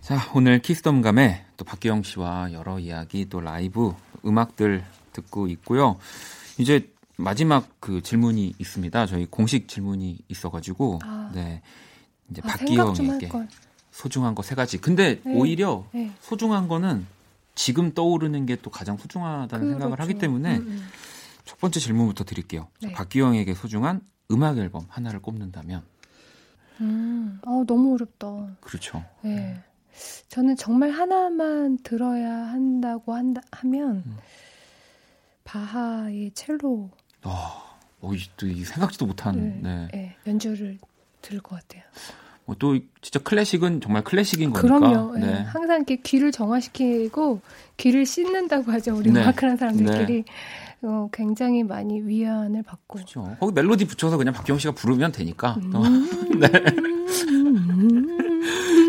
자, 0.00 0.16
오늘 0.34 0.60
키스덤감에 0.60 1.44
또 1.58 1.64
박기영 1.66 2.02
씨와 2.02 2.52
여러 2.54 2.78
이야기 2.78 3.28
또 3.28 3.40
라이브 3.40 3.94
음악들 4.24 4.82
듣고 5.12 5.48
있고요. 5.48 5.98
이제 6.56 6.90
마지막 7.18 7.68
그 7.78 8.00
질문이 8.00 8.54
있습니다. 8.58 9.04
저희 9.04 9.26
공식 9.26 9.68
질문이 9.68 10.20
있어가지고 10.28 11.00
아. 11.02 11.30
네 11.34 11.60
이제 12.30 12.40
아, 12.44 12.48
박기영에게 12.48 13.26
할 13.26 13.28
걸. 13.28 13.48
소중한 13.98 14.34
거 14.36 14.42
세 14.42 14.54
가지. 14.54 14.78
근데 14.78 15.20
네. 15.24 15.34
오히려 15.34 15.84
네. 15.92 16.12
소중한 16.20 16.68
거는 16.68 17.04
지금 17.56 17.92
떠오르는 17.94 18.46
게 18.46 18.54
또 18.62 18.70
가장 18.70 18.96
소중하다는 18.96 19.70
생각을 19.70 19.98
하기 19.98 20.12
그렇죠. 20.14 20.20
때문에 20.20 20.58
음, 20.58 20.66
음. 20.68 20.88
첫 21.44 21.58
번째 21.58 21.80
질문부터 21.80 22.22
드릴게요. 22.24 22.68
자, 22.80 22.86
네. 22.88 22.92
박기영에게 22.92 23.54
소중한 23.54 24.00
음악 24.30 24.56
앨범 24.58 24.86
하나를 24.88 25.20
꼽는다면 25.20 25.82
음, 26.80 27.40
어, 27.44 27.64
너무 27.66 27.94
어렵다. 27.94 28.56
그렇죠. 28.60 29.04
네. 29.22 29.60
저는 30.28 30.54
정말 30.54 30.90
하나만 30.90 31.78
들어야 31.82 32.30
한다고 32.32 33.14
한다, 33.14 33.40
하면 33.50 34.04
음. 34.06 34.16
바하의 35.42 36.30
첼로 36.34 36.90
어, 37.24 37.62
어, 38.00 38.14
이- 38.14 38.30
또 38.36 38.46
이 38.46 38.64
생각지도 38.64 39.06
못한 39.06 39.60
네. 39.62 39.88
네, 39.92 40.16
연주를 40.26 40.78
들을 41.20 41.40
것 41.40 41.56
같아요. 41.60 41.82
뭐또 42.48 42.78
진짜 43.02 43.18
클래식은 43.18 43.82
정말 43.82 44.02
클래식인 44.02 44.52
거니까. 44.54 44.78
그럼요. 44.78 45.16
예. 45.16 45.20
네. 45.20 45.32
항상 45.42 45.76
이렇게 45.76 45.96
귀를 45.96 46.32
정화시키고 46.32 47.42
귀를 47.76 48.06
씻는다고 48.06 48.72
하죠. 48.72 48.96
우리 48.96 49.10
네. 49.10 49.20
음악하는 49.20 49.58
사람들끼리 49.58 50.24
어, 50.82 51.08
굉장히 51.12 51.62
많이 51.62 52.00
위안을 52.00 52.62
받고. 52.62 52.94
그렇죠. 52.94 53.36
거기 53.38 53.52
멜로디 53.52 53.86
붙여서 53.86 54.16
그냥 54.16 54.32
박기영 54.32 54.58
씨가 54.58 54.72
부르면 54.72 55.12
되니까. 55.12 55.56
음. 55.60 56.40
네. 56.40 56.48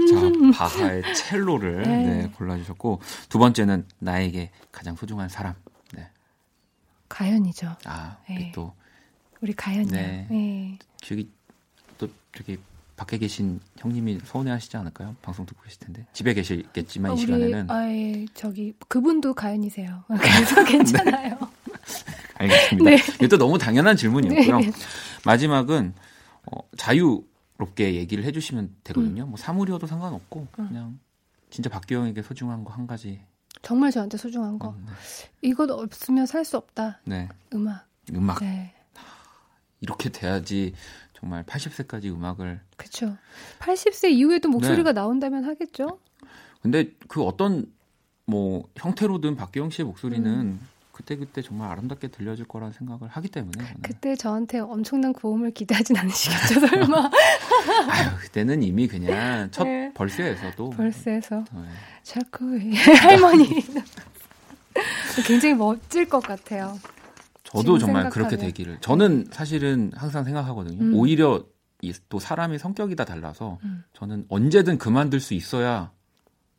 자, 0.10 0.58
바하의 0.58 1.04
첼로를 1.14 1.84
네. 1.84 2.04
네, 2.06 2.32
골라주셨고 2.38 3.02
두 3.28 3.40
번째는 3.40 3.86
나에게 4.00 4.52
가장 4.72 4.96
소중한 4.96 5.28
사람. 5.28 5.54
네. 5.94 6.08
가연이죠. 7.10 7.76
아, 7.84 8.16
네. 8.30 8.54
또 8.56 8.74
우리 9.42 9.52
가연이요. 9.52 9.92
네. 9.92 10.28
네. 10.30 10.80
저기 11.02 11.30
또 11.98 12.08
저기 12.34 12.58
밖에 13.00 13.18
계신 13.18 13.62
형님이 13.78 14.20
서운해하시지 14.26 14.76
않을까요? 14.76 15.16
방송 15.22 15.46
듣고 15.46 15.64
계실 15.64 15.80
텐데 15.80 16.06
집에 16.12 16.34
계시겠지만 16.34 17.12
이 17.12 17.14
우리 17.14 17.22
시간에는 17.22 17.72
아예 17.72 18.26
저기 18.34 18.74
그분도 18.90 19.34
가연이세요. 19.36 20.04
그래서 20.20 20.64
괜찮아요. 20.66 21.38
알겠습니다. 22.36 22.90
네. 22.90 22.98
이것도 23.24 23.38
너무 23.38 23.58
당연한 23.58 23.96
질문이었고요. 23.96 24.60
네. 24.60 24.72
마지막은 25.26 25.94
어, 26.52 26.58
자유롭게 26.76 27.96
얘기를 27.96 28.26
해주시면 28.26 28.76
되거든요. 28.84 29.24
음. 29.24 29.30
뭐 29.30 29.38
사물이어도 29.38 29.88
상관없고 29.88 30.48
그냥 30.52 31.00
진짜 31.50 31.70
박기영에게 31.70 32.22
소중한 32.22 32.66
거 32.66 32.74
한 32.74 32.86
가지. 32.86 33.22
정말 33.62 33.92
저한테 33.92 34.18
소중한 34.18 34.60
거. 34.60 34.76
네. 34.86 34.92
이것 35.42 35.70
없으면 35.72 36.26
살 36.26 36.44
수 36.44 36.58
없다. 36.58 37.00
네. 37.06 37.30
음악. 37.54 37.88
음악 38.14 38.40
네. 38.42 38.74
이렇게 39.82 40.10
돼야지 40.10 40.74
정말 41.20 41.44
80세까지 41.44 42.06
음악을. 42.06 42.60
그렇죠. 42.78 43.18
80세 43.60 44.12
이후에도 44.12 44.50
목소리가 44.50 44.92
네. 44.92 45.02
나온다면 45.02 45.44
하겠죠. 45.46 46.00
근데 46.62 46.92
그 47.08 47.24
어떤 47.24 47.72
뭐 48.26 48.68
형태로든 48.76 49.36
박기영 49.36 49.70
씨의 49.70 49.86
목소리는 49.86 50.30
음. 50.30 50.68
그때 50.92 51.16
그때 51.16 51.42
정말 51.42 51.72
아름답게 51.72 52.10
들려질 52.10 52.46
거라는 52.46 52.74
생각을 52.74 53.08
하기 53.08 53.30
때문에 53.30 53.58
저는. 53.58 53.82
그때 53.82 54.16
저한테 54.16 54.60
엄청난 54.60 55.14
고음을 55.14 55.52
기대하진 55.52 55.96
않으시겠죠, 55.96 56.60
설마. 56.68 57.10
아유 57.90 58.10
그때는 58.20 58.62
이미 58.64 58.88
그냥 58.88 59.50
첫 59.52 59.64
네. 59.64 59.92
벌스에서도 59.94 60.70
벌스에서 60.72 61.46
네. 61.54 61.62
자꾸 62.04 62.60
할머니 63.02 63.48
굉장히 65.26 65.56
멋질 65.56 66.08
것 66.08 66.20
같아요. 66.22 66.78
저도 67.52 67.78
정말 67.78 68.04
생각하면. 68.04 68.10
그렇게 68.12 68.38
되기를. 68.38 68.78
저는 68.82 69.28
사실은 69.32 69.92
항상 69.96 70.24
생각하거든요. 70.24 70.82
음. 70.82 70.94
오히려 70.96 71.44
이 71.82 71.94
또 72.10 72.20
사람이 72.20 72.58
성격이 72.60 72.96
다 72.98 73.06
달라서 73.06 73.58
음. 73.64 73.84
저는 73.94 74.26
언제든 74.28 74.78
그만둘 74.78 75.20
수 75.22 75.34
있어야 75.34 75.92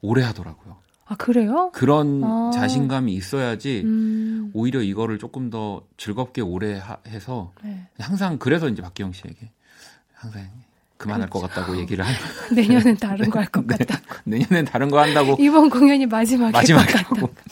오래 0.01 0.23
하더라고요. 0.23 0.79
아 1.05 1.15
그래요? 1.17 1.71
그런 1.75 2.23
아. 2.25 2.51
자신감이 2.55 3.13
있어야지 3.15 3.83
음, 3.85 4.51
오히려 4.55 4.81
이거를 4.81 5.19
조금 5.19 5.51
더 5.51 5.83
즐겁게 5.99 6.41
오래 6.41 6.79
하- 6.79 6.99
해서 7.09 7.53
네. 7.63 7.87
항상 7.99 8.39
그래서 8.39 8.69
이제 8.69 8.81
박기영 8.81 9.13
씨에게 9.13 9.51
항상 10.15 10.49
그만할 10.97 11.29
것 11.29 11.41
같다고 11.41 11.77
얘기를 11.79 12.05
하는 12.05 12.19
내년엔 12.55 12.97
다른 12.97 13.29
거 13.31 13.41
할것 13.41 13.67
네. 13.67 13.77
같다. 13.77 14.01
내년엔 14.25 14.65
다른 14.67 14.89
거 14.89 15.01
한다고 15.01 15.37
이번 15.41 15.69
공연이 15.69 16.07
마지막일 16.07 16.53
마지막이라고. 16.53 17.15
것 17.17 17.35
같다. 17.35 17.51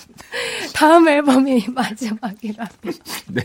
다음 0.78 1.08
앨범이 1.08 1.66
마지막이라. 1.74 2.68
네. 3.34 3.42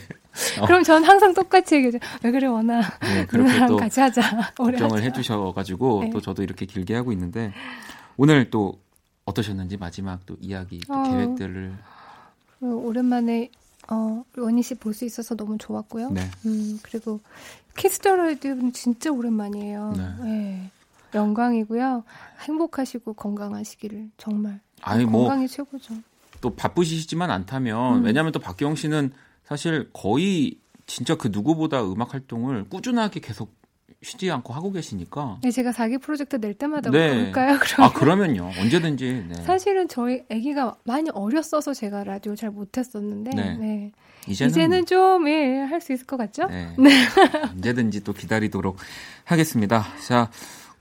어. 0.59 0.65
그럼 0.67 0.83
전 0.83 1.03
항상 1.03 1.33
똑같이 1.33 1.75
얘기해요. 1.75 1.99
왜 2.23 2.31
그래 2.31 2.47
원아. 2.47 2.81
네, 3.01 3.25
그렇게 3.25 3.65
또 3.67 3.77
같이 3.77 3.99
하자. 3.99 4.21
걱정을 4.55 4.93
하자. 4.97 4.97
해주셔가지고 4.97 6.03
네. 6.03 6.09
또 6.11 6.21
저도 6.21 6.43
이렇게 6.43 6.65
길게 6.65 6.93
하고 6.95 7.11
있는데 7.11 7.53
오늘 8.17 8.49
또 8.51 8.79
어떠셨는지 9.25 9.77
마지막 9.77 10.25
또 10.25 10.35
이야기 10.41 10.79
또 10.87 10.93
어. 10.93 11.03
계획들을 11.03 11.73
어, 12.61 12.65
오랜만에 12.65 13.49
어, 13.89 14.23
원희 14.37 14.61
씨 14.61 14.75
볼 14.75 14.93
수 14.93 15.03
있어서 15.05 15.35
너무 15.35 15.57
좋았고요. 15.57 16.11
네. 16.11 16.29
음, 16.45 16.79
그리고 16.83 17.19
키스 17.75 18.00
더 18.00 18.15
라디오는 18.15 18.73
진짜 18.73 19.11
오랜만이에요. 19.11 19.93
네. 19.97 20.23
네. 20.23 20.71
영광이고요. 21.15 22.03
행복하시고 22.41 23.13
건강하시기를 23.13 24.09
정말 24.17 24.59
아니 24.81 25.05
뭐 25.05 25.23
건강이 25.27 25.47
최고죠. 25.47 25.95
또 26.43 26.49
바쁘시지만 26.49 27.31
않다면 27.31 27.99
음. 27.99 28.03
왜냐하면 28.03 28.33
또 28.33 28.39
박기영 28.39 28.75
씨는 28.75 29.13
사실 29.45 29.89
거의 29.93 30.57
진짜 30.85 31.15
그 31.15 31.29
누구보다 31.31 31.81
음악 31.85 32.13
활동을 32.13 32.65
꾸준하게 32.65 33.21
계속 33.21 33.55
쉬지 34.01 34.29
않고 34.29 34.53
하고 34.53 34.73
계시니까. 34.73 35.39
네, 35.41 35.49
제가 35.49 35.71
자기 35.71 35.97
프로젝트 35.97 36.35
낼 36.35 36.53
때마다 36.53 36.91
네. 36.91 37.23
볼까요? 37.23 37.57
그럼 37.61 37.87
아 37.87 37.93
그러면요 37.93 38.51
언제든지. 38.59 39.27
네. 39.29 39.35
사실은 39.43 39.87
저희 39.87 40.23
아기가 40.29 40.75
많이 40.83 41.09
어렸어서 41.11 41.73
제가 41.73 42.03
라디오 42.03 42.35
잘 42.35 42.51
못했었는데 42.51 43.31
네. 43.33 43.57
네. 43.57 43.91
이제는, 44.27 44.51
이제는 44.51 44.85
좀 44.85 45.25
예, 45.29 45.59
할 45.59 45.79
수 45.79 45.93
있을 45.93 46.05
것 46.05 46.17
같죠? 46.17 46.47
네. 46.47 46.75
언제든지 47.53 48.03
또 48.03 48.11
기다리도록 48.11 48.75
하겠습니다. 49.23 49.85
자, 50.05 50.29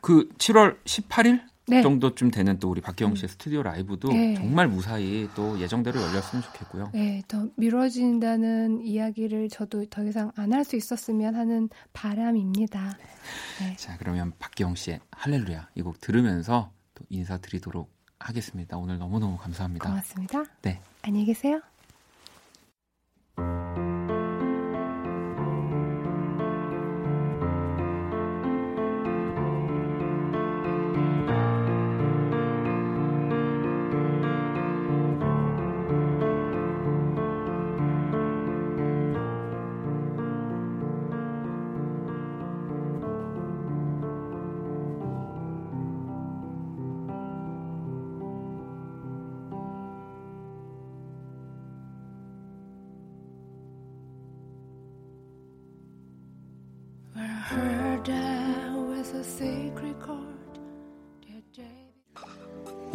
그 0.00 0.28
7월 0.38 0.76
18일 0.84 1.40
네. 1.72 1.82
정도쯤 1.82 2.30
되는 2.30 2.58
또 2.58 2.70
우리 2.70 2.80
박기영 2.80 3.14
씨의 3.14 3.28
스튜디오 3.30 3.62
라이브도 3.62 4.08
네. 4.12 4.34
정말 4.34 4.68
무사히 4.68 5.28
또 5.34 5.58
예정대로 5.60 6.00
열렸으면 6.00 6.42
좋겠고요. 6.42 6.90
네, 6.94 7.22
더 7.28 7.48
미뤄진다는 7.56 8.82
이야기를 8.82 9.48
저도 9.48 9.86
더 9.86 10.04
이상 10.04 10.30
안 10.36 10.52
할 10.52 10.64
수 10.64 10.76
있었으면 10.76 11.34
하는 11.34 11.68
바람입니다. 11.92 12.96
네. 13.60 13.76
자, 13.76 13.96
그러면 13.98 14.32
박기영 14.38 14.74
씨의 14.74 15.00
할렐루야 15.10 15.68
이 15.74 15.82
곡 15.82 16.00
들으면서 16.00 16.70
또 16.94 17.04
인사드리도록 17.08 17.90
하겠습니다. 18.20 18.76
오늘 18.76 18.98
너무너무 18.98 19.36
감사합니다. 19.38 19.88
고맙습니다. 19.88 20.44
네. 20.62 20.80
안녕히 21.02 21.26
계세요. 21.26 21.60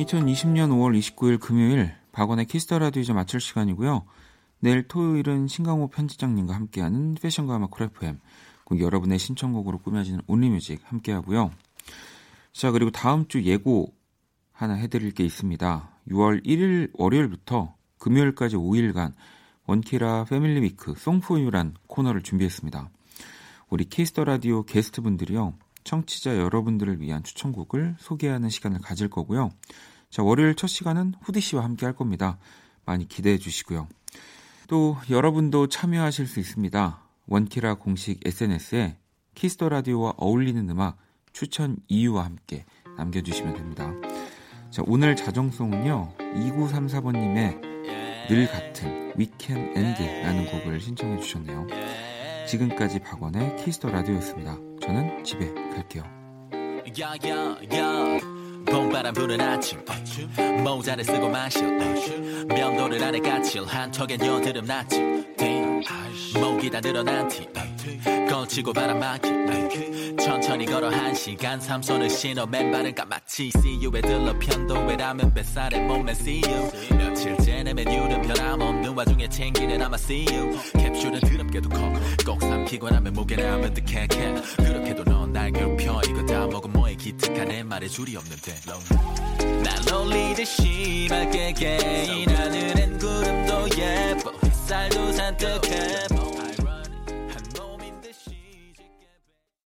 2020년 0.08 0.70
5월 0.70 0.98
29일 0.98 1.40
금요일 1.40 1.94
박원의 2.14 2.46
키스 2.46 2.67
더 2.67 2.80
라디오 2.80 3.02
이제 3.02 3.12
마칠 3.12 3.42
시간이고요. 3.42 4.06
내일 4.60 4.88
토요일은 4.88 5.48
신강호 5.48 5.90
편집장님과 5.90 6.56
함께하는 6.56 7.16
패션과 7.16 7.58
음악 7.58 7.72
쿨 7.72 7.88
FM 7.88 8.20
꼭 8.64 8.80
여러분의 8.80 9.20
신청곡으로 9.20 9.80
꾸며지는 9.80 10.22
Only 10.26 10.51
Music 10.51 10.82
함께하고요. 10.86 11.52
자 12.54 12.72
그리고 12.72 12.90
다음 12.90 13.28
주 13.28 13.44
예고 13.44 13.94
하나 14.54 14.76
해드릴 14.76 15.12
게 15.12 15.26
있습니다. 15.26 15.90
6월 16.10 16.46
1일 16.46 16.92
월요일부터 16.94 17.76
금요일까지 18.00 18.56
5일간 18.56 19.14
원키라 19.66 20.26
family 20.30 20.62
week 20.62 20.96
Song 20.98 21.22
for 21.22 21.40
You란 21.40 21.76
코너를 21.88 22.24
준비했습니다. 22.24 22.90
우리 23.70 23.84
키스 23.84 24.09
더 24.09 24.24
라디오 24.24 24.64
게스트분들이요. 24.64 25.54
청취자 25.84 26.38
여러분들을 26.38 27.02
위한 27.02 27.24
추천곡을 27.24 27.96
소개하는 28.00 28.50
시간을 28.50 28.80
가질 28.80 29.10
거고요. 29.10 29.52
자, 30.10 30.24
월요일 30.24 30.56
첫 30.56 30.68
시간은 30.68 31.16
후디 31.22 31.42
씨와 31.42 31.64
함께 31.64 31.86
할 31.86 31.96
겁니다. 31.96 32.38
많이 32.86 33.08
기대해 33.08 33.38
주시고요. 33.38 33.88
또 34.68 34.98
여러분도 35.10 35.68
참여하실 35.68 36.28
수 36.28 36.40
있습니다. 36.40 37.02
원키라 37.28 37.76
공식 37.76 38.20
SNS에 38.26 38.98
키스 39.36 39.57
더 39.57 39.70
라디오와 39.70 40.14
어울리는 40.18 40.70
음악 40.70 40.98
추천 41.34 41.78
이유와 41.88 42.26
함께 42.26 42.66
남겨주시면 42.98 43.56
됩니다. 43.56 43.94
자, 44.72 44.84
오늘 44.88 45.16
자정송은요. 45.16 46.16
2934번님의 46.18 47.62
늘 48.30 48.48
같은 48.48 49.14
weekend라는 49.18 50.46
곡을 50.52 50.80
신청해 50.80 51.22
주셨네요. 51.22 51.68
지금까지 52.48 53.00
박원의 53.00 53.58
키스터 53.58 53.90
라디오였습니다. 53.90 54.58
저는 54.82 55.24
집에 55.24 55.54
갈게요. 55.54 56.04
야 57.00 57.16
야 57.24 57.58
야 57.74 58.37
봄바람 58.70 59.14
부는 59.14 59.40
아침. 59.42 59.80
모자를 60.64 61.04
쓰고 61.04 61.30
마셔 61.30 61.62
면도를 62.48 63.04
안에 63.04 63.20
까칠 63.20 63.66
한 63.66 63.92
턱엔 63.92 64.26
여드름 64.26 64.66
났지 64.66 65.02
목이 66.40 66.70
다 66.70 66.82
늘어난 66.82 67.28
티. 67.28 67.48
걸치고 68.30 68.74
바람막이 68.74 70.16
천천히 70.20 70.66
걸어 70.66 70.90
한 70.90 71.14
시간. 71.16 71.60
삼손을 71.60 72.10
신어 72.10 72.46
맨발은 72.46 72.94
까맣지. 72.96 73.52
See 73.56 73.86
you에 73.86 74.02
들러 74.02 74.38
편도에 74.38 74.98
라면 74.98 75.34
뱃살에 75.34 75.80
몸에 75.80 76.12
See 76.12 76.42
you. 76.46 76.70
며칠째 76.98 77.64
내 77.64 77.74
메뉴는 77.74 78.22
변함없는 78.22 78.77
와중에 78.98 79.30
챙기는 79.30 79.80
아마 79.80 79.96
see 79.96 80.26
you 80.36 80.58
캡슐은 80.74 81.20
드럽게도 81.20 81.70
커꼭 81.70 82.42
삼키고 82.42 82.90
나면 82.90 83.14
목에 83.14 83.36
나면 83.36 83.72
득해 83.76 84.08
그렇게도 84.08 85.04
넌 85.04 85.32
날 85.32 85.52
괴롭혀. 85.52 86.02
이거 86.10 86.26
다 86.26 86.48
먹은 86.48 86.74
뭐에 86.74 86.96
기특한 86.96 87.48
내 87.48 87.62
말에 87.62 87.88
줄이 87.88 88.16
없는데 88.16 88.56
날 89.64 89.76
놀리듯이 89.88 91.08
밝게 91.10 91.54
개인 91.54 92.28
하늘엔 92.28 92.98
구름도 92.98 93.70
예뻐. 93.78 94.32
햇살도 94.44 95.14
산뜻해. 95.14 96.17